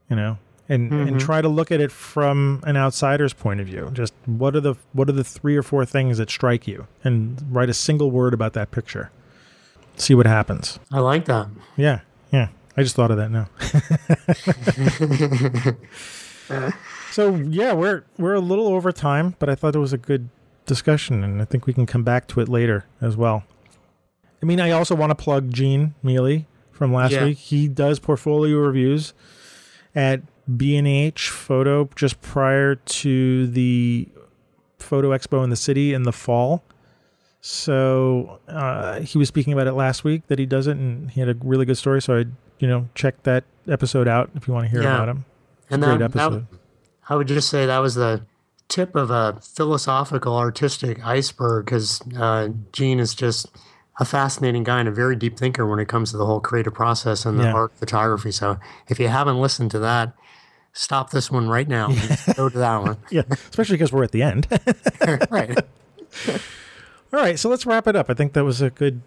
You 0.08 0.16
know, 0.16 0.38
and 0.68 0.92
and 0.92 1.08
mm-hmm. 1.08 1.18
try 1.18 1.42
to 1.42 1.48
look 1.48 1.70
at 1.70 1.80
it 1.80 1.92
from 1.92 2.62
an 2.64 2.76
outsider's 2.76 3.32
point 3.32 3.60
of 3.60 3.66
view. 3.66 3.90
Just 3.92 4.14
what 4.26 4.56
are 4.56 4.60
the 4.60 4.74
what 4.92 5.08
are 5.08 5.12
the 5.12 5.24
three 5.24 5.56
or 5.56 5.62
four 5.62 5.84
things 5.84 6.18
that 6.18 6.30
strike 6.30 6.66
you, 6.66 6.86
and 7.02 7.42
write 7.50 7.68
a 7.70 7.74
single 7.74 8.10
word 8.10 8.34
about 8.34 8.52
that 8.54 8.70
picture. 8.70 9.10
See 9.96 10.14
what 10.14 10.26
happens. 10.26 10.78
I 10.92 11.00
like 11.00 11.26
that. 11.26 11.48
Yeah, 11.76 12.00
yeah. 12.32 12.48
I 12.76 12.82
just 12.82 12.96
thought 12.96 13.12
of 13.12 13.16
that 13.18 13.30
now. 13.30 13.48
so 17.12 17.36
yeah, 17.36 17.72
we're 17.72 18.04
we're 18.18 18.34
a 18.34 18.40
little 18.40 18.68
over 18.68 18.90
time, 18.90 19.36
but 19.38 19.48
I 19.48 19.54
thought 19.54 19.76
it 19.76 19.80
was 19.80 19.92
a 19.92 19.98
good 19.98 20.28
discussion, 20.66 21.22
and 21.22 21.40
I 21.40 21.44
think 21.44 21.66
we 21.66 21.72
can 21.72 21.86
come 21.86 22.02
back 22.02 22.26
to 22.28 22.40
it 22.40 22.48
later 22.48 22.86
as 23.00 23.16
well. 23.16 23.44
I 24.42 24.46
mean, 24.46 24.60
I 24.60 24.70
also 24.72 24.94
want 24.94 25.10
to 25.10 25.14
plug 25.14 25.52
Gene 25.52 25.94
Mealy 26.02 26.46
from 26.72 26.92
last 26.92 27.12
Yeah. 27.12 27.24
week. 27.24 27.38
He 27.38 27.68
does 27.68 27.98
portfolio 27.98 28.58
reviews 28.58 29.14
at 29.94 30.20
B 30.56 30.76
and 30.76 30.86
H 30.86 31.30
Photo 31.30 31.88
just 31.96 32.20
prior 32.20 32.74
to 32.74 33.46
the 33.46 34.08
photo 34.78 35.10
expo 35.10 35.42
in 35.42 35.50
the 35.50 35.56
city 35.56 35.94
in 35.94 36.02
the 36.02 36.12
fall. 36.12 36.62
So 37.40 38.40
uh, 38.48 39.00
he 39.00 39.18
was 39.18 39.28
speaking 39.28 39.52
about 39.52 39.66
it 39.66 39.72
last 39.74 40.02
week 40.04 40.26
that 40.28 40.38
he 40.38 40.46
does 40.46 40.66
it, 40.66 40.76
and 40.76 41.10
he 41.10 41.20
had 41.20 41.28
a 41.28 41.36
really 41.42 41.64
good 41.66 41.76
story. 41.76 42.00
So 42.00 42.18
I, 42.20 42.24
you 42.58 42.66
know, 42.68 42.88
check 42.94 43.22
that 43.24 43.44
episode 43.68 44.08
out 44.08 44.30
if 44.34 44.48
you 44.48 44.54
want 44.54 44.64
to 44.66 44.70
hear 44.70 44.82
Yeah. 44.82 44.94
about 44.96 45.08
him. 45.08 45.24
And 45.70 45.82
Great 45.82 45.98
that, 45.98 46.12
that, 46.12 46.22
episode. 46.32 46.46
I 47.08 47.16
would 47.16 47.28
just 47.28 47.48
say 47.50 47.66
that 47.66 47.78
was 47.78 47.94
the 47.96 48.22
tip 48.68 48.94
of 48.96 49.10
a 49.10 49.38
philosophical, 49.42 50.36
artistic 50.36 51.04
iceberg 51.06 51.66
because 51.66 52.00
uh, 52.18 52.48
Gene 52.72 52.98
is 52.98 53.14
just 53.14 53.46
a 53.98 54.04
fascinating 54.04 54.64
guy 54.64 54.80
and 54.80 54.88
a 54.88 54.92
very 54.92 55.14
deep 55.16 55.36
thinker 55.38 55.66
when 55.66 55.78
it 55.78 55.86
comes 55.88 56.10
to 56.10 56.16
the 56.16 56.26
whole 56.26 56.40
creative 56.40 56.74
process 56.74 57.24
and 57.24 57.38
the 57.38 57.44
Yeah. 57.44 57.52
art 57.52 57.72
photography. 57.76 58.32
So 58.32 58.58
if 58.88 58.98
you 58.98 59.08
haven't 59.08 59.40
listened 59.40 59.70
to 59.72 59.78
that, 59.80 60.14
stop 60.72 61.10
this 61.10 61.30
one 61.30 61.48
right 61.48 61.68
now. 61.68 61.88
go 62.34 62.48
to 62.48 62.58
that 62.58 62.82
one. 62.82 62.96
yeah, 63.10 63.22
especially 63.30 63.74
because 63.76 63.92
we're 63.92 64.02
at 64.04 64.10
the 64.12 64.22
end. 64.22 64.46
right. 65.30 65.56
All 67.12 67.20
right, 67.20 67.38
so 67.38 67.48
let's 67.48 67.64
wrap 67.66 67.86
it 67.86 67.94
up. 67.94 68.10
I 68.10 68.14
think 68.14 68.32
that 68.32 68.44
was 68.44 68.60
a 68.60 68.70
good 68.70 69.00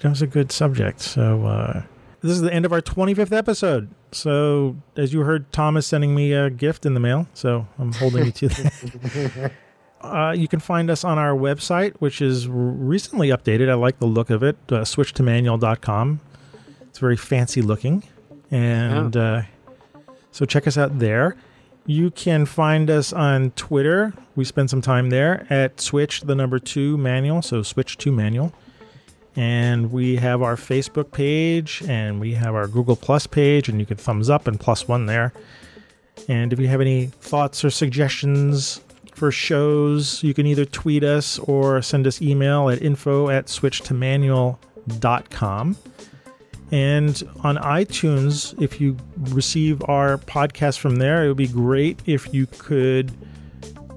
that 0.00 0.08
was 0.08 0.22
a 0.22 0.26
good 0.26 0.50
subject. 0.50 1.00
So 1.00 1.46
uh, 1.46 1.82
this 2.20 2.32
is 2.32 2.40
the 2.40 2.52
end 2.52 2.64
of 2.64 2.72
our 2.72 2.80
25th 2.82 3.32
episode. 3.32 3.90
So 4.10 4.76
as 4.96 5.12
you 5.14 5.20
heard, 5.20 5.52
Tom 5.52 5.76
is 5.76 5.86
sending 5.86 6.14
me 6.14 6.32
a 6.32 6.50
gift 6.50 6.84
in 6.84 6.94
the 6.94 7.00
mail. 7.00 7.28
So 7.34 7.68
I'm 7.78 7.92
holding 7.92 8.26
you 8.26 8.32
to 8.32 8.48
that. 8.48 9.52
Uh, 10.04 10.32
you 10.32 10.48
can 10.48 10.60
find 10.60 10.90
us 10.90 11.02
on 11.02 11.18
our 11.18 11.32
website, 11.32 11.94
which 11.98 12.20
is 12.20 12.46
recently 12.46 13.28
updated. 13.28 13.70
I 13.70 13.74
like 13.74 13.98
the 13.98 14.06
look 14.06 14.30
of 14.30 14.42
it. 14.42 14.56
Uh, 14.68 14.82
switchtomanual.com. 14.82 16.20
It's 16.82 16.98
very 16.98 17.16
fancy 17.16 17.62
looking, 17.62 18.04
and 18.50 19.16
uh, 19.16 19.42
so 20.30 20.44
check 20.44 20.66
us 20.66 20.76
out 20.76 20.98
there. 20.98 21.36
You 21.86 22.10
can 22.10 22.46
find 22.46 22.90
us 22.90 23.12
on 23.12 23.50
Twitter. 23.52 24.14
We 24.36 24.44
spend 24.44 24.70
some 24.70 24.80
time 24.80 25.10
there 25.10 25.46
at 25.50 25.80
switch 25.80 26.20
the 26.22 26.34
number 26.34 26.58
two 26.58 26.96
manual, 26.96 27.42
so 27.42 27.62
switch 27.62 27.98
to 27.98 28.12
manual. 28.12 28.52
And 29.36 29.90
we 29.90 30.16
have 30.16 30.42
our 30.42 30.54
Facebook 30.54 31.10
page 31.10 31.82
and 31.88 32.20
we 32.20 32.34
have 32.34 32.54
our 32.54 32.68
Google 32.68 32.94
Plus 32.94 33.26
page, 33.26 33.68
and 33.68 33.80
you 33.80 33.86
can 33.86 33.96
thumbs 33.96 34.30
up 34.30 34.46
and 34.46 34.60
plus 34.60 34.86
one 34.86 35.06
there. 35.06 35.32
And 36.28 36.52
if 36.52 36.60
you 36.60 36.68
have 36.68 36.80
any 36.80 37.06
thoughts 37.06 37.64
or 37.64 37.70
suggestions 37.70 38.80
for 39.14 39.30
shows, 39.30 40.22
you 40.22 40.34
can 40.34 40.46
either 40.46 40.64
tweet 40.64 41.04
us 41.04 41.38
or 41.38 41.82
send 41.82 42.06
us 42.06 42.20
email 42.20 42.68
at 42.70 42.82
info 42.82 43.28
at 43.28 43.46
switchtomanual.com. 43.46 45.76
And 46.72 47.22
on 47.42 47.56
iTunes, 47.56 48.60
if 48.60 48.80
you 48.80 48.96
receive 49.16 49.82
our 49.88 50.18
podcast 50.18 50.78
from 50.78 50.96
there, 50.96 51.24
it 51.24 51.28
would 51.28 51.36
be 51.36 51.46
great 51.46 52.00
if 52.06 52.34
you 52.34 52.46
could 52.46 53.12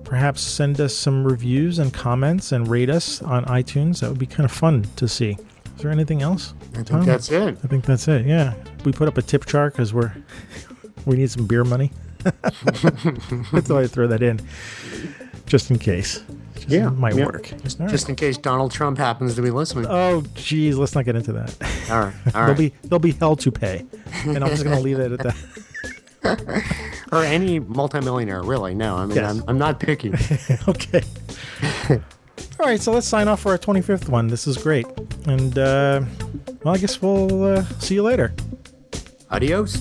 perhaps 0.03 0.41
send 0.41 0.79
us 0.79 0.95
some 0.95 1.25
reviews 1.25 1.79
and 1.79 1.93
comments 1.93 2.51
and 2.51 2.67
rate 2.67 2.89
us 2.89 3.21
on 3.23 3.45
iTunes. 3.45 4.01
That 4.01 4.09
would 4.09 4.19
be 4.19 4.25
kind 4.25 4.45
of 4.45 4.51
fun 4.51 4.85
to 4.97 5.07
see. 5.07 5.31
Is 5.31 5.83
there 5.83 5.91
anything 5.91 6.21
else? 6.21 6.53
I 6.75 6.83
think 6.83 7.05
that's 7.05 7.31
it. 7.31 7.57
I 7.63 7.67
think 7.67 7.85
that's 7.85 8.07
it. 8.07 8.25
Yeah, 8.25 8.53
we 8.83 8.91
put 8.91 9.07
up 9.07 9.17
a 9.17 9.21
tip 9.21 9.45
chart 9.45 9.73
because 9.73 9.93
we're 9.93 10.13
we 11.05 11.17
need 11.17 11.29
some 11.29 11.45
beer 11.45 11.63
money. 11.63 11.91
I 12.25 13.61
thought 13.61 13.83
I'd 13.83 13.91
throw 13.91 14.07
that 14.07 14.21
in 14.21 14.39
just 15.45 15.71
in 15.71 15.79
case. 15.79 16.21
Just 16.55 16.69
Yeah, 16.69 16.89
might 16.89 17.15
yeah. 17.15 17.25
work. 17.25 17.51
Just, 17.63 17.79
right. 17.79 17.89
just 17.89 18.09
in 18.09 18.15
case 18.15 18.37
Donald 18.37 18.71
Trump 18.71 18.97
happens 18.97 19.35
to 19.35 19.41
be 19.41 19.51
listening. 19.51 19.85
Oh, 19.87 20.23
geez, 20.35 20.77
let's 20.77 20.93
not 20.95 21.05
get 21.05 21.15
into 21.15 21.33
that. 21.33 21.55
all 21.89 21.99
right, 22.01 22.13
all 22.27 22.31
There'll 22.33 22.55
be 22.55 22.73
there'll 22.83 22.99
be 22.99 23.11
hell 23.11 23.35
to 23.37 23.51
pay, 23.51 23.85
and 24.25 24.43
I'm 24.43 24.49
just 24.49 24.63
going 24.63 24.75
to 24.75 24.81
leave 24.83 24.99
it 24.99 25.11
at 25.13 25.19
that. 25.19 25.35
or 27.11 27.23
any 27.23 27.59
multimillionaire, 27.59 28.43
really. 28.43 28.73
No, 28.75 28.97
I 28.97 29.05
mean, 29.05 29.15
Yes. 29.15 29.31
I'm, 29.37 29.43
I'm 29.47 29.57
not 29.57 29.79
picky. 29.79 30.11
okay. 30.67 31.01
All 32.59 32.65
right, 32.65 32.81
so 32.81 32.91
let's 32.91 33.07
sign 33.07 33.27
off 33.27 33.41
for 33.41 33.51
our 33.51 33.57
25th 33.57 34.09
one. 34.09 34.27
This 34.27 34.47
is 34.47 34.57
great, 34.57 34.87
and 35.27 35.57
uh, 35.57 36.01
well, 36.63 36.73
I 36.73 36.77
guess 36.79 37.01
we'll 37.01 37.43
uh, 37.43 37.63
see 37.79 37.93
you 37.95 38.03
later. 38.03 38.33
Adios. 39.29 39.77